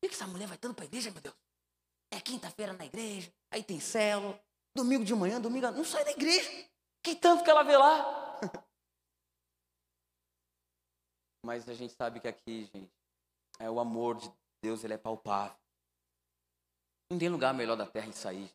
Por 0.00 0.08
que 0.08 0.14
essa 0.14 0.26
mulher 0.26 0.48
vai 0.48 0.56
tanto 0.56 0.74
para 0.74 0.84
a 0.84 0.86
igreja, 0.86 1.10
meu 1.10 1.20
Deus? 1.20 1.36
É 2.10 2.18
quinta-feira 2.22 2.72
na 2.72 2.86
igreja, 2.86 3.30
aí 3.50 3.62
tem 3.62 3.78
célula, 3.78 4.40
domingo 4.74 5.04
de 5.04 5.14
manhã, 5.14 5.38
domingo, 5.38 5.70
não 5.72 5.84
sai 5.84 6.06
da 6.06 6.12
igreja. 6.12 6.50
Que 7.02 7.14
tanto 7.14 7.44
que 7.44 7.50
ela 7.50 7.62
vê 7.62 7.76
lá? 7.76 8.40
Mas 11.44 11.68
a 11.68 11.74
gente 11.74 11.92
sabe 11.92 12.18
que 12.18 12.28
aqui, 12.28 12.64
gente, 12.72 12.90
é 13.58 13.70
o 13.70 13.78
amor 13.78 14.16
de 14.16 14.32
Deus, 14.62 14.82
ele 14.84 14.94
é 14.94 14.98
palpável. 14.98 15.54
Não 17.10 17.18
tem 17.18 17.28
lugar 17.28 17.54
melhor 17.54 17.76
da 17.76 17.86
terra 17.86 18.06
em 18.06 18.12
sair. 18.12 18.52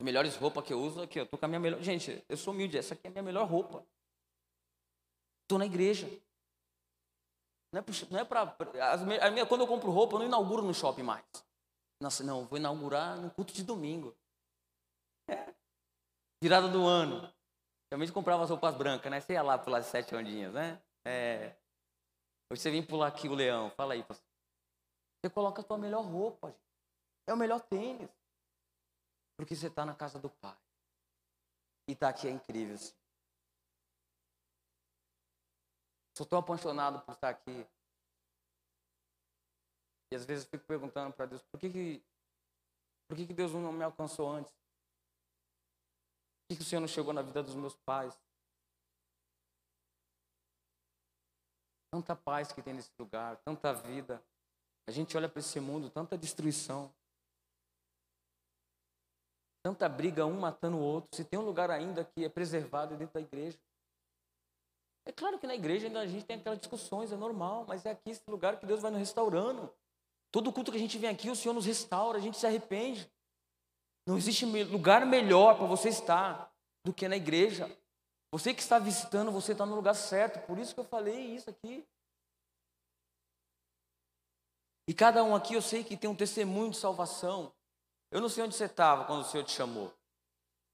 As 0.00 0.04
melhores 0.04 0.36
roupas 0.36 0.64
que 0.64 0.72
eu 0.72 0.80
uso 0.80 1.02
aqui, 1.02 1.18
eu 1.18 1.26
tô 1.26 1.36
com 1.36 1.44
a 1.44 1.48
minha 1.48 1.60
melhor. 1.60 1.80
Gente, 1.80 2.24
eu 2.28 2.36
sou 2.36 2.52
humilde, 2.52 2.78
essa 2.78 2.94
aqui 2.94 3.06
é 3.06 3.10
a 3.10 3.12
minha 3.12 3.22
melhor 3.22 3.48
roupa. 3.48 3.84
Estou 5.42 5.58
na 5.58 5.66
igreja. 5.66 6.06
Não 7.72 7.80
é, 7.80 7.84
não 8.10 8.20
é 8.20 8.24
para. 8.24 8.56
Quando 9.46 9.60
eu 9.60 9.66
compro 9.66 9.90
roupa, 9.90 10.14
eu 10.14 10.20
não 10.20 10.26
inauguro 10.26 10.62
no 10.62 10.74
shopping 10.74 11.02
mais. 11.02 11.24
Nossa, 12.00 12.22
não, 12.22 12.46
vou 12.46 12.58
inaugurar 12.58 13.16
no 13.16 13.30
culto 13.30 13.52
de 13.52 13.64
domingo. 13.64 14.16
É. 15.28 15.52
Virada 16.42 16.68
do 16.68 16.86
ano. 16.86 17.32
Realmente 17.90 18.12
comprava 18.12 18.44
as 18.44 18.50
roupas 18.50 18.74
brancas, 18.76 19.10
né? 19.10 19.20
Você 19.20 19.32
ia 19.32 19.42
lá 19.42 19.58
pular 19.58 19.78
as 19.78 19.86
sete 19.86 20.14
ondinhas, 20.14 20.52
né? 20.52 20.80
É. 21.04 21.56
Hoje 22.50 22.62
você 22.62 22.70
vem 22.70 22.84
pular 22.84 23.08
aqui 23.08 23.28
o 23.28 23.34
leão. 23.34 23.70
Fala 23.70 23.94
aí, 23.94 24.02
pastor. 24.02 24.26
Você 25.20 25.30
coloca 25.30 25.60
a 25.60 25.64
tua 25.64 25.76
melhor 25.76 26.04
roupa, 26.04 26.50
gente. 26.50 26.67
É 27.28 27.32
o 27.34 27.36
melhor 27.36 27.60
tênis. 27.60 28.10
Porque 29.36 29.54
você 29.54 29.66
está 29.66 29.84
na 29.84 29.94
casa 29.94 30.18
do 30.18 30.30
Pai. 30.30 30.56
E 31.86 31.92
está 31.92 32.08
aqui 32.08 32.26
é 32.26 32.30
incrível. 32.30 32.74
Assim. 32.74 32.94
Sou 36.16 36.24
tão 36.24 36.38
apaixonado 36.38 37.04
por 37.04 37.12
estar 37.12 37.28
aqui. 37.28 37.66
E 40.10 40.16
às 40.16 40.24
vezes 40.24 40.44
eu 40.44 40.50
fico 40.50 40.64
perguntando 40.64 41.14
para 41.14 41.26
Deus, 41.26 41.42
por 41.42 41.60
que, 41.60 41.68
que, 41.68 42.02
por 43.06 43.14
que, 43.14 43.26
que 43.26 43.34
Deus 43.34 43.52
não 43.52 43.72
me 43.74 43.84
alcançou 43.84 44.30
antes? 44.30 44.50
Por 44.50 46.48
que, 46.48 46.56
que 46.56 46.62
o 46.62 46.64
Senhor 46.64 46.80
não 46.80 46.88
chegou 46.88 47.12
na 47.12 47.20
vida 47.20 47.42
dos 47.42 47.54
meus 47.54 47.76
pais? 47.76 48.18
Tanta 51.92 52.16
paz 52.16 52.52
que 52.52 52.62
tem 52.62 52.72
nesse 52.72 52.90
lugar, 52.98 53.36
tanta 53.44 53.74
vida. 53.74 54.24
A 54.86 54.90
gente 54.90 55.14
olha 55.14 55.28
para 55.28 55.40
esse 55.40 55.60
mundo, 55.60 55.90
tanta 55.90 56.16
destruição. 56.16 56.90
Tanta 59.62 59.88
briga, 59.88 60.24
um 60.24 60.38
matando 60.38 60.76
o 60.76 60.80
outro. 60.80 61.08
Se 61.14 61.24
tem 61.24 61.38
um 61.38 61.44
lugar 61.44 61.70
ainda 61.70 62.04
que 62.04 62.24
é 62.24 62.28
preservado 62.28 62.96
dentro 62.96 63.14
da 63.14 63.20
igreja. 63.20 63.58
É 65.04 65.12
claro 65.12 65.38
que 65.38 65.46
na 65.46 65.54
igreja 65.54 65.86
ainda 65.86 66.00
a 66.00 66.06
gente 66.06 66.24
tem 66.24 66.36
aquelas 66.36 66.58
discussões, 66.58 67.10
é 67.12 67.16
normal, 67.16 67.64
mas 67.66 67.86
é 67.86 67.92
aqui 67.92 68.10
esse 68.10 68.22
lugar 68.28 68.58
que 68.58 68.66
Deus 68.66 68.82
vai 68.82 68.90
nos 68.90 69.00
restaurando. 69.00 69.72
Todo 70.30 70.52
culto 70.52 70.70
que 70.70 70.76
a 70.76 70.80
gente 70.80 70.98
vem 70.98 71.08
aqui, 71.08 71.30
o 71.30 71.36
Senhor 71.36 71.54
nos 71.54 71.64
restaura, 71.64 72.18
a 72.18 72.20
gente 72.20 72.36
se 72.36 72.46
arrepende. 72.46 73.10
Não 74.06 74.16
existe 74.16 74.44
lugar 74.64 75.06
melhor 75.06 75.56
para 75.56 75.66
você 75.66 75.88
estar 75.88 76.52
do 76.84 76.92
que 76.92 77.08
na 77.08 77.16
igreja. 77.16 77.70
Você 78.30 78.52
que 78.52 78.60
está 78.60 78.78
visitando, 78.78 79.32
você 79.32 79.52
está 79.52 79.64
no 79.64 79.74
lugar 79.74 79.94
certo. 79.94 80.46
Por 80.46 80.58
isso 80.58 80.74
que 80.74 80.80
eu 80.80 80.84
falei 80.84 81.34
isso 81.34 81.48
aqui. 81.48 81.86
E 84.86 84.94
cada 84.94 85.22
um 85.24 85.34
aqui 85.34 85.54
eu 85.54 85.62
sei 85.62 85.84
que 85.84 85.96
tem 85.96 86.08
um 86.08 86.14
testemunho 86.14 86.70
de 86.70 86.76
salvação. 86.76 87.52
Eu 88.10 88.20
não 88.20 88.28
sei 88.28 88.44
onde 88.44 88.54
você 88.54 88.64
estava 88.64 89.04
quando 89.04 89.20
o 89.20 89.24
Senhor 89.24 89.44
te 89.44 89.52
chamou. 89.52 89.92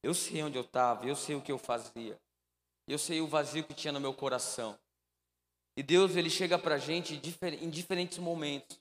Eu 0.03 0.15
sei 0.15 0.43
onde 0.43 0.57
eu 0.57 0.63
estava, 0.63 1.07
eu 1.07 1.17
sei 1.17 1.35
o 1.35 1.43
que 1.43 1.51
eu 1.51 1.59
fazia. 1.59 2.21
Eu 2.87 2.99
sei 2.99 3.21
o 3.21 3.27
vazio 3.27 3.65
que 3.65 3.75
tinha 3.75 3.93
no 3.93 4.01
meu 4.01 4.13
coração. 4.13 4.79
E 5.77 5.83
Deus, 5.83 6.15
Ele 6.15 6.31
chega 6.31 6.59
para 6.59 6.75
a 6.75 6.79
gente 6.79 7.15
em 7.15 7.71
diferentes 7.71 8.19
momentos. 8.19 8.79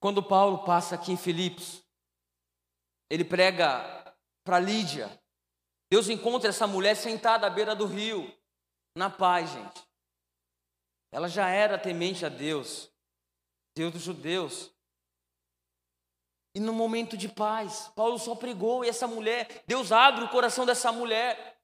Quando 0.00 0.22
Paulo 0.22 0.64
passa 0.64 0.94
aqui 0.94 1.12
em 1.12 1.16
Filipos, 1.16 1.82
ele 3.10 3.24
prega 3.24 4.16
para 4.44 4.60
Lídia. 4.60 5.08
Deus 5.90 6.08
encontra 6.08 6.50
essa 6.50 6.66
mulher 6.66 6.94
sentada 6.94 7.46
à 7.46 7.50
beira 7.50 7.74
do 7.74 7.86
rio, 7.86 8.32
na 8.96 9.08
paz, 9.08 9.50
gente. 9.50 9.82
Ela 11.10 11.28
já 11.28 11.48
era 11.48 11.78
temente 11.78 12.26
a 12.26 12.28
Deus, 12.28 12.90
Deus 13.74 13.92
dos 13.92 14.02
judeus. 14.02 14.70
E 16.54 16.60
no 16.60 16.72
momento 16.72 17.16
de 17.16 17.28
paz, 17.28 17.90
Paulo 17.94 18.18
só 18.18 18.34
pregou 18.34 18.84
e 18.84 18.88
essa 18.88 19.06
mulher, 19.06 19.62
Deus 19.66 19.92
abre 19.92 20.24
o 20.24 20.28
coração 20.28 20.64
dessa 20.64 20.90
mulher. 20.90 21.56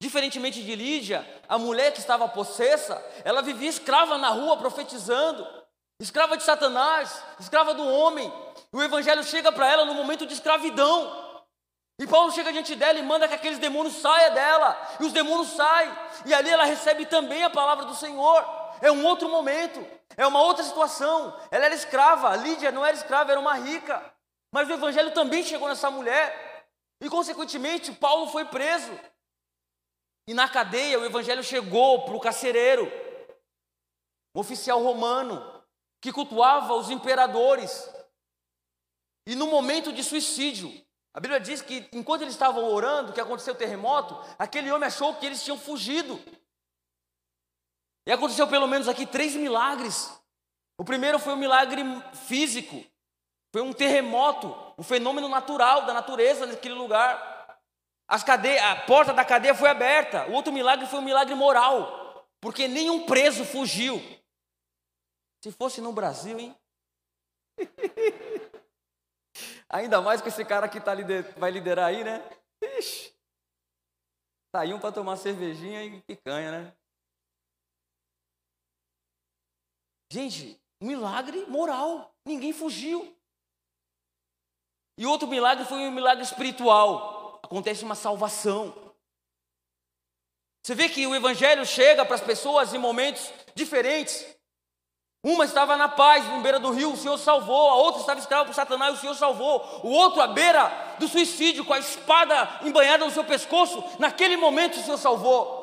Diferentemente 0.00 0.62
de 0.62 0.74
Lídia, 0.74 1.26
a 1.46 1.58
mulher 1.58 1.92
que 1.92 2.00
estava 2.00 2.26
possessa, 2.26 3.04
ela 3.22 3.42
vivia 3.42 3.68
escrava 3.68 4.16
na 4.16 4.30
rua 4.30 4.56
profetizando, 4.56 5.46
escrava 6.00 6.36
de 6.38 6.42
Satanás, 6.42 7.22
escrava 7.38 7.74
do 7.74 7.86
homem. 7.86 8.32
O 8.72 8.82
evangelho 8.82 9.22
chega 9.22 9.52
para 9.52 9.70
ela 9.70 9.84
no 9.84 9.92
momento 9.92 10.24
de 10.24 10.32
escravidão. 10.32 11.30
E 11.98 12.06
Paulo 12.06 12.32
chega 12.32 12.50
diante 12.50 12.74
dela 12.74 12.98
e 12.98 13.02
manda 13.02 13.28
que 13.28 13.34
aqueles 13.34 13.58
demônios 13.58 13.96
saiam 13.96 14.32
dela. 14.32 14.96
E 15.00 15.04
os 15.04 15.12
demônios 15.12 15.50
saem. 15.50 15.92
E 16.24 16.32
ali 16.32 16.48
ela 16.48 16.64
recebe 16.64 17.04
também 17.04 17.44
a 17.44 17.50
palavra 17.50 17.84
do 17.84 17.94
Senhor. 17.94 18.42
É 18.80 18.90
um 18.90 19.04
outro 19.04 19.28
momento. 19.28 19.86
É 20.16 20.26
uma 20.26 20.42
outra 20.42 20.64
situação. 20.64 21.38
Ela 21.50 21.66
era 21.66 21.74
escrava. 21.74 22.34
Lídia 22.36 22.72
não 22.72 22.84
era 22.84 22.96
escrava, 22.96 23.30
era 23.30 23.40
uma 23.40 23.54
rica. 23.54 24.12
Mas 24.52 24.68
o 24.68 24.72
evangelho 24.72 25.12
também 25.12 25.42
chegou 25.42 25.68
nessa 25.68 25.90
mulher. 25.90 26.66
E 27.00 27.08
consequentemente, 27.08 27.92
Paulo 27.92 28.26
foi 28.28 28.44
preso. 28.44 28.92
E 30.26 30.34
na 30.34 30.48
cadeia 30.48 30.98
o 30.98 31.04
evangelho 31.04 31.42
chegou 31.42 32.04
para 32.04 32.14
o 32.14 32.20
carcereiro, 32.20 32.90
um 34.34 34.40
oficial 34.40 34.80
romano, 34.82 35.64
que 36.00 36.12
cultuava 36.12 36.74
os 36.74 36.90
imperadores. 36.90 37.90
E 39.26 39.34
no 39.34 39.46
momento 39.46 39.92
de 39.92 40.04
suicídio, 40.04 40.70
a 41.12 41.20
Bíblia 41.20 41.40
diz 41.40 41.60
que 41.62 41.88
enquanto 41.92 42.22
eles 42.22 42.34
estavam 42.34 42.64
orando, 42.64 43.12
que 43.12 43.20
aconteceu 43.20 43.54
o 43.54 43.56
terremoto, 43.56 44.16
aquele 44.38 44.70
homem 44.70 44.86
achou 44.86 45.14
que 45.14 45.26
eles 45.26 45.42
tinham 45.42 45.58
fugido. 45.58 46.20
E 48.06 48.12
aconteceu 48.12 48.46
pelo 48.48 48.66
menos 48.66 48.88
aqui 48.88 49.06
três 49.06 49.34
milagres. 49.34 50.10
O 50.78 50.84
primeiro 50.84 51.18
foi 51.18 51.34
um 51.34 51.36
milagre 51.36 51.82
físico, 52.26 52.82
foi 53.52 53.62
um 53.62 53.72
terremoto, 53.72 54.54
um 54.78 54.82
fenômeno 54.82 55.28
natural 55.28 55.84
da 55.84 55.92
natureza 55.92 56.46
naquele 56.46 56.74
lugar. 56.74 57.60
As 58.08 58.24
a 58.26 58.76
porta 58.86 59.12
da 59.12 59.24
cadeia 59.24 59.54
foi 59.54 59.68
aberta. 59.68 60.26
O 60.28 60.32
outro 60.32 60.52
milagre 60.52 60.86
foi 60.86 60.98
um 60.98 61.04
milagre 61.04 61.34
moral, 61.34 62.26
porque 62.40 62.66
nenhum 62.66 63.06
preso 63.06 63.44
fugiu. 63.44 64.00
Se 65.44 65.52
fosse 65.52 65.80
no 65.80 65.92
Brasil, 65.92 66.38
hein? 66.38 66.56
Ainda 69.68 70.00
mais 70.00 70.20
com 70.20 70.28
esse 70.28 70.44
cara 70.44 70.68
que 70.68 70.80
tá 70.80 70.92
lider... 70.92 71.38
vai 71.38 71.50
liderar 71.50 71.86
aí, 71.86 72.02
né? 72.02 72.22
Ixi. 72.62 73.14
Saiu 74.54 74.76
tá 74.76 74.80
para 74.80 74.92
tomar 74.92 75.16
cervejinha 75.16 75.84
e 75.84 76.00
picanha, 76.02 76.50
né? 76.50 76.76
Gente, 80.10 80.60
milagre 80.80 81.44
moral. 81.46 82.12
Ninguém 82.24 82.52
fugiu. 82.52 83.16
E 84.98 85.06
outro 85.06 85.28
milagre 85.28 85.64
foi 85.64 85.78
um 85.78 85.92
milagre 85.92 86.24
espiritual. 86.24 87.40
Acontece 87.42 87.84
uma 87.84 87.94
salvação. 87.94 88.74
Você 90.62 90.74
vê 90.74 90.88
que 90.88 91.06
o 91.06 91.14
evangelho 91.14 91.64
chega 91.64 92.04
para 92.04 92.16
as 92.16 92.20
pessoas 92.20 92.74
em 92.74 92.78
momentos 92.78 93.32
diferentes. 93.54 94.26
Uma 95.24 95.44
estava 95.44 95.76
na 95.76 95.88
paz, 95.88 96.26
em 96.26 96.42
beira 96.42 96.58
do 96.58 96.70
rio, 96.70 96.92
o 96.92 96.96
Senhor 96.96 97.18
salvou. 97.18 97.70
A 97.70 97.74
outra 97.76 98.00
estava 98.00 98.20
escrava 98.20 98.46
por 98.46 98.54
Satanás, 98.54 98.96
o 98.96 99.00
Senhor 99.00 99.14
salvou. 99.14 99.80
O 99.84 99.90
outro 99.90 100.20
à 100.20 100.26
beira 100.26 100.96
do 100.98 101.08
suicídio, 101.08 101.64
com 101.64 101.74
a 101.74 101.78
espada 101.78 102.60
embanhada 102.62 103.04
no 103.04 103.10
seu 103.10 103.24
pescoço. 103.24 103.82
Naquele 103.98 104.36
momento 104.36 104.78
o 104.78 104.82
Senhor 104.82 104.98
salvou. 104.98 105.59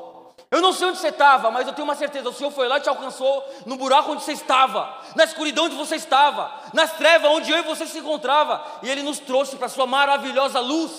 Eu 0.50 0.62
não 0.62 0.72
sei 0.72 0.88
onde 0.88 1.00
você 1.00 1.10
estava, 1.10 1.52
mas 1.52 1.68
eu 1.68 1.74
tenho 1.74 1.84
uma 1.84 1.95
certeza: 1.95 2.30
o 2.30 2.34
Senhor 2.34 2.52
foi 2.52 2.68
lá 2.68 2.78
e 2.78 2.82
te 2.82 2.89
alcançou 2.89 3.43
no 3.66 3.76
buraco 3.76 4.12
onde 4.12 4.24
você 4.24 4.32
estava, 4.32 5.04
na 5.16 5.26
escuridão 5.26 5.66
onde 5.66 5.76
você 5.76 5.95
estava, 5.95 6.72
nas 6.74 6.93
trevas 6.93 7.30
onde 7.32 7.52
eu 7.52 7.58
e 7.58 7.64
você 7.64 7.86
se 7.86 8.00
encontrava, 8.00 8.64
e 8.82 8.89
Ele 8.89 9.04
nos 9.04 9.20
trouxe 9.20 9.58
para 9.58 9.66
a 9.66 9.70
Sua 9.70 9.86
maravilhosa 9.86 10.60
luz. 10.60 10.91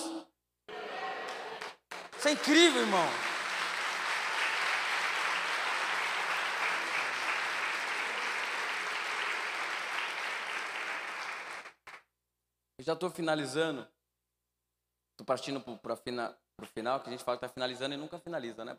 Isso 2.17 2.27
é 2.27 2.31
incrível, 2.31 2.81
irmão. 2.81 3.07
Eu 12.77 12.85
já 12.85 12.93
estou 12.93 13.09
finalizando. 13.09 13.87
Estou 15.11 15.25
partindo 15.25 15.59
para 15.59 15.93
o 15.93 16.65
final, 16.65 16.99
que 17.01 17.09
a 17.09 17.11
gente 17.11 17.23
fala 17.23 17.37
que 17.37 17.45
está 17.45 17.53
finalizando 17.53 17.93
e 17.95 17.97
nunca 17.97 18.19
finaliza, 18.19 18.63
né? 18.63 18.77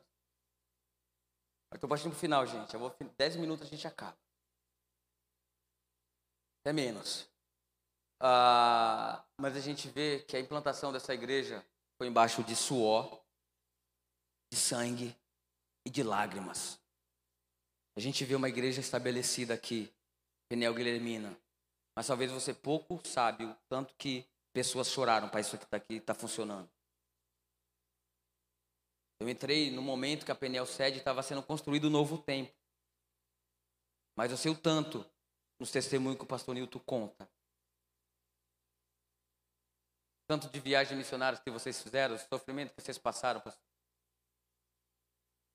Estou 1.75 1.89
partindo 1.89 2.11
para 2.11 2.17
o 2.17 2.21
final, 2.21 2.47
gente. 2.47 2.75
Eu 2.75 2.81
vou, 2.81 2.95
10 3.17 3.37
minutos 3.37 3.67
a 3.67 3.71
gente 3.71 3.87
acaba. 3.87 4.17
Até 6.61 6.73
menos. 6.73 7.29
Ah, 8.21 9.25
mas 9.39 9.57
a 9.57 9.61
gente 9.61 9.89
vê 9.89 10.21
que 10.21 10.37
a 10.37 10.41
implantação 10.41 10.93
dessa 10.93 11.15
igreja 11.15 11.65
foi 11.97 12.07
embaixo 12.07 12.43
de 12.43 12.55
suor, 12.55 13.23
de 14.53 14.59
sangue 14.59 15.17
e 15.87 15.91
de 15.91 16.03
lágrimas. 16.03 16.79
A 17.97 18.01
gente 18.01 18.25
vê 18.25 18.35
uma 18.35 18.49
igreja 18.49 18.81
estabelecida 18.81 19.55
aqui, 19.55 19.93
Penel 20.49 20.75
Guilhermina, 20.75 21.37
mas 21.97 22.07
talvez 22.07 22.31
você 22.31 22.53
pouco 22.53 23.01
sabe 23.07 23.45
o 23.45 23.57
tanto 23.69 23.95
que 23.97 24.27
pessoas 24.53 24.89
choraram 24.89 25.29
para 25.29 25.41
isso 25.41 25.57
que 25.57 25.65
está 25.65 25.77
aqui 25.77 25.95
está 25.95 26.15
funcionando. 26.15 26.69
Eu 29.21 29.29
entrei 29.29 29.71
no 29.71 29.83
momento 29.83 30.25
que 30.25 30.33
a 30.33 30.35
Penel 30.35 30.65
Sede 30.65 30.97
estava 30.97 31.23
sendo 31.23 31.43
construído 31.43 31.89
um 31.89 31.91
novo 31.91 32.17
templo. 32.17 32.55
Mas 34.17 34.31
eu 34.31 34.37
sei 34.39 34.51
o 34.51 34.57
tanto 34.57 35.05
nos 35.59 35.71
testemunhos 35.71 36.17
que 36.17 36.25
o 36.25 36.27
pastor 36.27 36.55
Nilton 36.55 36.79
conta. 36.81 37.31
Tanto 40.27 40.49
de 40.49 40.59
viagens 40.59 40.97
missionárias 40.97 41.43
que 41.43 41.51
vocês 41.51 41.83
fizeram, 41.83 42.15
o 42.15 42.19
sofrimento 42.19 42.73
que 42.75 42.81
vocês 42.81 42.97
passaram. 42.97 43.43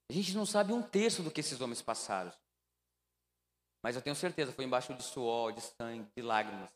A 0.09 0.13
gente 0.13 0.35
não 0.35 0.45
sabe 0.45 0.71
um 0.71 0.83
terço 0.83 1.23
do 1.23 1.31
que 1.31 1.39
esses 1.39 1.59
homens 1.59 1.81
passaram. 1.81 2.31
Mas 3.81 3.95
eu 3.95 4.01
tenho 4.01 4.15
certeza, 4.15 4.51
foi 4.51 4.65
embaixo 4.65 4.93
de 4.93 5.01
suor, 5.01 5.53
de 5.53 5.61
sangue, 5.61 6.07
de 6.15 6.21
lágrimas. 6.21 6.71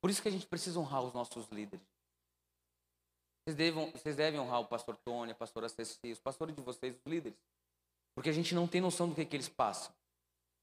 Por 0.00 0.10
isso 0.10 0.20
que 0.20 0.28
a 0.28 0.32
gente 0.32 0.46
precisa 0.46 0.80
honrar 0.80 1.02
os 1.02 1.14
nossos 1.14 1.48
líderes. 1.48 1.93
Vocês 3.44 3.56
devem, 3.56 3.90
vocês 3.90 4.16
devem 4.16 4.40
honrar 4.40 4.60
o 4.60 4.66
pastor 4.66 4.96
Tony, 4.96 5.32
a 5.32 5.34
pastora 5.34 5.68
Ceci, 5.68 6.12
os 6.12 6.18
pastores 6.18 6.56
de 6.56 6.62
vocês, 6.62 6.96
os 6.96 7.04
líderes. 7.04 7.38
Porque 8.14 8.30
a 8.30 8.32
gente 8.32 8.54
não 8.54 8.66
tem 8.66 8.80
noção 8.80 9.06
do 9.06 9.14
que, 9.14 9.24
que 9.24 9.36
eles 9.36 9.48
passam. 9.48 9.94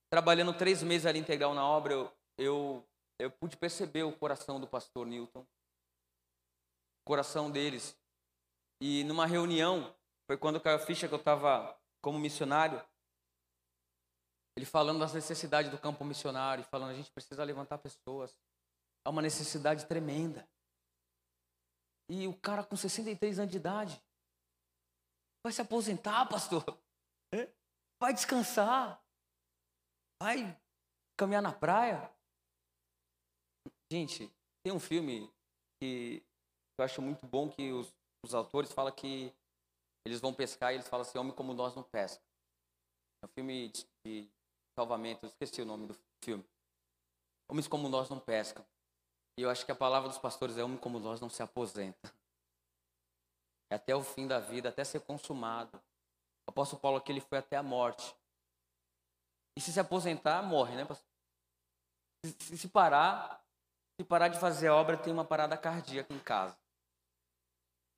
Trabalhando 0.10 0.52
três 0.58 0.82
meses 0.82 1.06
ali 1.06 1.20
integral 1.20 1.54
na 1.54 1.64
obra, 1.64 1.94
eu, 1.94 2.12
eu, 2.38 2.88
eu 3.20 3.30
pude 3.30 3.56
perceber 3.56 4.04
o 4.04 4.12
coração 4.12 4.60
do 4.60 4.66
pastor 4.66 5.06
Newton. 5.06 5.42
O 5.42 7.06
coração 7.06 7.52
deles. 7.52 7.96
E 8.82 9.04
numa 9.04 9.28
reunião, 9.28 9.94
foi 10.26 10.36
quando 10.36 10.60
caiu 10.60 10.78
a 10.78 10.80
ficha 10.80 11.08
que 11.08 11.14
eu 11.14 11.20
estava 11.20 11.78
como 12.02 12.18
missionário. 12.18 12.84
Ele 14.58 14.66
falando 14.66 15.00
das 15.00 15.14
necessidades 15.14 15.70
do 15.70 15.78
campo 15.78 16.04
missionário, 16.04 16.64
falando 16.64 16.90
a 16.90 16.96
gente 16.96 17.12
precisa 17.12 17.44
levantar 17.44 17.78
pessoas. 17.78 18.36
Há 19.06 19.12
uma 19.12 19.22
necessidade 19.22 19.86
tremenda. 19.86 20.48
E 22.14 22.28
o 22.28 22.34
cara 22.34 22.62
com 22.62 22.76
63 22.76 23.40
anos 23.40 23.52
de 23.52 23.58
idade 23.58 24.04
vai 25.42 25.54
se 25.54 25.62
aposentar, 25.62 26.28
pastor. 26.28 26.62
Vai 28.02 28.14
descansar. 28.14 29.02
Vai 30.22 30.60
caminhar 31.18 31.42
na 31.42 31.54
praia. 31.54 32.14
Gente, 33.90 34.30
tem 34.62 34.74
um 34.74 34.80
filme 34.80 35.32
que 35.80 36.22
eu 36.78 36.84
acho 36.84 37.02
muito 37.02 37.26
bom 37.26 37.50
que 37.50 37.72
os, 37.72 37.94
os 38.26 38.34
autores 38.34 38.74
falam 38.74 38.94
que 38.94 39.34
eles 40.06 40.20
vão 40.20 40.34
pescar 40.34 40.74
e 40.74 40.76
eles 40.76 40.90
falam 40.90 41.08
assim, 41.08 41.18
homem 41.18 41.34
como 41.34 41.54
nós 41.54 41.74
não 41.76 41.84
pesca. 41.84 42.22
É 43.24 43.26
um 43.26 43.30
filme 43.30 43.70
de, 43.70 43.88
de 44.06 44.30
salvamento, 44.78 45.26
eu 45.26 45.30
esqueci 45.30 45.62
o 45.62 45.66
nome 45.66 45.88
do 45.88 45.96
filme. 46.22 46.44
Homens 47.50 47.70
como 47.70 47.88
nós 47.88 48.10
não 48.10 48.20
pescam. 48.20 48.66
E 49.38 49.44
eu 49.44 49.50
acho 49.50 49.66
que 49.66 49.72
a 49.72 49.76
palavra 49.76 50.10
dos 50.10 50.18
pastores 50.18 50.58
é 50.58 50.64
homem 50.64 50.78
como 50.78 51.00
nós 51.00 51.20
não 51.22 51.30
se 51.30 51.42
aposenta. 51.42 52.14
É 53.70 53.76
até 53.76 53.96
o 53.96 54.04
fim 54.04 54.28
da 54.28 54.40
vida, 54.40 54.70
até 54.70 54.84
ser 54.84 55.00
consumado. 55.02 55.78
O 56.46 56.52
apóstolo 56.52 56.82
Paulo 56.82 56.98
aqui 56.98 57.12
ele 57.12 57.22
foi 57.22 57.38
até 57.38 57.56
a 57.56 57.64
morte. 57.64 58.16
E 59.58 59.62
se 59.62 59.72
se 59.72 59.80
aposentar, 59.80 60.42
morre, 60.42 60.76
né, 60.76 60.86
pastor? 60.86 61.08
Se, 62.26 62.58
se 62.58 62.68
parar, 62.68 63.44
se 64.00 64.06
parar 64.06 64.28
de 64.28 64.40
fazer 64.40 64.68
a 64.68 64.76
obra, 64.76 64.98
tem 64.98 65.12
uma 65.12 65.26
parada 65.26 65.58
cardíaca 65.58 66.14
em 66.14 66.20
casa. 66.20 66.58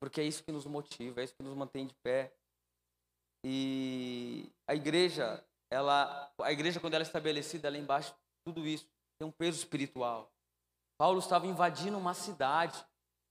Porque 0.00 0.20
é 0.20 0.24
isso 0.24 0.44
que 0.44 0.52
nos 0.52 0.66
motiva, 0.66 1.20
é 1.20 1.24
isso 1.24 1.34
que 1.34 1.42
nos 1.42 1.56
mantém 1.56 1.86
de 1.86 1.94
pé. 1.94 2.32
E 3.44 4.50
a 4.66 4.74
igreja, 4.74 5.44
ela, 5.70 6.32
a 6.40 6.52
igreja 6.52 6.80
quando 6.80 6.94
ela 6.94 7.02
é 7.02 7.06
estabelecida, 7.06 7.68
ela 7.68 7.76
é 7.76 7.80
embaixo 7.80 8.14
tudo 8.44 8.66
isso, 8.66 8.86
tem 9.18 9.26
um 9.26 9.32
peso 9.32 9.58
espiritual. 9.58 10.30
Paulo 10.96 11.18
estava 11.18 11.46
invadindo 11.46 11.98
uma 11.98 12.14
cidade 12.14 12.84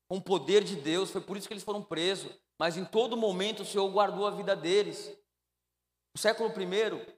com 0.10 0.18
o 0.18 0.22
poder 0.22 0.64
de 0.64 0.76
Deus, 0.76 1.12
foi 1.12 1.22
por 1.22 1.38
isso 1.38 1.48
que 1.48 1.54
eles 1.54 1.64
foram 1.64 1.84
presos, 1.84 2.32
mas 2.60 2.78
em 2.78 2.86
todo 2.86 3.18
momento 3.18 3.64
o 3.64 3.66
Senhor 3.66 3.90
guardou 3.90 4.28
a 4.28 4.32
vida 4.32 4.56
deles. 4.56 5.08
No 6.16 6.22
século 6.22 6.50
I, 6.50 7.16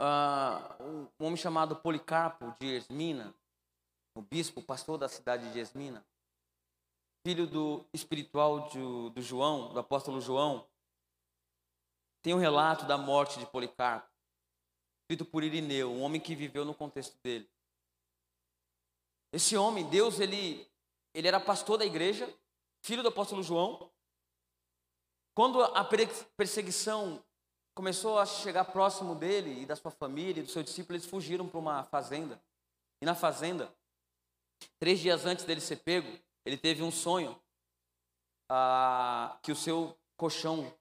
uh, 0.00 1.10
um 1.20 1.26
homem 1.26 1.36
chamado 1.36 1.76
Policarpo 1.76 2.54
de 2.58 2.66
Esmina, 2.66 3.34
o 4.16 4.22
bispo, 4.22 4.62
pastor 4.62 4.96
da 4.96 5.08
cidade 5.08 5.52
de 5.52 5.58
Esmina, 5.58 6.04
filho 7.26 7.46
do 7.46 7.84
espiritual 7.92 8.68
do, 8.68 9.10
do 9.10 9.20
João, 9.20 9.72
do 9.72 9.80
apóstolo 9.80 10.20
João, 10.20 10.66
tem 12.22 12.32
um 12.32 12.38
relato 12.38 12.86
da 12.86 12.96
morte 12.96 13.38
de 13.38 13.46
Policarpo, 13.46 14.08
escrito 15.02 15.30
por 15.30 15.42
Irineu, 15.42 15.92
um 15.92 16.02
homem 16.02 16.20
que 16.20 16.34
viveu 16.34 16.64
no 16.64 16.74
contexto 16.74 17.18
dele. 17.22 17.48
Esse 19.34 19.56
homem, 19.56 19.84
Deus, 19.90 20.20
ele, 20.20 20.64
ele 21.12 21.26
era 21.26 21.40
pastor 21.40 21.76
da 21.76 21.84
igreja, 21.84 22.32
filho 22.80 23.02
do 23.02 23.08
apóstolo 23.08 23.42
João. 23.42 23.90
Quando 25.34 25.60
a 25.60 25.84
perseguição 26.36 27.20
começou 27.74 28.16
a 28.20 28.26
chegar 28.26 28.64
próximo 28.66 29.12
dele 29.16 29.62
e 29.62 29.66
da 29.66 29.74
sua 29.74 29.90
família, 29.90 30.40
e 30.40 30.44
do 30.44 30.52
seu 30.52 30.62
discípulo, 30.62 30.96
eles 30.96 31.08
fugiram 31.08 31.48
para 31.48 31.58
uma 31.58 31.82
fazenda. 31.82 32.40
E 33.02 33.04
na 33.04 33.16
fazenda, 33.16 33.74
três 34.78 35.00
dias 35.00 35.26
antes 35.26 35.44
dele 35.44 35.60
ser 35.60 35.78
pego, 35.78 36.16
ele 36.44 36.56
teve 36.56 36.84
um 36.84 36.92
sonho 36.92 37.36
ah, 38.48 39.36
que 39.42 39.50
o 39.50 39.56
seu 39.56 39.98
colchão, 40.16 40.72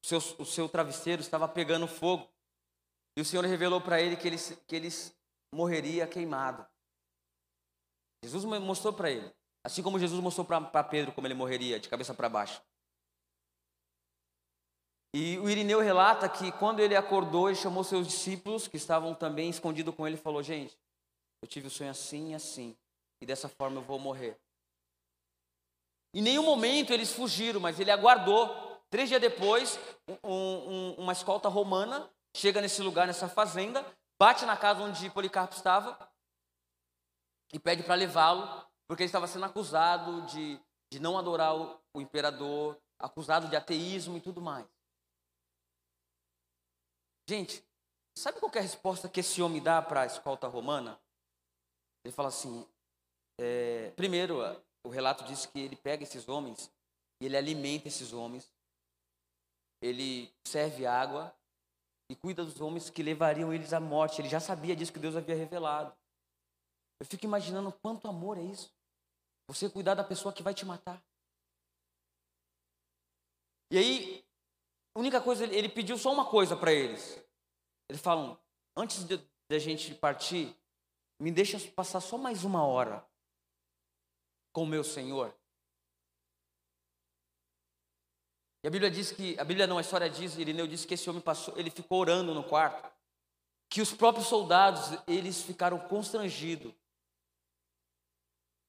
o 0.00 0.06
seu, 0.06 0.18
o 0.38 0.44
seu 0.44 0.68
travesseiro 0.68 1.20
estava 1.20 1.48
pegando 1.48 1.88
fogo. 1.88 2.30
E 3.16 3.20
o 3.20 3.24
Senhor 3.24 3.44
revelou 3.44 3.80
para 3.80 4.00
ele 4.00 4.16
que 4.16 4.28
ele, 4.28 4.38
que 4.38 4.76
ele 4.76 4.88
morreria 5.52 6.06
queimado. 6.06 6.64
Jesus 8.24 8.44
mostrou 8.44 8.92
para 8.92 9.10
ele. 9.10 9.30
Assim 9.62 9.82
como 9.82 9.98
Jesus 9.98 10.20
mostrou 10.20 10.46
para 10.46 10.84
Pedro 10.84 11.12
como 11.12 11.26
ele 11.26 11.34
morreria, 11.34 11.78
de 11.78 11.88
cabeça 11.88 12.14
para 12.14 12.28
baixo. 12.28 12.62
E 15.14 15.38
o 15.38 15.48
Irineu 15.48 15.80
relata 15.80 16.28
que 16.28 16.50
quando 16.52 16.80
ele 16.80 16.96
acordou, 16.96 17.48
ele 17.48 17.56
chamou 17.56 17.84
seus 17.84 18.06
discípulos, 18.06 18.66
que 18.66 18.76
estavam 18.76 19.14
também 19.14 19.48
escondidos 19.48 19.94
com 19.94 20.06
ele, 20.06 20.16
e 20.16 20.20
falou: 20.20 20.42
Gente, 20.42 20.76
eu 21.40 21.48
tive 21.48 21.66
o 21.66 21.68
um 21.68 21.70
sonho 21.70 21.90
assim 21.90 22.32
e 22.32 22.34
assim, 22.34 22.76
e 23.20 23.26
dessa 23.26 23.48
forma 23.48 23.78
eu 23.78 23.84
vou 23.84 23.98
morrer. 23.98 24.38
Em 26.12 26.22
nenhum 26.22 26.42
momento 26.42 26.92
eles 26.92 27.12
fugiram, 27.12 27.60
mas 27.60 27.78
ele 27.78 27.90
aguardou. 27.90 28.48
Três 28.90 29.08
dias 29.08 29.20
depois, 29.20 29.78
um, 30.22 30.32
um, 30.32 30.94
uma 30.98 31.12
escolta 31.12 31.48
romana 31.48 32.08
chega 32.36 32.60
nesse 32.60 32.82
lugar, 32.82 33.06
nessa 33.06 33.28
fazenda, 33.28 33.84
bate 34.18 34.44
na 34.44 34.56
casa 34.56 34.82
onde 34.82 35.10
Policarpo 35.10 35.54
estava 35.54 35.98
e 37.52 37.58
pede 37.58 37.82
para 37.82 37.94
levá-lo, 37.94 38.46
porque 38.86 39.02
ele 39.02 39.08
estava 39.08 39.26
sendo 39.26 39.44
acusado 39.44 40.22
de, 40.26 40.60
de 40.92 40.98
não 41.00 41.18
adorar 41.18 41.56
o, 41.56 41.80
o 41.94 42.00
imperador, 42.00 42.78
acusado 42.98 43.48
de 43.48 43.56
ateísmo 43.56 44.16
e 44.16 44.20
tudo 44.20 44.40
mais. 44.40 44.66
Gente, 47.28 47.64
sabe 48.16 48.38
qual 48.38 48.52
é 48.54 48.58
a 48.58 48.62
resposta 48.62 49.08
que 49.08 49.20
esse 49.20 49.40
homem 49.40 49.62
dá 49.62 49.80
para 49.80 50.02
a 50.02 50.06
escolta 50.06 50.46
romana? 50.46 51.00
Ele 52.04 52.12
fala 52.12 52.28
assim: 52.28 52.66
é, 53.40 53.90
primeiro, 53.92 54.40
o 54.84 54.90
relato 54.90 55.24
diz 55.24 55.46
que 55.46 55.58
ele 55.58 55.76
pega 55.76 56.02
esses 56.02 56.28
homens 56.28 56.70
e 57.20 57.26
ele 57.26 57.36
alimenta 57.36 57.88
esses 57.88 58.12
homens, 58.12 58.52
ele 59.82 60.32
serve 60.46 60.86
água 60.86 61.34
e 62.10 62.14
cuida 62.14 62.44
dos 62.44 62.60
homens 62.60 62.90
que 62.90 63.02
levariam 63.02 63.52
eles 63.52 63.72
à 63.72 63.80
morte. 63.80 64.20
Ele 64.20 64.28
já 64.28 64.40
sabia 64.40 64.76
disso 64.76 64.92
que 64.92 64.98
Deus 64.98 65.16
havia 65.16 65.34
revelado. 65.34 65.94
Eu 67.00 67.06
fico 67.06 67.24
imaginando 67.24 67.72
quanto 67.72 68.08
amor 68.08 68.38
é 68.38 68.42
isso. 68.42 68.72
Você 69.48 69.68
cuidar 69.68 69.94
da 69.94 70.04
pessoa 70.04 70.32
que 70.32 70.42
vai 70.42 70.54
te 70.54 70.64
matar. 70.64 71.02
E 73.70 73.78
aí, 73.78 74.24
a 74.94 75.00
única 75.00 75.20
coisa, 75.20 75.44
ele 75.44 75.68
pediu 75.68 75.98
só 75.98 76.12
uma 76.12 76.24
coisa 76.24 76.56
para 76.56 76.72
eles. 76.72 77.18
Eles 77.88 78.00
falam: 78.00 78.38
antes 78.76 79.04
de, 79.04 79.16
de 79.18 79.56
a 79.56 79.58
gente 79.58 79.94
partir, 79.94 80.56
me 81.20 81.30
deixa 81.30 81.58
passar 81.72 82.00
só 82.00 82.16
mais 82.16 82.44
uma 82.44 82.64
hora 82.64 83.06
com 84.52 84.62
o 84.62 84.66
meu 84.66 84.84
Senhor. 84.84 85.34
E 88.62 88.66
a 88.66 88.70
Bíblia 88.70 88.90
diz 88.90 89.12
que, 89.12 89.38
a 89.38 89.44
Bíblia 89.44 89.66
não, 89.66 89.76
a 89.76 89.82
história 89.82 90.08
diz, 90.08 90.38
Irineu 90.38 90.66
disse 90.66 90.86
que 90.86 90.94
esse 90.94 91.10
homem 91.10 91.20
passou, 91.20 91.58
ele 91.58 91.70
ficou 91.70 92.00
orando 92.00 92.32
no 92.32 92.42
quarto, 92.42 92.90
que 93.68 93.82
os 93.82 93.92
próprios 93.92 94.26
soldados, 94.26 94.98
eles 95.06 95.42
ficaram 95.42 95.78
constrangidos 95.80 96.72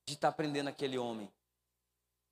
de 0.07 0.13
estar 0.13 0.31
prendendo 0.31 0.67
aquele 0.67 0.97
homem. 0.97 1.31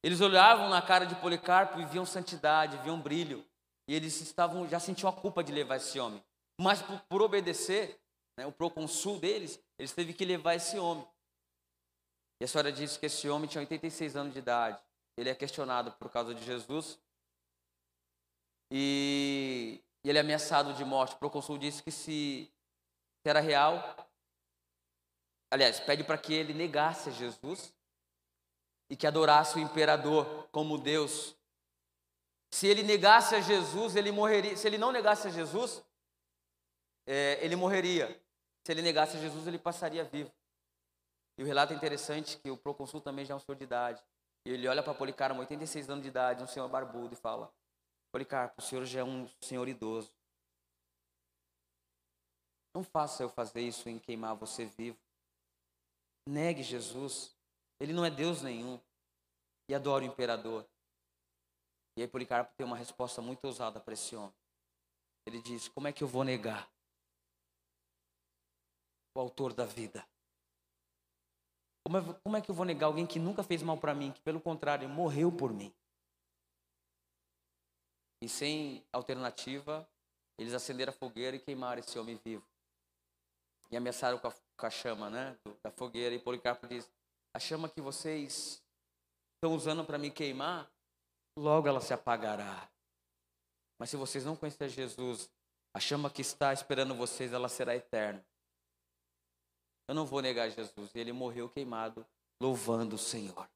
Eles 0.03 0.21
olhavam 0.21 0.69
na 0.69 0.81
cara 0.81 1.05
de 1.05 1.15
Policarpo 1.15 1.79
e 1.79 1.85
viam 1.85 2.05
santidade, 2.05 2.77
viam 2.77 2.99
brilho. 2.99 3.45
E 3.87 3.95
eles 3.95 4.19
estavam 4.21 4.67
já 4.67 4.79
sentiam 4.79 5.09
a 5.09 5.13
culpa 5.13 5.43
de 5.43 5.51
levar 5.51 5.77
esse 5.77 5.99
homem. 5.99 6.23
Mas 6.59 6.81
por, 6.81 6.99
por 7.01 7.21
obedecer, 7.21 7.99
né, 8.37 8.45
o 8.45 8.51
proconsul 8.51 9.19
deles, 9.19 9.59
eles 9.77 9.93
teve 9.93 10.13
que 10.13 10.25
levar 10.25 10.55
esse 10.55 10.77
homem. 10.77 11.07
E 12.39 12.43
a 12.43 12.45
história 12.45 12.71
diz 12.71 12.97
que 12.97 13.05
esse 13.05 13.29
homem 13.29 13.47
tinha 13.47 13.61
86 13.61 14.15
anos 14.15 14.33
de 14.33 14.39
idade. 14.39 14.79
Ele 15.17 15.29
é 15.29 15.35
questionado 15.35 15.91
por 15.93 16.11
causa 16.11 16.33
de 16.33 16.43
Jesus. 16.43 16.99
E, 18.71 19.81
e 20.03 20.09
ele 20.09 20.17
é 20.17 20.21
ameaçado 20.21 20.73
de 20.73 20.83
morte. 20.83 21.15
O 21.15 21.19
proconsul 21.19 21.57
disse 21.57 21.81
que 21.81 21.91
se 21.91 22.51
era 23.25 23.39
real, 23.39 24.02
aliás, 25.53 25.79
pede 25.79 26.03
para 26.03 26.17
que 26.17 26.33
ele 26.33 26.53
negasse 26.53 27.09
a 27.09 27.11
Jesus 27.11 27.73
e 28.89 28.95
que 28.95 29.07
adorasse 29.07 29.57
o 29.57 29.61
imperador 29.61 30.47
como 30.51 30.77
Deus 30.77 31.35
se 32.53 32.67
ele 32.67 32.83
negasse 32.83 33.33
a 33.33 33.41
Jesus, 33.41 33.95
ele 33.95 34.11
morreria. 34.11 34.55
Se 34.55 34.67
ele 34.67 34.77
não 34.77 34.91
negasse 34.91 35.27
a 35.27 35.31
Jesus, 35.31 35.83
é, 37.07 37.43
ele 37.43 37.55
morreria. 37.55 38.07
Se 38.63 38.71
ele 38.71 38.83
negasse 38.83 39.17
a 39.17 39.19
Jesus, 39.19 39.47
ele 39.47 39.57
passaria 39.57 40.03
vivo. 40.03 40.31
E 41.35 41.41
o 41.41 41.47
relato 41.47 41.73
é 41.73 41.75
interessante 41.75 42.37
que 42.37 42.51
o 42.51 42.55
proconsul 42.55 43.01
também 43.01 43.25
já 43.25 43.33
é 43.33 43.37
um 43.37 43.39
senhor 43.39 43.57
de 43.57 43.63
idade. 43.63 44.03
E 44.45 44.51
ele 44.51 44.67
olha 44.67 44.83
para 44.83 44.93
Policarpo, 44.93 45.39
86 45.39 45.89
anos 45.89 46.03
de 46.03 46.09
idade, 46.09 46.43
um 46.43 46.47
senhor 46.47 46.69
barbudo, 46.69 47.15
e 47.15 47.17
fala: 47.17 47.51
Policarpo, 48.11 48.61
o 48.61 48.63
senhor 48.63 48.85
já 48.85 48.99
é 48.99 49.03
um 49.03 49.27
senhor 49.41 49.67
idoso. 49.67 50.13
Não 52.75 52.83
faça 52.83 53.23
eu 53.23 53.29
fazer 53.29 53.61
isso 53.61 53.89
em 53.89 53.97
queimar 53.97 54.35
você 54.35 54.65
vivo. 54.65 54.99
Negue 56.27 56.63
Jesus. 56.63 57.35
Ele 57.79 57.93
não 57.93 58.05
é 58.05 58.09
Deus 58.09 58.41
nenhum. 58.41 58.79
E 59.69 59.75
adore 59.75 60.05
o 60.05 60.07
imperador. 60.07 60.67
E 61.97 62.01
aí 62.01 62.07
Policarpo 62.07 62.53
tem 62.55 62.65
uma 62.65 62.77
resposta 62.77 63.21
muito 63.21 63.45
ousada 63.45 63.79
para 63.79 63.93
esse 63.93 64.15
homem. 64.15 64.33
Ele 65.25 65.41
diz: 65.41 65.67
Como 65.67 65.87
é 65.87 65.93
que 65.93 66.03
eu 66.03 66.07
vou 66.07 66.23
negar 66.23 66.69
o 69.15 69.19
autor 69.19 69.53
da 69.53 69.65
vida? 69.65 70.05
Como 71.85 71.97
é, 71.97 72.19
como 72.23 72.37
é 72.37 72.41
que 72.41 72.49
eu 72.49 72.55
vou 72.55 72.65
negar 72.65 72.87
alguém 72.87 73.05
que 73.05 73.19
nunca 73.19 73.43
fez 73.43 73.61
mal 73.61 73.77
para 73.77 73.93
mim, 73.93 74.11
que 74.11 74.21
pelo 74.21 74.41
contrário 74.41 74.87
morreu 74.87 75.31
por 75.31 75.53
mim? 75.53 75.73
E 78.21 78.29
sem 78.29 78.85
alternativa, 78.91 79.87
eles 80.37 80.53
acenderam 80.53 80.91
a 80.91 80.95
fogueira 80.95 81.35
e 81.35 81.39
queimaram 81.39 81.79
esse 81.79 81.99
homem 81.99 82.15
vivo. 82.15 82.52
E 83.73 83.75
ameaçaram 83.75 84.19
com 84.19 84.27
a, 84.27 84.31
com 84.31 84.65
a 84.67 84.69
chama 84.69 85.09
né, 85.09 85.35
da 85.63 85.71
fogueira. 85.71 86.13
E 86.13 86.19
Policarpo 86.19 86.67
diz: 86.67 86.87
A 87.33 87.39
chama 87.39 87.67
que 87.67 87.81
vocês 87.81 88.63
estão 89.35 89.55
usando 89.55 89.83
para 89.83 89.97
me 89.97 90.11
queimar 90.11 90.71
logo 91.35 91.67
ela 91.67 91.81
se 91.81 91.91
apagará. 91.91 92.69
Mas 93.79 93.89
se 93.89 93.97
vocês 93.97 94.25
não 94.25 94.35
conhecerem 94.35 94.71
Jesus, 94.71 95.27
a 95.75 95.79
chama 95.79 96.07
que 96.07 96.21
está 96.21 96.53
esperando 96.53 96.93
vocês, 96.93 97.33
ela 97.33 97.49
será 97.49 97.75
eterna. 97.75 98.23
Eu 99.89 99.95
não 99.95 100.05
vou 100.05 100.21
negar 100.21 100.51
Jesus. 100.51 100.91
Ele 100.93 101.11
morreu 101.11 101.49
queimado, 101.49 102.05
louvando 102.39 102.95
o 102.95 102.99
Senhor. 102.99 103.49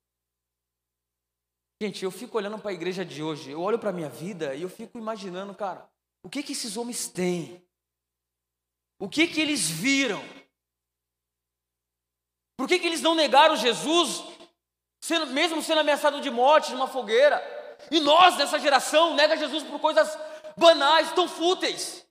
Gente, 1.80 2.03
eu 2.03 2.09
fico 2.09 2.39
olhando 2.39 2.57
para 2.57 2.72
a 2.72 2.74
igreja 2.74 3.05
de 3.05 3.22
hoje, 3.22 3.51
eu 3.51 3.61
olho 3.61 3.78
para 3.78 3.91
a 3.91 3.93
minha 3.93 4.09
vida 4.09 4.55
e 4.55 4.63
eu 4.63 4.70
fico 4.70 4.97
imaginando, 4.97 5.53
cara, 5.53 5.88
o 6.24 6.30
que 6.30 6.41
que 6.41 6.53
esses 6.53 6.76
homens 6.76 7.07
têm? 7.07 7.66
O 9.00 9.08
que 9.08 9.28
que 9.28 9.39
eles 9.39 9.70
viram? 9.70 10.24
Por 12.58 12.68
que 12.68 12.80
que 12.80 12.88
eles 12.88 13.02
não 13.02 13.14
negaram 13.14 13.56
Jesus, 13.56 14.24
sendo, 15.00 15.28
mesmo 15.28 15.62
sendo 15.62 15.82
ameaçado 15.82 16.20
de 16.20 16.30
morte 16.30 16.72
numa 16.72 16.88
fogueira? 16.88 17.39
E 17.91 18.00
nós, 18.00 18.36
dessa 18.36 18.60
geração, 18.60 19.14
nega 19.14 19.38
Jesus 19.38 19.64
por 19.64 19.80
coisas 19.80 20.18
banais, 20.58 21.12
tão 21.14 21.28
fúteis. 21.28 22.06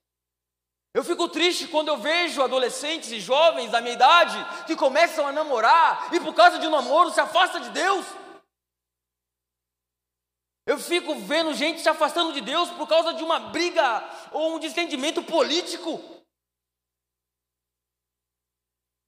Eu 0.94 1.04
fico 1.04 1.28
triste 1.28 1.66
quando 1.66 1.88
eu 1.88 1.98
vejo 1.98 2.42
adolescentes 2.42 3.10
e 3.10 3.20
jovens 3.20 3.70
da 3.70 3.82
minha 3.82 3.92
idade 3.92 4.64
que 4.66 4.74
começam 4.74 5.26
a 5.26 5.32
namorar 5.32 6.08
e 6.14 6.20
por 6.20 6.32
causa 6.32 6.58
de 6.58 6.66
um 6.66 6.70
namoro 6.70 7.10
se 7.10 7.20
afasta 7.20 7.60
de 7.60 7.68
Deus. 7.68 8.06
Eu 10.64 10.78
fico 10.78 11.14
vendo 11.16 11.52
gente 11.52 11.82
se 11.82 11.88
afastando 11.88 12.32
de 12.32 12.40
Deus 12.40 12.70
por 12.70 12.88
causa 12.88 13.12
de 13.12 13.22
uma 13.22 13.38
briga 13.38 14.02
ou 14.32 14.56
um 14.56 14.58
desentendimento 14.58 15.22
político. 15.22 16.00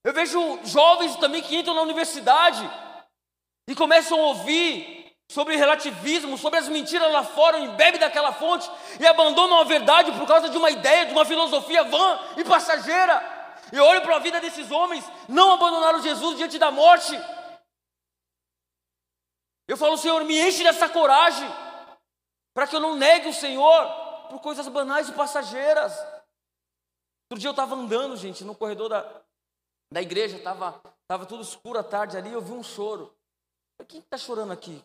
Eu 0.09 0.14
vejo 0.14 0.59
jovens 0.64 1.16
também 1.16 1.42
que 1.42 1.54
entram 1.54 1.74
na 1.74 1.82
universidade 1.82 2.66
e 3.68 3.74
começam 3.74 4.18
a 4.18 4.28
ouvir 4.28 5.14
sobre 5.30 5.54
relativismo, 5.54 6.38
sobre 6.38 6.59
as 6.59 6.66
mentiras 6.66 7.12
lá 7.12 7.22
fora, 7.22 7.59
embebe 7.59 7.98
daquela 7.98 8.32
fonte 8.32 8.70
e 8.98 9.06
abandonam 9.06 9.61
a 9.61 9.64
verdade 9.64 10.11
por 10.12 10.26
causa 10.26 10.48
de 10.48 10.56
uma 10.56 10.70
ideia, 10.70 11.04
de 11.04 11.12
uma 11.12 11.26
filosofia 11.26 11.84
vã 11.84 12.18
e 12.38 12.44
passageira. 12.44 13.22
Eu 13.70 13.84
olho 13.84 14.00
para 14.00 14.16
a 14.16 14.18
vida 14.18 14.40
desses 14.40 14.70
homens, 14.70 15.04
não 15.28 15.52
abandonaram 15.52 16.00
Jesus 16.00 16.38
diante 16.38 16.59
da 16.59 16.70
morte. 16.70 17.12
Eu 19.68 19.76
falo, 19.76 19.98
Senhor, 19.98 20.24
me 20.24 20.40
enche 20.40 20.64
dessa 20.64 20.88
coragem, 20.88 21.46
para 22.54 22.66
que 22.66 22.74
eu 22.74 22.80
não 22.80 22.96
negue 22.96 23.28
o 23.28 23.34
Senhor 23.34 23.86
por 24.30 24.40
coisas 24.40 24.66
banais 24.68 25.06
e 25.06 25.12
passageiras. 25.12 25.92
Outro 27.30 27.40
dia 27.40 27.48
eu 27.48 27.50
estava 27.50 27.74
andando, 27.74 28.16
gente, 28.16 28.42
no 28.42 28.54
corredor 28.54 28.88
da, 28.88 29.18
da 29.91 30.03
igreja, 30.03 30.36
estava 30.36 30.80
tava 31.07 31.24
tudo 31.26 31.43
escuro 31.43 31.78
à 31.78 31.84
tarde 31.84 32.16
ali, 32.16 32.32
eu 32.32 32.41
vi 32.41 32.53
um 32.53 32.62
choro. 32.62 33.14
Quem 33.86 34.01
está 34.01 34.18
chorando 34.18 34.53
aqui? 34.53 34.84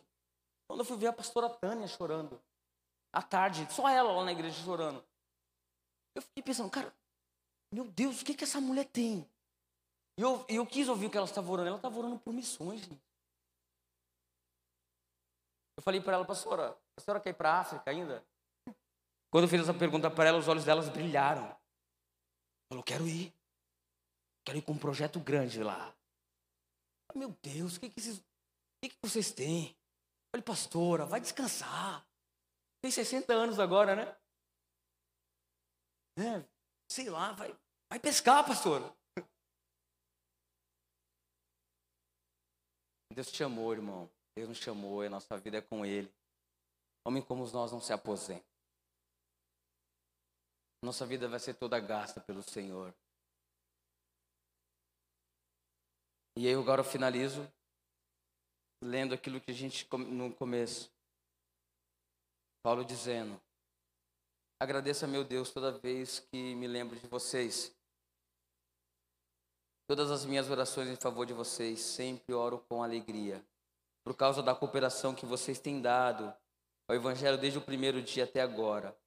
Quando 0.67 0.79
eu 0.79 0.85
fui 0.85 0.97
ver 0.97 1.07
a 1.07 1.13
pastora 1.13 1.49
Tânia 1.49 1.87
chorando, 1.87 2.41
à 3.11 3.21
tarde, 3.21 3.67
só 3.71 3.89
ela 3.89 4.11
lá 4.11 4.23
na 4.23 4.31
igreja 4.31 4.63
chorando. 4.63 5.03
Eu 6.15 6.21
fiquei 6.21 6.43
pensando, 6.43 6.69
cara, 6.69 6.93
meu 7.73 7.85
Deus, 7.85 8.21
o 8.21 8.25
que, 8.25 8.33
que 8.33 8.43
essa 8.43 8.61
mulher 8.61 8.85
tem? 8.85 9.27
E 10.17 10.21
eu, 10.21 10.45
eu 10.47 10.65
quis 10.65 10.87
ouvir 10.87 11.07
o 11.07 11.09
que 11.09 11.17
ela 11.17 11.25
estava 11.25 11.51
orando. 11.51 11.67
Ela 11.67 11.77
estava 11.77 11.97
orando 11.97 12.19
por 12.19 12.33
missões, 12.33 12.81
gente. 12.81 13.01
Eu 15.75 15.83
falei 15.83 15.99
para 15.99 16.13
ela, 16.13 16.25
pastora, 16.25 16.77
a 16.95 17.01
senhora 17.01 17.19
quer 17.19 17.31
ir 17.31 17.33
para 17.33 17.51
a 17.51 17.59
África 17.59 17.89
ainda? 17.89 18.23
Quando 19.31 19.45
eu 19.45 19.49
fiz 19.49 19.61
essa 19.61 19.73
pergunta 19.73 20.11
para 20.11 20.29
ela, 20.29 20.37
os 20.37 20.47
olhos 20.47 20.63
delas 20.63 20.87
brilharam. 20.89 21.45
Ela 21.45 21.59
falou, 22.69 22.83
quero 22.83 23.07
ir. 23.07 23.33
Quero 24.45 24.57
ir 24.57 24.61
com 24.61 24.73
um 24.73 24.77
projeto 24.77 25.19
grande 25.19 25.63
lá. 25.63 25.95
Meu 27.15 27.29
Deus, 27.41 27.77
o 27.77 27.79
que, 27.79 27.89
que, 27.89 28.01
que, 28.01 28.89
que 28.89 28.97
vocês 29.01 29.31
têm? 29.31 29.77
Falei, 30.31 30.43
pastora, 30.43 31.05
vai 31.05 31.21
descansar. 31.21 32.05
Tem 32.81 32.91
60 32.91 33.31
anos 33.31 33.59
agora, 33.59 33.95
né? 33.95 34.17
É, 36.17 36.45
sei 36.91 37.09
lá, 37.09 37.31
vai, 37.33 37.55
vai 37.89 37.99
pescar, 37.99 38.45
pastora. 38.45 38.83
Deus 43.13 43.31
te 43.31 43.37
chamou, 43.37 43.71
irmão. 43.71 44.09
Deus 44.35 44.49
nos 44.49 44.57
chamou 44.57 45.03
e 45.03 45.07
a 45.07 45.09
nossa 45.09 45.37
vida 45.37 45.57
é 45.57 45.61
com 45.61 45.85
Ele. 45.85 46.11
Homem 47.05 47.21
como 47.21 47.45
nós 47.51 47.71
não 47.71 47.79
se 47.79 47.93
aposenta. 47.93 48.45
Nossa 50.83 51.05
vida 51.05 51.27
vai 51.27 51.39
ser 51.39 51.53
toda 51.53 51.79
gasta 51.79 52.19
pelo 52.19 52.41
Senhor. 52.41 52.93
E 56.35 56.47
aí 56.47 56.53
agora 56.55 56.81
eu 56.81 56.85
finalizo 56.85 57.47
lendo 58.81 59.13
aquilo 59.13 59.39
que 59.39 59.51
a 59.51 59.53
gente 59.53 59.87
no 59.91 60.33
começo. 60.33 60.91
Paulo 62.63 62.83
dizendo: 62.83 63.39
Agradeço 64.59 65.05
a 65.05 65.07
meu 65.07 65.23
Deus 65.23 65.51
toda 65.51 65.71
vez 65.71 66.19
que 66.19 66.55
me 66.55 66.67
lembro 66.67 66.99
de 66.99 67.07
vocês. 67.07 67.73
Todas 69.87 70.09
as 70.09 70.25
minhas 70.25 70.49
orações 70.49 70.89
em 70.89 70.95
favor 70.95 71.25
de 71.25 71.33
vocês 71.33 71.79
sempre 71.79 72.33
oro 72.33 72.57
com 72.69 72.81
alegria, 72.81 73.45
por 74.03 74.15
causa 74.15 74.41
da 74.41 74.55
cooperação 74.55 75.13
que 75.13 75.25
vocês 75.25 75.59
têm 75.59 75.81
dado 75.81 76.33
ao 76.87 76.95
Evangelho 76.95 77.37
desde 77.37 77.59
o 77.59 77.61
primeiro 77.61 78.01
dia 78.01 78.23
até 78.23 78.41
agora. 78.41 78.97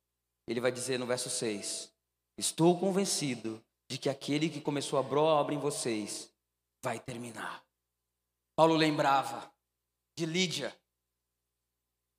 Ele 0.47 0.61
vai 0.61 0.71
dizer 0.71 0.99
no 0.99 1.07
verso 1.07 1.29
6: 1.29 1.93
Estou 2.39 2.79
convencido 2.79 3.61
de 3.89 3.99
que 3.99 4.09
aquele 4.09 4.49
que 4.49 4.61
começou 4.61 4.97
a 4.99 5.03
boa 5.03 5.23
obra 5.23 5.55
em 5.55 5.59
vocês 5.59 6.31
vai 6.87 7.01
terminar. 7.01 7.65
Paulo 8.55 8.77
lembrava 8.77 9.51
de 10.17 10.25
Lídia. 10.25 10.73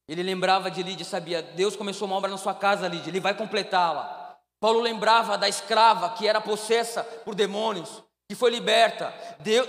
Ele 0.09 0.21
lembrava 0.21 0.69
de 0.69 0.83
Lídia, 0.83 1.05
sabia, 1.05 1.41
Deus 1.41 1.77
começou 1.77 2.05
uma 2.05 2.17
obra 2.17 2.29
na 2.29 2.37
sua 2.37 2.53
casa, 2.53 2.85
Lídia, 2.85 3.09
ele 3.09 3.21
vai 3.21 3.33
completá-la. 3.33 4.37
Paulo 4.59 4.81
lembrava 4.81 5.37
da 5.37 5.47
escrava 5.47 6.09
que 6.15 6.27
era 6.27 6.41
possessa 6.41 7.01
por 7.01 7.33
demônios 7.33 8.03
que 8.29 8.35
foi 8.35 8.51
liberta. 8.51 9.13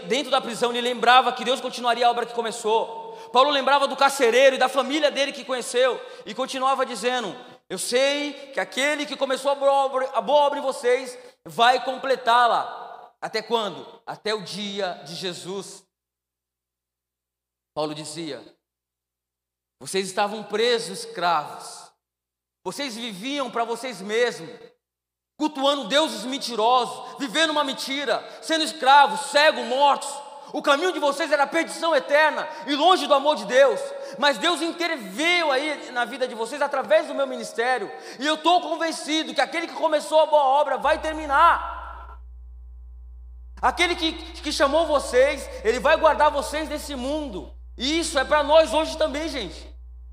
Dentro 0.09 0.33
da 0.33 0.41
prisão, 0.41 0.73
ele 0.73 0.81
lembrava 0.81 1.33
que 1.33 1.45
Deus 1.45 1.61
continuaria 1.61 2.05
a 2.05 2.11
obra 2.11 2.27
que 2.27 2.35
começou. 2.35 3.13
Paulo 3.33 3.51
lembrava 3.51 3.87
do 3.87 3.95
carcereiro 3.95 4.57
e 4.57 4.59
da 4.59 4.69
família 4.69 5.13
dele 5.13 5.31
que 5.31 5.45
conheceu 5.45 6.01
e 6.27 6.35
continuava 6.35 6.85
dizendo: 6.85 7.37
Eu 7.71 7.79
sei 7.79 8.33
que 8.53 8.59
aquele 8.59 9.07
que 9.07 9.17
começou 9.17 9.53
a 9.53 9.55
boa 9.55 9.73
obra, 9.73 10.11
a 10.13 10.21
boa 10.21 10.47
obra 10.47 10.59
em 10.59 10.63
vocês 10.63 11.17
vai 11.45 11.85
completá-la. 11.85 12.88
Até 13.21 13.43
quando? 13.43 14.01
Até 14.07 14.35
o 14.35 14.43
dia 14.43 14.95
de 15.05 15.15
Jesus. 15.15 15.85
Paulo 17.75 17.95
dizia: 17.95 18.43
Vocês 19.81 20.07
estavam 20.07 20.43
presos, 20.45 21.01
escravos. 21.01 21.93
Vocês 22.65 22.97
viviam 22.97 23.51
para 23.51 23.65
vocês 23.65 24.01
mesmos 24.01 24.51
cultuando 25.39 25.85
deuses 25.85 26.25
mentirosos, 26.25 27.17
vivendo 27.19 27.51
uma 27.51 27.63
mentira, 27.63 28.29
sendo 28.43 28.65
escravos, 28.65 29.31
cegos, 29.31 29.65
mortos. 29.67 30.13
O 30.53 30.61
caminho 30.61 30.93
de 30.93 30.99
vocês 30.99 31.31
era 31.31 31.47
perdição 31.47 31.95
eterna 31.95 32.49
e 32.67 32.75
longe 32.75 33.07
do 33.07 33.15
amor 33.15 33.37
de 33.37 33.45
Deus. 33.45 33.81
Mas 34.19 34.39
Deus 34.39 34.61
interveio 34.61 35.53
aí 35.53 35.93
na 35.93 36.05
vida 36.05 36.27
de 36.27 36.35
vocês 36.35 36.61
através 36.61 37.07
do 37.07 37.15
meu 37.15 37.27
ministério. 37.27 37.91
E 38.19 38.27
eu 38.27 38.35
estou 38.35 38.61
convencido 38.63 39.33
que 39.33 39.41
aquele 39.41 39.69
que 39.69 39.75
começou 39.75 40.21
a 40.21 40.27
boa 40.27 40.43
obra 40.43 40.77
vai 40.77 41.01
terminar. 41.01 41.78
Aquele 43.61 43.97
que, 43.97 44.13
que 44.13 44.53
chamou 44.53 44.87
vocês, 44.87 45.49
ele 45.65 45.81
vai 45.81 45.97
guardar 45.97 46.31
vocês 46.31 46.69
desse 46.69 46.95
mundo. 46.95 47.53
E 47.77 47.99
isso 48.01 48.19
é 48.19 48.25
para 48.25 48.43
nós 48.43 48.73
hoje 48.73 48.97
também, 48.97 49.29
gente. 49.29 49.69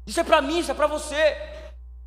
Isso 0.06 0.20
é 0.20 0.24
para 0.24 0.42
mim, 0.42 0.60
isso 0.60 0.72
é 0.72 0.74
para 0.74 0.88
você. 0.88 1.38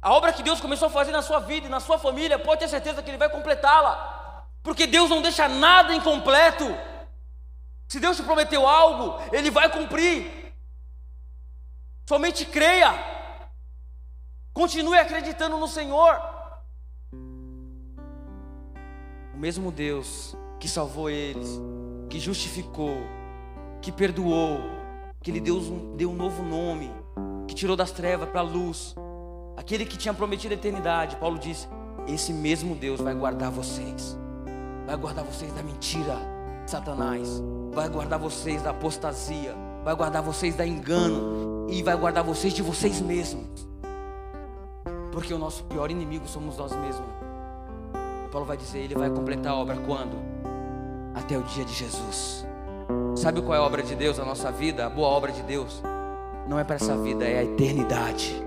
A 0.01 0.13
obra 0.13 0.33
que 0.33 0.43
Deus 0.43 0.61
começou 0.61 0.87
a 0.87 0.91
fazer 0.91 1.11
na 1.11 1.23
sua 1.23 1.41
vida 1.41 1.67
e 1.67 1.71
na 1.71 1.81
sua 1.81 1.99
família, 1.99 2.39
pode 2.39 2.61
ter 2.61 2.69
certeza 2.69 3.03
que 3.03 3.11
Ele 3.11 3.19
vai 3.19 3.29
completá-la. 3.29 4.47
Porque 4.63 4.87
Deus 4.87 5.11
não 5.11 5.23
deixa 5.23 5.49
nada 5.49 5.95
incompleto. 5.95 6.65
Se 7.89 7.99
Deus 7.99 8.17
te 8.17 8.23
prometeu 8.23 8.67
algo, 8.69 9.21
Ele 9.33 9.51
vai 9.51 9.71
cumprir. 9.71 10.55
Somente 12.09 12.45
creia. 12.45 12.95
Continue 14.53 14.99
acreditando 14.99 15.57
no 15.57 15.69
Senhor. 15.69 16.21
O 19.35 19.39
mesmo 19.39 19.71
Deus 19.71 20.37
que 20.59 20.69
salvou 20.69 21.09
eles, 21.09 21.61
que 22.09 22.19
justificou, 22.19 22.99
que 23.81 23.93
perdoou, 23.93 24.61
que 25.23 25.31
lhe 25.31 25.41
deu 25.41 25.57
um, 25.57 25.97
deu 25.97 26.11
um 26.11 26.15
novo 26.15 26.43
nome, 26.43 26.91
que 27.47 27.55
tirou 27.55 27.77
das 27.77 27.91
trevas 27.91 28.29
para 28.29 28.41
a 28.41 28.45
luz, 28.45 28.95
aquele 29.57 29.85
que 29.85 29.97
tinha 29.97 30.13
prometido 30.13 30.55
a 30.55 30.57
eternidade, 30.57 31.17
Paulo 31.17 31.39
disse: 31.39 31.69
Esse 32.07 32.33
mesmo 32.33 32.75
Deus 32.75 33.01
vai 33.01 33.15
guardar 33.15 33.51
vocês, 33.51 34.19
vai 34.87 34.97
guardar 34.97 35.25
vocês 35.25 35.53
da 35.53 35.63
mentira, 35.63 36.17
Satanás, 36.67 37.43
vai 37.73 37.89
guardar 37.89 38.19
vocês 38.19 38.63
da 38.63 38.71
apostasia, 38.71 39.55
vai 39.85 39.95
guardar 39.95 40.23
vocês 40.23 40.57
da 40.57 40.67
engano 40.67 41.67
e 41.69 41.83
vai 41.83 41.97
guardar 41.97 42.25
vocês 42.25 42.53
de 42.53 42.63
vocês 42.63 43.01
mesmos, 43.01 43.69
porque 45.13 45.33
o 45.33 45.39
nosso 45.39 45.65
pior 45.65 45.91
inimigo 45.91 46.27
somos 46.27 46.57
nós 46.57 46.73
mesmos. 46.75 47.09
Paulo 48.31 48.47
vai 48.47 48.57
dizer: 48.57 48.81
Ele 48.81 48.95
vai 48.95 49.11
completar 49.11 49.53
a 49.53 49.57
obra 49.57 49.77
quando? 49.77 50.38
Até 51.19 51.37
o 51.37 51.43
dia 51.43 51.65
de 51.65 51.75
Jesus. 51.75 52.47
Sabe 53.17 53.43
qual 53.43 53.55
é 53.55 53.59
a 53.59 53.63
obra 53.63 53.83
de 53.83 53.97
Deus, 53.97 54.21
a 54.21 54.25
nossa 54.25 54.53
vida, 54.53 54.87
a 54.87 54.89
boa 54.89 55.09
obra 55.09 55.33
de 55.33 55.43
Deus? 55.43 55.83
Não 56.47 56.59
é 56.59 56.65
para 56.65 56.77
essa 56.77 56.97
vida, 56.97 57.25
é 57.25 57.41
a 57.41 57.45
eternidade. 57.45 58.41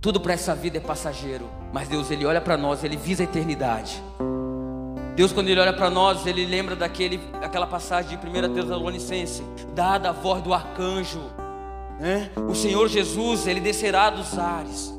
Tudo 0.00 0.20
para 0.20 0.32
essa 0.32 0.54
vida 0.54 0.78
é 0.78 0.80
passageiro, 0.80 1.44
mas 1.72 1.86
Deus 1.88 2.10
ele 2.10 2.24
olha 2.24 2.40
para 2.40 2.56
nós, 2.56 2.82
ele 2.82 2.96
visa 2.96 3.22
a 3.22 3.24
eternidade. 3.24 4.02
Deus 5.14 5.32
quando 5.32 5.48
ele 5.48 5.60
olha 5.60 5.72
para 5.72 5.90
nós, 5.90 6.26
ele 6.26 6.46
lembra 6.46 6.74
daquele 6.74 7.20
aquela 7.42 7.66
passagem 7.66 8.16
de 8.16 8.26
1 8.26 8.54
Tessalonicense, 8.54 9.42
dada 9.74 10.08
a 10.08 10.12
voz 10.12 10.40
do 10.42 10.54
arcanjo, 10.54 11.20
né? 12.00 12.30
O 12.48 12.54
Senhor 12.54 12.88
Jesus, 12.88 13.46
ele 13.46 13.60
descerá 13.60 14.08
dos 14.08 14.38
ares. 14.38 14.96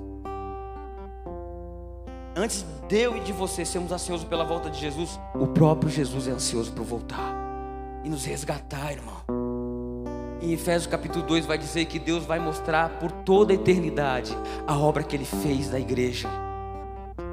Antes 2.36 2.66
de 2.90 2.98
eu 2.98 3.16
e 3.16 3.20
de 3.20 3.32
você 3.32 3.64
sermos 3.64 3.92
ansiosos 3.92 4.28
pela 4.28 4.44
volta 4.44 4.68
de 4.68 4.80
Jesus, 4.80 5.20
o 5.36 5.46
próprio 5.46 5.92
Jesus 5.92 6.28
é 6.28 6.32
ansioso 6.32 6.72
por 6.72 6.84
voltar 6.84 7.36
e 8.04 8.10
nos 8.10 8.26
resgatar, 8.26 8.92
irmão. 8.92 9.22
Em 10.42 10.54
Efésios 10.54 10.88
capítulo 10.88 11.24
2 11.24 11.46
vai 11.46 11.60
dizer 11.60 11.86
que 11.86 12.00
Deus 12.00 12.26
vai 12.26 12.40
mostrar 12.40 12.98
por 13.00 13.12
toda 13.12 13.54
a 13.54 13.56
eternidade 13.56 14.36
a 14.66 14.76
obra 14.76 15.04
que 15.04 15.16
ele 15.16 15.26
fez 15.26 15.70
na 15.70 15.80
igreja. 15.80 16.28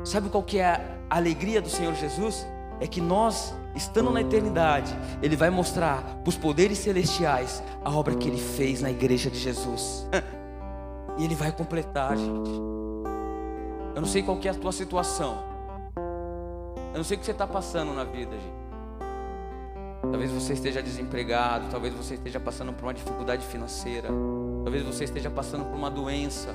Sabe 0.04 0.28
qual 0.28 0.42
que 0.42 0.58
é 0.58 0.66
a 1.08 1.16
alegria 1.16 1.62
do 1.62 1.70
Senhor 1.70 1.94
Jesus? 1.94 2.46
É 2.78 2.86
que 2.86 3.00
nós, 3.00 3.54
estando 3.74 4.10
na 4.10 4.20
eternidade, 4.20 4.94
ele 5.22 5.36
vai 5.36 5.48
mostrar 5.48 6.02
para 6.22 6.28
os 6.28 6.36
poderes 6.36 6.76
celestiais 6.76 7.62
a 7.82 7.90
obra 7.90 8.14
que 8.14 8.28
ele 8.28 8.36
fez 8.36 8.82
na 8.82 8.90
igreja 8.90 9.30
de 9.30 9.38
Jesus. 9.38 10.06
E 11.18 11.24
ele 11.24 11.34
vai 11.34 11.50
completar, 11.50 12.14
gente. 12.14 12.50
Eu 13.96 14.02
não 14.02 14.08
sei 14.08 14.22
qual 14.22 14.38
é 14.44 14.48
a 14.50 14.54
tua 14.54 14.72
situação. 14.72 15.38
Eu 16.92 16.98
não 16.98 17.02
sei 17.02 17.16
o 17.16 17.18
que 17.18 17.24
você 17.24 17.32
está 17.32 17.46
passando 17.46 17.94
na 17.94 18.04
vida, 18.04 18.32
gente. 18.32 18.66
Talvez 20.02 20.30
você 20.30 20.52
esteja 20.52 20.82
desempregado, 20.82 21.68
talvez 21.70 21.94
você 21.94 22.12
esteja 22.12 22.38
passando 22.38 22.74
por 22.74 22.84
uma 22.84 22.92
dificuldade 22.92 23.46
financeira, 23.46 24.10
talvez 24.64 24.84
você 24.84 25.04
esteja 25.04 25.30
passando 25.30 25.64
por 25.64 25.74
uma 25.74 25.90
doença, 25.90 26.54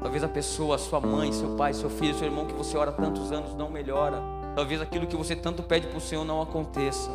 talvez 0.00 0.24
a 0.24 0.28
pessoa, 0.28 0.78
sua 0.78 0.98
mãe, 0.98 1.30
seu 1.30 1.56
pai, 1.56 1.74
seu 1.74 1.90
filho, 1.90 2.14
seu 2.14 2.26
irmão 2.26 2.46
que 2.46 2.54
você 2.54 2.74
ora 2.74 2.90
tantos 2.90 3.30
anos 3.32 3.54
não 3.54 3.70
melhora, 3.70 4.22
talvez 4.56 4.80
aquilo 4.80 5.06
que 5.06 5.14
você 5.14 5.36
tanto 5.36 5.62
pede 5.62 5.88
para 5.88 5.98
o 5.98 6.00
Senhor 6.00 6.24
não 6.24 6.40
aconteça. 6.40 7.10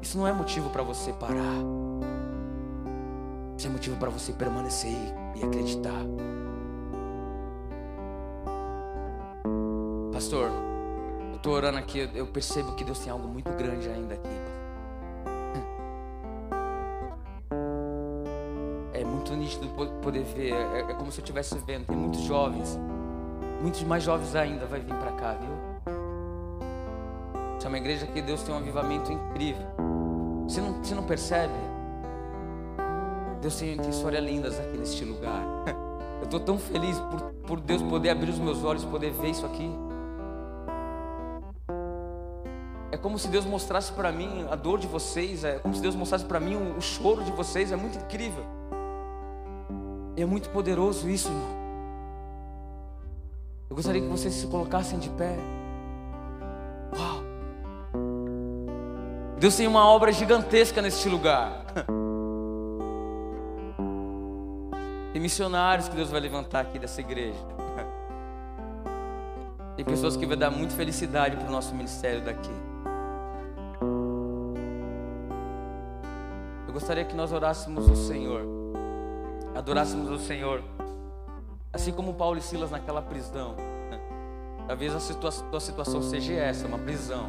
Isso 0.00 0.16
não 0.16 0.26
é 0.26 0.32
motivo 0.32 0.70
para 0.70 0.84
você 0.84 1.12
parar. 1.12 1.58
Isso 3.58 3.66
é 3.66 3.70
motivo 3.70 3.96
para 3.96 4.08
você 4.08 4.32
permanecer 4.32 4.96
e 5.34 5.44
acreditar. 5.44 6.00
Pastor, 10.20 10.50
eu 11.30 11.36
estou 11.36 11.54
orando 11.54 11.78
aqui, 11.78 12.06
eu 12.14 12.26
percebo 12.26 12.72
que 12.72 12.84
Deus 12.84 12.98
tem 12.98 13.10
algo 13.10 13.26
muito 13.26 13.50
grande 13.54 13.88
ainda 13.88 14.12
aqui. 14.12 14.28
É 18.92 19.02
muito 19.02 19.34
nítido 19.34 19.66
poder 20.02 20.22
ver, 20.24 20.52
é, 20.52 20.90
é 20.90 20.92
como 20.92 21.10
se 21.10 21.20
eu 21.20 21.22
estivesse 21.22 21.56
vendo. 21.60 21.86
Tem 21.86 21.96
muitos 21.96 22.20
jovens, 22.20 22.78
muitos 23.62 23.82
mais 23.84 24.02
jovens 24.02 24.34
ainda 24.36 24.66
vai 24.66 24.80
vir 24.80 24.94
para 24.94 25.12
cá, 25.12 25.38
viu? 25.40 25.94
Isso 27.56 27.66
é 27.66 27.68
uma 27.68 27.78
igreja 27.78 28.06
que 28.06 28.20
Deus 28.20 28.42
tem 28.42 28.54
um 28.54 28.58
avivamento 28.58 29.10
incrível. 29.10 29.68
Você 30.46 30.60
não, 30.60 30.84
você 30.84 30.94
não 30.94 31.04
percebe? 31.04 31.54
Deus 33.40 33.56
tem, 33.56 33.74
tem 33.74 33.88
histórias 33.88 34.22
lindas 34.22 34.60
aqui 34.60 34.76
neste 34.76 35.02
lugar. 35.02 35.42
Eu 36.20 36.24
estou 36.24 36.40
tão 36.40 36.58
feliz 36.58 36.98
por, 36.98 37.22
por 37.46 37.58
Deus 37.58 37.80
poder 37.80 38.10
abrir 38.10 38.28
os 38.28 38.38
meus 38.38 38.62
olhos, 38.62 38.84
poder 38.84 39.12
ver 39.12 39.30
isso 39.30 39.46
aqui. 39.46 39.88
É 42.92 42.96
como 42.96 43.18
se 43.18 43.28
Deus 43.28 43.44
mostrasse 43.44 43.92
para 43.92 44.10
mim 44.10 44.46
a 44.50 44.56
dor 44.56 44.78
de 44.78 44.86
vocês, 44.86 45.44
é 45.44 45.58
como 45.58 45.74
se 45.74 45.80
Deus 45.80 45.94
mostrasse 45.94 46.24
para 46.24 46.40
mim 46.40 46.56
o, 46.56 46.76
o 46.76 46.80
choro 46.80 47.22
de 47.22 47.30
vocês, 47.30 47.70
é 47.70 47.76
muito 47.76 47.98
incrível. 47.98 48.44
E 50.16 50.22
é 50.22 50.26
muito 50.26 50.50
poderoso 50.50 51.08
isso, 51.08 51.28
irmão. 51.28 51.60
Eu 53.68 53.76
gostaria 53.76 54.02
que 54.02 54.08
vocês 54.08 54.34
se 54.34 54.46
colocassem 54.48 54.98
de 54.98 55.08
pé. 55.10 55.36
Uau! 56.98 57.22
Deus 59.38 59.56
tem 59.56 59.68
uma 59.68 59.86
obra 59.86 60.12
gigantesca 60.12 60.82
neste 60.82 61.08
lugar. 61.08 61.64
Tem 65.12 65.20
missionários 65.20 65.88
que 65.88 65.96
Deus 65.96 66.08
vai 66.08 66.20
levantar 66.20 66.60
aqui 66.60 66.78
dessa 66.78 67.00
igreja. 67.00 67.38
Tem 69.74 69.84
pessoas 69.84 70.16
que 70.16 70.24
vai 70.24 70.36
dar 70.36 70.50
muita 70.50 70.72
felicidade 70.76 71.36
para 71.36 71.48
o 71.48 71.50
nosso 71.50 71.74
ministério 71.74 72.24
daqui. 72.24 72.69
Gostaria 76.80 77.04
que 77.04 77.14
nós 77.14 77.30
orássemos 77.30 77.86
o 77.90 77.94
Senhor, 77.94 78.40
adorássemos 79.54 80.10
o 80.10 80.18
Senhor, 80.18 80.62
assim 81.70 81.92
como 81.92 82.14
Paulo 82.14 82.38
e 82.38 82.40
Silas 82.40 82.70
naquela 82.70 83.02
prisão. 83.02 83.54
Talvez 84.66 84.94
a 84.94 84.98
situa 84.98 85.30
tua 85.30 85.60
situação 85.60 86.00
seja 86.00 86.32
essa, 86.32 86.66
uma 86.66 86.78
prisão. 86.78 87.26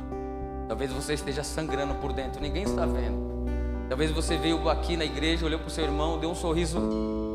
Talvez 0.70 0.93
você 0.93 1.16
esteja 1.16 1.43
sangrando 1.43 1.95
por 1.95 2.14
dentro, 2.14 2.41
ninguém 2.41 2.64
está 2.64 2.86
vendo. 2.86 3.45
Talvez 3.89 4.10
você 4.12 4.38
veio 4.38 4.70
aqui 4.70 4.95
na 4.95 5.04
igreja, 5.04 5.45
olhou 5.45 5.60
para 5.60 5.68
o 5.68 5.72
seu 5.72 5.84
irmão, 5.84 6.18
deu 6.18 6.32
um 6.32 6.36
sorriso 6.36 6.80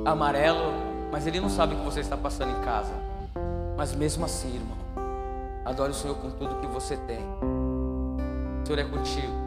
amarelo, 0.06 0.72
mas 1.12 1.26
ele 1.26 1.38
não 1.38 1.50
sabe 1.50 1.74
o 1.74 1.78
que 1.78 1.84
você 1.84 2.00
está 2.00 2.16
passando 2.16 2.58
em 2.58 2.64
casa. 2.64 2.94
Mas 3.76 3.94
mesmo 3.94 4.24
assim, 4.24 4.54
irmão, 4.54 4.78
adore 5.66 5.90
o 5.90 5.94
Senhor 5.94 6.16
com 6.16 6.30
tudo 6.30 6.60
que 6.60 6.66
você 6.66 6.96
tem. 6.96 7.20
O 8.62 8.66
Senhor 8.66 8.78
é 8.78 8.84
contigo. 8.84 9.45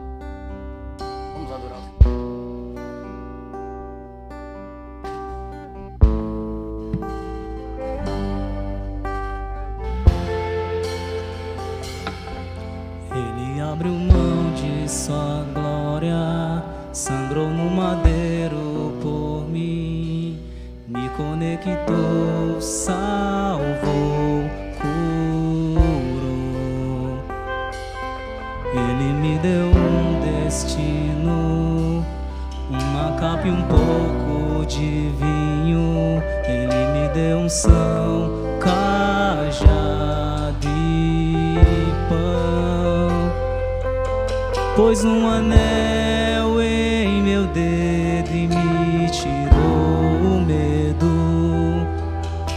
Pôs 44.79 45.03
um 45.03 45.27
anel 45.27 46.61
em 46.61 47.21
meu 47.21 47.45
dedo 47.47 48.29
e 48.31 48.47
me 48.47 49.09
tirou 49.11 50.37
o 50.37 50.39
medo. 50.39 51.85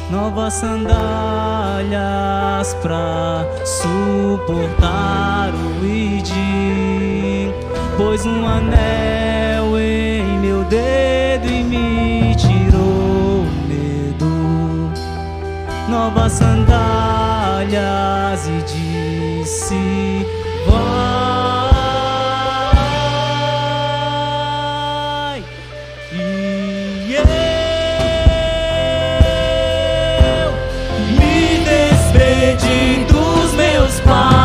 Novas 0.09 0.55
sandálias 0.55 0.95
pra 2.81 3.45
suportar 3.64 5.51
o 5.53 5.85
ID. 5.85 6.31
Pôs 7.97 8.25
um 8.25 8.47
anel 8.47 9.77
em 9.81 10.39
meu 10.39 10.62
dedo 10.62 11.49
e 11.49 11.64
me 11.64 12.37
tirou 12.37 13.41
o 13.41 13.49
medo. 13.66 14.93
Novas 15.91 16.35
sandálias 16.35 17.83
e 18.47 18.62
disse: 19.43 20.25
dos 34.05 34.41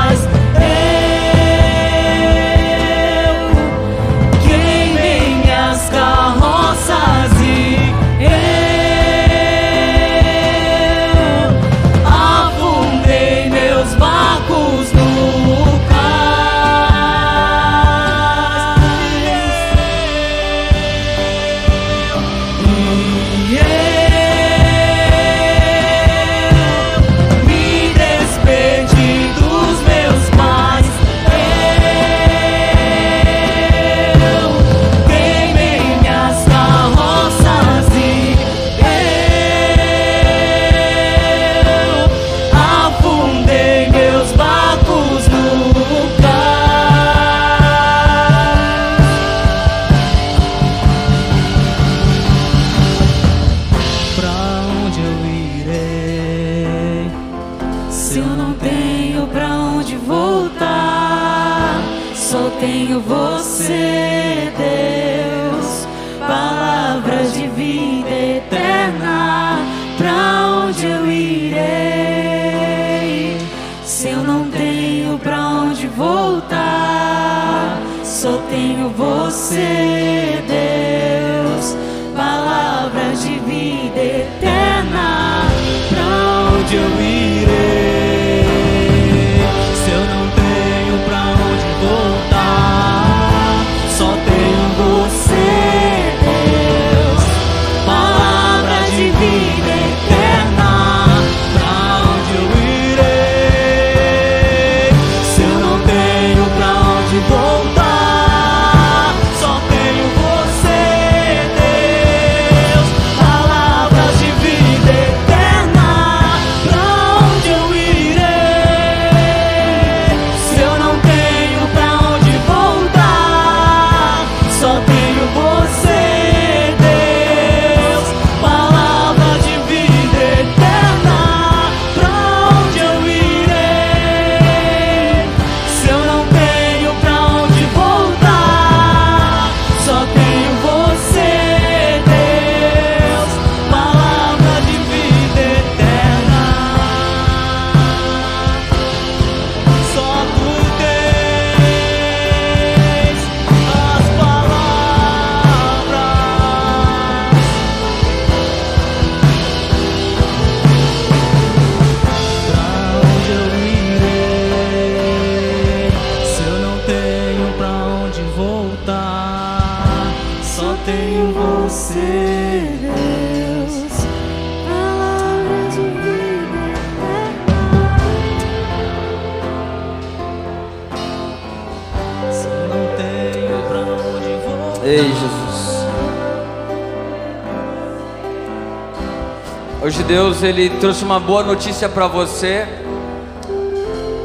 Deus 190.38 190.43
ele 190.43 190.69
trouxe 190.79 191.03
uma 191.03 191.19
boa 191.19 191.41
notícia 191.41 191.89
para 191.89 192.05
você. 192.05 192.67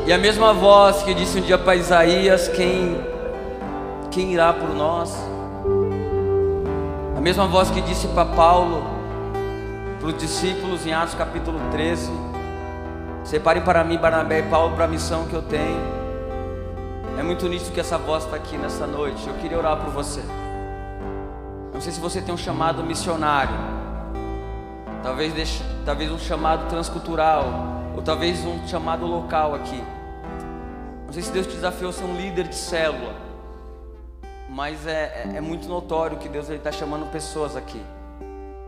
E 0.06 0.12
a 0.12 0.18
mesma 0.18 0.52
voz 0.52 1.02
que 1.02 1.14
disse 1.14 1.38
um 1.38 1.40
dia 1.40 1.56
para 1.56 1.74
Isaías, 1.74 2.48
quem 2.48 3.00
quem 4.10 4.30
irá 4.32 4.52
por 4.52 4.68
nós? 4.74 5.16
A 7.16 7.20
mesma 7.20 7.46
voz 7.46 7.70
que 7.70 7.80
disse 7.80 8.08
para 8.08 8.26
Paulo, 8.26 8.84
para 10.00 10.08
os 10.08 10.18
discípulos 10.18 10.86
em 10.86 10.92
Atos 10.92 11.14
capítulo 11.14 11.58
13: 11.70 12.10
Separem 13.24 13.62
para 13.62 13.82
mim 13.82 13.96
Barnabé 13.96 14.40
e 14.40 14.42
Paulo 14.42 14.74
para 14.74 14.84
a 14.84 14.88
missão 14.88 15.24
que 15.26 15.34
eu 15.34 15.42
tenho. 15.42 15.80
É 17.18 17.22
muito 17.22 17.48
nítido 17.48 17.70
que 17.70 17.80
essa 17.80 17.96
voz 17.96 18.24
está 18.24 18.36
aqui 18.36 18.58
nessa 18.58 18.86
noite. 18.86 19.26
Eu 19.26 19.34
queria 19.34 19.56
orar 19.56 19.78
por 19.78 19.90
você. 19.90 20.22
Não 21.72 21.80
sei 21.80 21.90
se 21.90 22.00
você 22.00 22.20
tem 22.20 22.34
um 22.34 22.38
chamado 22.38 22.84
missionário, 22.84 23.56
talvez, 25.02 25.32
deixe, 25.32 25.71
talvez 25.84 26.10
um 26.10 26.18
chamado 26.18 26.68
transcultural, 26.68 27.44
ou 27.94 28.02
talvez 28.02 28.44
um 28.44 28.66
chamado 28.66 29.06
local 29.06 29.54
aqui. 29.54 29.82
Não 31.06 31.12
sei 31.12 31.22
se 31.22 31.30
Deus 31.32 31.46
te 31.46 31.54
desafiou 31.54 31.90
a 31.90 31.92
ser 31.92 32.04
um 32.04 32.16
líder 32.16 32.48
de 32.48 32.54
célula, 32.54 33.14
mas 34.48 34.86
é, 34.86 35.28
é, 35.32 35.36
é 35.36 35.40
muito 35.40 35.68
notório 35.68 36.18
que 36.18 36.28
Deus 36.28 36.48
está 36.48 36.72
chamando 36.72 37.10
pessoas 37.10 37.56
aqui. 37.56 37.80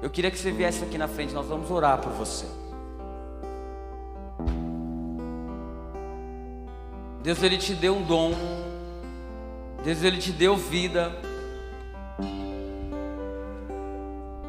Eu 0.02 0.10
queria 0.10 0.30
que 0.30 0.38
você 0.38 0.50
viesse 0.50 0.84
aqui 0.84 0.98
na 0.98 1.08
frente, 1.08 1.32
nós 1.32 1.46
vamos 1.46 1.70
orar 1.70 1.98
por 1.98 2.12
você. 2.12 2.46
Deus 7.22 7.42
ele 7.42 7.56
te 7.56 7.72
deu 7.72 7.96
um 7.96 8.02
dom. 8.02 8.34
Deus 9.82 10.02
ele 10.02 10.18
te 10.18 10.30
deu 10.30 10.58
vida. 10.58 11.10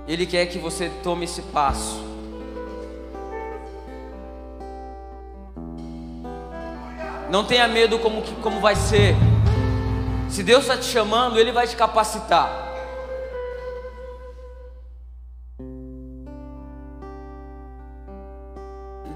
Ele 0.06 0.26
quer 0.26 0.46
que 0.48 0.58
você 0.60 0.92
tome 1.02 1.24
esse 1.24 1.42
passo. 1.42 2.15
Não 7.36 7.44
tenha 7.44 7.68
medo 7.68 8.00
como, 8.00 8.22
que, 8.22 8.34
como 8.36 8.62
vai 8.62 8.78
ser. 8.78 9.14
Se 10.30 10.42
Deus 10.42 10.62
está 10.62 10.78
te 10.78 10.86
chamando, 10.86 11.38
Ele 11.38 11.52
vai 11.52 11.68
te 11.68 11.76
capacitar. 11.76 12.50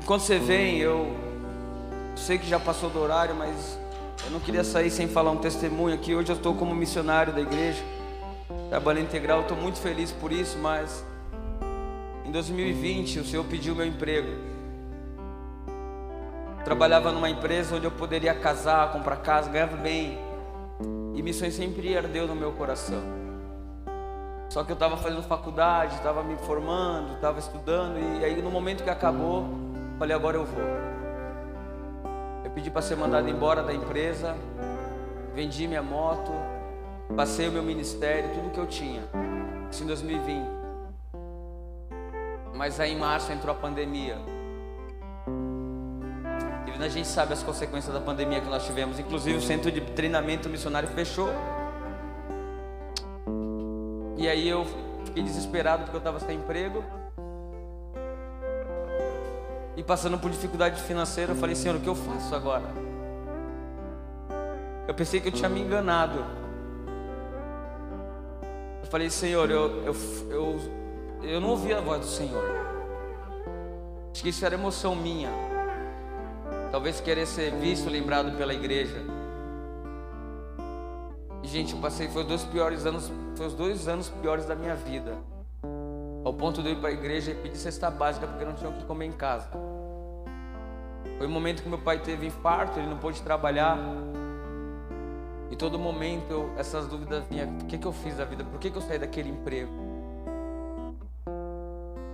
Enquanto 0.03 0.23
você 0.23 0.37
vem, 0.37 0.79
eu 0.79 1.15
sei 2.13 2.37
que 2.37 2.45
já 2.45 2.59
passou 2.59 2.89
do 2.89 2.99
horário, 2.99 3.33
mas 3.33 3.79
eu 4.25 4.31
não 4.31 4.41
queria 4.41 4.65
sair 4.65 4.91
sem 4.91 5.07
falar 5.07 5.31
um 5.31 5.37
testemunho 5.37 5.95
aqui. 5.95 6.13
Hoje 6.13 6.29
eu 6.29 6.35
estou 6.35 6.53
como 6.53 6.75
missionário 6.75 7.31
da 7.31 7.39
igreja, 7.39 7.81
trabalho 8.67 8.99
integral. 8.99 9.43
Estou 9.43 9.55
muito 9.55 9.79
feliz 9.79 10.11
por 10.11 10.33
isso, 10.33 10.57
mas 10.57 11.05
em 12.25 12.31
2020 12.33 13.19
o 13.19 13.23
Senhor 13.23 13.45
pediu 13.45 13.73
meu 13.73 13.85
emprego. 13.85 14.58
Trabalhava 16.63 17.11
numa 17.11 17.29
empresa 17.29 17.75
onde 17.75 17.85
eu 17.85 17.91
poderia 17.91 18.33
casar, 18.33 18.91
comprar 18.91 19.17
casa, 19.17 19.49
ganhava 19.49 19.77
bem. 19.77 20.19
E 21.15 21.21
missões 21.21 21.53
sempre 21.53 21.97
ardeu 21.97 22.27
no 22.27 22.35
meu 22.35 22.51
coração. 22.51 23.01
Só 24.49 24.63
que 24.63 24.71
eu 24.71 24.73
estava 24.73 24.97
fazendo 24.97 25.21
faculdade, 25.21 25.95
estava 25.95 26.23
me 26.23 26.35
formando, 26.37 27.13
estava 27.13 27.37
estudando, 27.37 27.99
e 28.19 28.25
aí 28.25 28.41
no 28.41 28.49
momento 28.49 28.83
que 28.83 28.89
acabou, 28.89 29.47
falei, 29.99 30.15
agora 30.15 30.37
eu 30.37 30.45
vou. 30.45 30.63
Eu 32.43 32.49
pedi 32.51 32.71
para 32.71 32.81
ser 32.81 32.95
mandado 32.95 33.29
embora 33.29 33.61
da 33.61 33.71
empresa, 33.73 34.35
vendi 35.35 35.67
minha 35.67 35.83
moto, 35.83 36.31
passei 37.15 37.47
o 37.47 37.51
meu 37.51 37.61
ministério, 37.61 38.31
tudo 38.33 38.49
que 38.49 38.59
eu 38.59 38.65
tinha. 38.65 39.03
Isso 39.71 39.83
em 39.83 39.87
2020. 39.87 40.47
Mas 42.55 42.79
aí 42.79 42.93
em 42.93 42.97
março 42.97 43.31
entrou 43.31 43.55
a 43.55 43.57
pandemia. 43.57 44.17
A 46.79 46.87
gente 46.87 47.07
sabe 47.07 47.33
as 47.33 47.43
consequências 47.43 47.93
da 47.93 47.99
pandemia 47.99 48.39
que 48.39 48.47
nós 48.47 48.65
tivemos. 48.65 48.97
Inclusive 48.99 49.37
o 49.37 49.41
centro 49.41 49.69
de 49.69 49.81
treinamento 49.81 50.47
missionário 50.47 50.87
fechou. 50.89 51.29
E 54.17 54.27
aí 54.27 54.47
eu 54.47 54.65
fiquei 55.05 55.21
desesperado 55.21 55.83
porque 55.83 55.97
eu 55.97 55.99
estava 55.99 56.19
sem 56.19 56.37
emprego. 56.37 56.83
E 59.75 59.83
passando 59.83 60.17
por 60.17 60.31
dificuldade 60.31 60.81
financeira, 60.81 61.33
eu 61.33 61.35
falei, 61.35 61.55
Senhor, 61.55 61.75
o 61.75 61.79
que 61.79 61.87
eu 61.87 61.95
faço 61.95 62.33
agora? 62.33 62.65
Eu 64.87 64.93
pensei 64.93 65.19
que 65.19 65.27
eu 65.27 65.31
tinha 65.31 65.49
me 65.49 65.61
enganado. 65.61 66.25
Eu 68.81 68.89
falei, 68.89 69.09
Senhor, 69.09 69.51
eu, 69.51 69.83
eu, 69.85 69.95
eu, 70.29 70.59
eu 71.23 71.41
não 71.41 71.49
ouvi 71.49 71.73
a 71.73 71.79
voz 71.79 71.99
do 72.01 72.07
Senhor. 72.07 72.43
Acho 74.11 74.23
que 74.23 74.29
isso 74.29 74.45
era 74.45 74.55
emoção 74.55 74.95
minha. 74.95 75.48
Talvez 76.71 77.01
querer 77.01 77.25
ser 77.25 77.51
visto, 77.55 77.89
lembrado 77.89 78.37
pela 78.37 78.53
igreja. 78.53 79.03
E, 81.41 81.47
gente, 81.47 81.73
eu 81.73 81.79
passei, 81.79 82.07
foi 82.09 82.21
os 82.21 82.27
dois 82.27 82.43
piores 82.43 82.85
anos, 82.85 83.11
foi 83.35 83.47
os 83.47 83.53
dois 83.53 83.87
anos 83.87 84.09
piores 84.21 84.45
da 84.45 84.55
minha 84.55 84.75
vida. 84.75 85.17
Ao 86.23 86.33
ponto 86.33 86.61
de 86.61 86.69
eu 86.69 86.73
ir 86.73 86.79
para 86.79 86.89
a 86.89 86.91
igreja 86.91 87.31
e 87.31 87.35
pedir 87.35 87.57
cesta 87.57 87.89
básica 87.89 88.27
porque 88.27 88.45
não 88.45 88.53
tinha 88.53 88.69
o 88.69 88.73
que 88.73 88.85
comer 88.85 89.05
em 89.05 89.11
casa. 89.11 89.49
Foi 91.17 91.25
o 91.25 91.29
momento 91.29 91.63
que 91.63 91.69
meu 91.69 91.79
pai 91.79 91.99
teve 91.99 92.27
infarto, 92.27 92.79
ele 92.79 92.87
não 92.87 92.97
pôde 92.97 93.21
trabalhar. 93.21 93.77
E 95.49 95.55
todo 95.55 95.79
momento 95.79 96.51
essas 96.55 96.85
dúvidas 96.85 97.23
vinham: 97.29 97.49
o 97.57 97.65
que, 97.65 97.79
que 97.79 97.87
eu 97.87 97.91
fiz 97.91 98.15
da 98.15 98.25
vida? 98.25 98.43
Por 98.43 98.59
que, 98.59 98.69
que 98.69 98.77
eu 98.77 98.81
saí 98.81 98.99
daquele 98.99 99.29
emprego? 99.29 99.88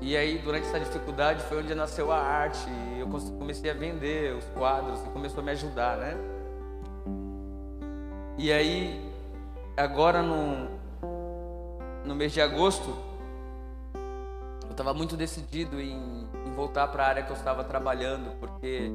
E 0.06 0.15
aí, 0.15 0.38
durante 0.38 0.68
essa 0.68 0.80
dificuldade, 0.80 1.41
foi 1.45 1.64
onde 1.64 1.73
nasceu 1.73 2.11
a 2.11 2.19
arte. 2.19 2.69
E 2.69 2.99
eu 2.99 3.07
comecei 3.40 3.72
a 3.72 3.73
vender 3.73 4.36
os 4.36 4.45
quadros 4.49 5.02
e 5.03 5.10
começou 5.10 5.41
a 5.41 5.44
me 5.44 5.49
ajudar, 5.49 5.98
né? 5.98 6.15
E 8.38 8.52
aí, 8.53 9.11
agora 9.76 10.22
no, 10.22 10.69
no 12.06 12.14
mês 12.14 12.32
de 12.32 12.40
agosto, 12.40 12.95
eu 14.65 14.69
estava 14.69 14.94
muito 14.94 15.18
decidido 15.18 15.82
em, 15.82 16.27
em 16.45 16.52
voltar 16.53 16.88
para 16.90 17.03
a 17.03 17.07
área 17.07 17.23
que 17.23 17.32
eu 17.32 17.36
estava 17.36 17.64
trabalhando, 17.64 18.38
porque 18.40 18.91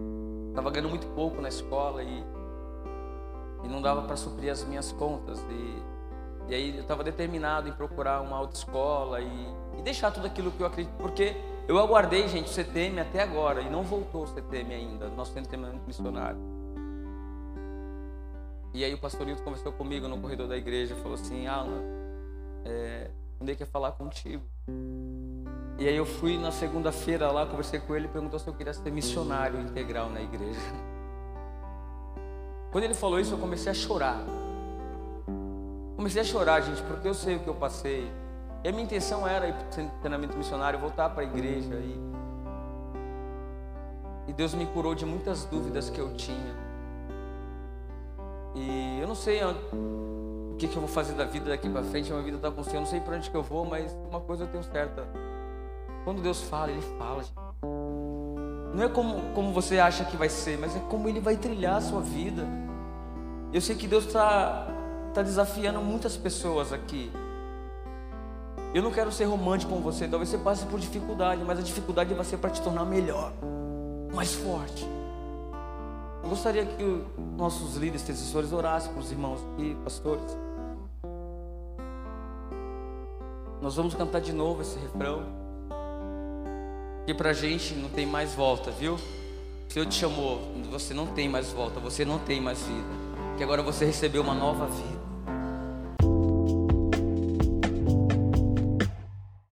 estava 0.50 0.70
ganhando 0.70 0.90
muito 0.90 1.08
pouco 1.08 1.42
na 1.42 1.48
escola 1.48 2.04
e, 2.04 2.24
e 3.64 3.68
não 3.68 3.82
dava 3.82 4.02
para 4.02 4.14
suprir 4.14 4.52
as 4.52 4.62
minhas 4.62 4.92
contas. 4.92 5.44
E, 5.50 5.82
e 6.50 6.54
aí 6.54 6.76
eu 6.76 6.82
estava 6.82 7.02
determinado 7.02 7.68
em 7.68 7.72
procurar 7.72 8.20
uma 8.20 8.36
autoescola 8.36 9.20
e, 9.20 9.54
e 9.78 9.82
deixar 9.82 10.10
tudo 10.10 10.26
aquilo 10.26 10.50
que 10.50 10.62
eu 10.62 10.66
acredito, 10.66 10.92
porque 10.98 11.36
eu 11.68 11.78
aguardei, 11.78 12.26
gente, 12.28 12.46
o 12.46 12.52
CTM 12.52 13.00
até 13.00 13.22
agora 13.22 13.62
e 13.62 13.70
não 13.70 13.82
voltou 13.82 14.24
o 14.24 14.26
CTM 14.26 14.74
ainda, 14.74 15.08
nosso 15.08 15.32
centro 15.32 15.50
treinamento 15.50 15.86
missionário. 15.86 16.38
E 18.72 18.84
aí 18.84 18.94
o 18.94 18.98
pastor 18.98 19.26
Nilton 19.26 19.42
conversou 19.42 19.72
comigo 19.72 20.06
no 20.06 20.18
corredor 20.18 20.46
da 20.48 20.56
igreja, 20.56 20.94
falou 20.96 21.14
assim, 21.14 21.46
Alan, 21.46 21.82
é, 22.64 23.10
onde 23.40 23.56
quer 23.56 23.66
falar 23.66 23.92
contigo? 23.92 24.44
E 25.78 25.88
aí 25.88 25.96
eu 25.96 26.04
fui 26.04 26.36
na 26.36 26.52
segunda-feira 26.52 27.30
lá, 27.32 27.46
conversei 27.46 27.80
com 27.80 27.96
ele 27.96 28.06
perguntou 28.06 28.38
se 28.38 28.46
eu 28.46 28.54
queria 28.54 28.72
ser 28.72 28.90
missionário 28.92 29.60
integral 29.60 30.10
na 30.10 30.20
igreja. 30.20 30.60
Quando 32.70 32.84
ele 32.84 32.94
falou 32.94 33.18
isso, 33.18 33.34
eu 33.34 33.38
comecei 33.38 33.72
a 33.72 33.74
chorar. 33.74 34.22
Comecei 35.96 36.22
a 36.22 36.24
chorar, 36.24 36.60
gente, 36.60 36.82
porque 36.82 37.08
eu 37.08 37.14
sei 37.14 37.36
o 37.36 37.40
que 37.40 37.48
eu 37.48 37.54
passei. 37.54 38.10
E 38.62 38.68
a 38.68 38.72
minha 38.72 38.84
intenção 38.84 39.26
era 39.26 39.48
ir 39.48 39.54
para 39.54 39.82
o 39.82 39.90
treinamento 40.00 40.36
missionário, 40.36 40.78
voltar 40.78 41.08
para 41.10 41.22
a 41.22 41.24
igreja. 41.24 41.74
E, 41.74 41.98
e 44.28 44.32
Deus 44.32 44.52
me 44.54 44.66
curou 44.66 44.94
de 44.94 45.06
muitas 45.06 45.44
dúvidas 45.46 45.88
que 45.88 45.98
eu 45.98 46.14
tinha. 46.14 46.54
E 48.54 48.98
eu 49.00 49.08
não 49.08 49.14
sei 49.14 49.42
o 49.42 50.56
que, 50.58 50.68
que 50.68 50.76
eu 50.76 50.80
vou 50.80 50.88
fazer 50.88 51.14
da 51.14 51.24
vida 51.24 51.48
daqui 51.50 51.68
para 51.70 51.82
frente. 51.84 52.10
A 52.10 52.14
minha 52.14 52.24
vida 52.24 52.36
está 52.36 52.50
com 52.50 52.60
o 52.60 52.64
Senhor. 52.64 52.76
Eu 52.76 52.80
não 52.80 52.86
sei 52.86 53.00
para 53.00 53.16
onde 53.16 53.30
que 53.30 53.36
eu 53.36 53.42
vou, 53.42 53.64
mas 53.64 53.96
uma 54.08 54.20
coisa 54.20 54.44
eu 54.44 54.48
tenho 54.48 54.64
certa. 54.64 55.06
Quando 56.04 56.20
Deus 56.20 56.42
fala, 56.42 56.70
Ele 56.70 56.82
fala. 56.98 57.22
Gente. 57.22 57.34
Não 58.74 58.84
é 58.84 58.88
como, 58.88 59.32
como 59.34 59.52
você 59.52 59.78
acha 59.78 60.04
que 60.04 60.16
vai 60.16 60.28
ser, 60.28 60.58
mas 60.58 60.76
é 60.76 60.80
como 60.80 61.08
Ele 61.08 61.20
vai 61.20 61.36
trilhar 61.36 61.76
a 61.76 61.80
sua 61.80 62.00
vida. 62.00 62.46
Eu 63.52 63.60
sei 63.60 63.74
que 63.74 63.88
Deus 63.88 64.06
está 64.06 64.66
tá 65.12 65.22
desafiando 65.22 65.80
muitas 65.80 66.16
pessoas 66.16 66.72
aqui. 66.72 67.10
Eu 68.72 68.82
não 68.82 68.92
quero 68.92 69.10
ser 69.10 69.24
romântico 69.24 69.72
com 69.72 69.80
você. 69.80 70.06
Talvez 70.06 70.28
você 70.28 70.38
passe 70.38 70.64
por 70.66 70.78
dificuldade, 70.78 71.42
mas 71.44 71.58
a 71.58 71.62
dificuldade 71.62 72.14
vai 72.14 72.24
ser 72.24 72.36
para 72.36 72.50
te 72.50 72.62
tornar 72.62 72.84
melhor, 72.84 73.32
mais 74.14 74.34
forte. 74.34 74.86
Eu 76.22 76.28
gostaria 76.28 76.64
que 76.64 76.84
os 76.84 77.02
nossos 77.36 77.74
líderes, 77.76 78.02
intercessores, 78.02 78.52
orassem 78.52 78.92
para 78.92 79.00
os 79.00 79.10
irmãos 79.10 79.40
aqui, 79.52 79.76
pastores. 79.82 80.36
Nós 83.60 83.74
vamos 83.74 83.94
cantar 83.94 84.20
de 84.20 84.32
novo 84.32 84.62
esse 84.62 84.78
refrão. 84.78 85.24
Que 87.06 87.14
pra 87.14 87.32
gente 87.32 87.74
não 87.74 87.88
tem 87.88 88.06
mais 88.06 88.34
volta, 88.34 88.70
viu? 88.70 88.94
O 88.94 89.72
Senhor 89.72 89.86
te 89.86 89.94
chamou, 89.94 90.40
você 90.70 90.94
não 90.94 91.06
tem 91.06 91.28
mais 91.28 91.50
volta, 91.50 91.80
você 91.80 92.04
não 92.04 92.18
tem 92.18 92.40
mais 92.40 92.60
vida. 92.62 92.88
Que 93.36 93.42
agora 93.42 93.62
você 93.62 93.84
recebeu 93.84 94.22
uma 94.22 94.34
nova 94.34 94.66
vida. 94.66 94.99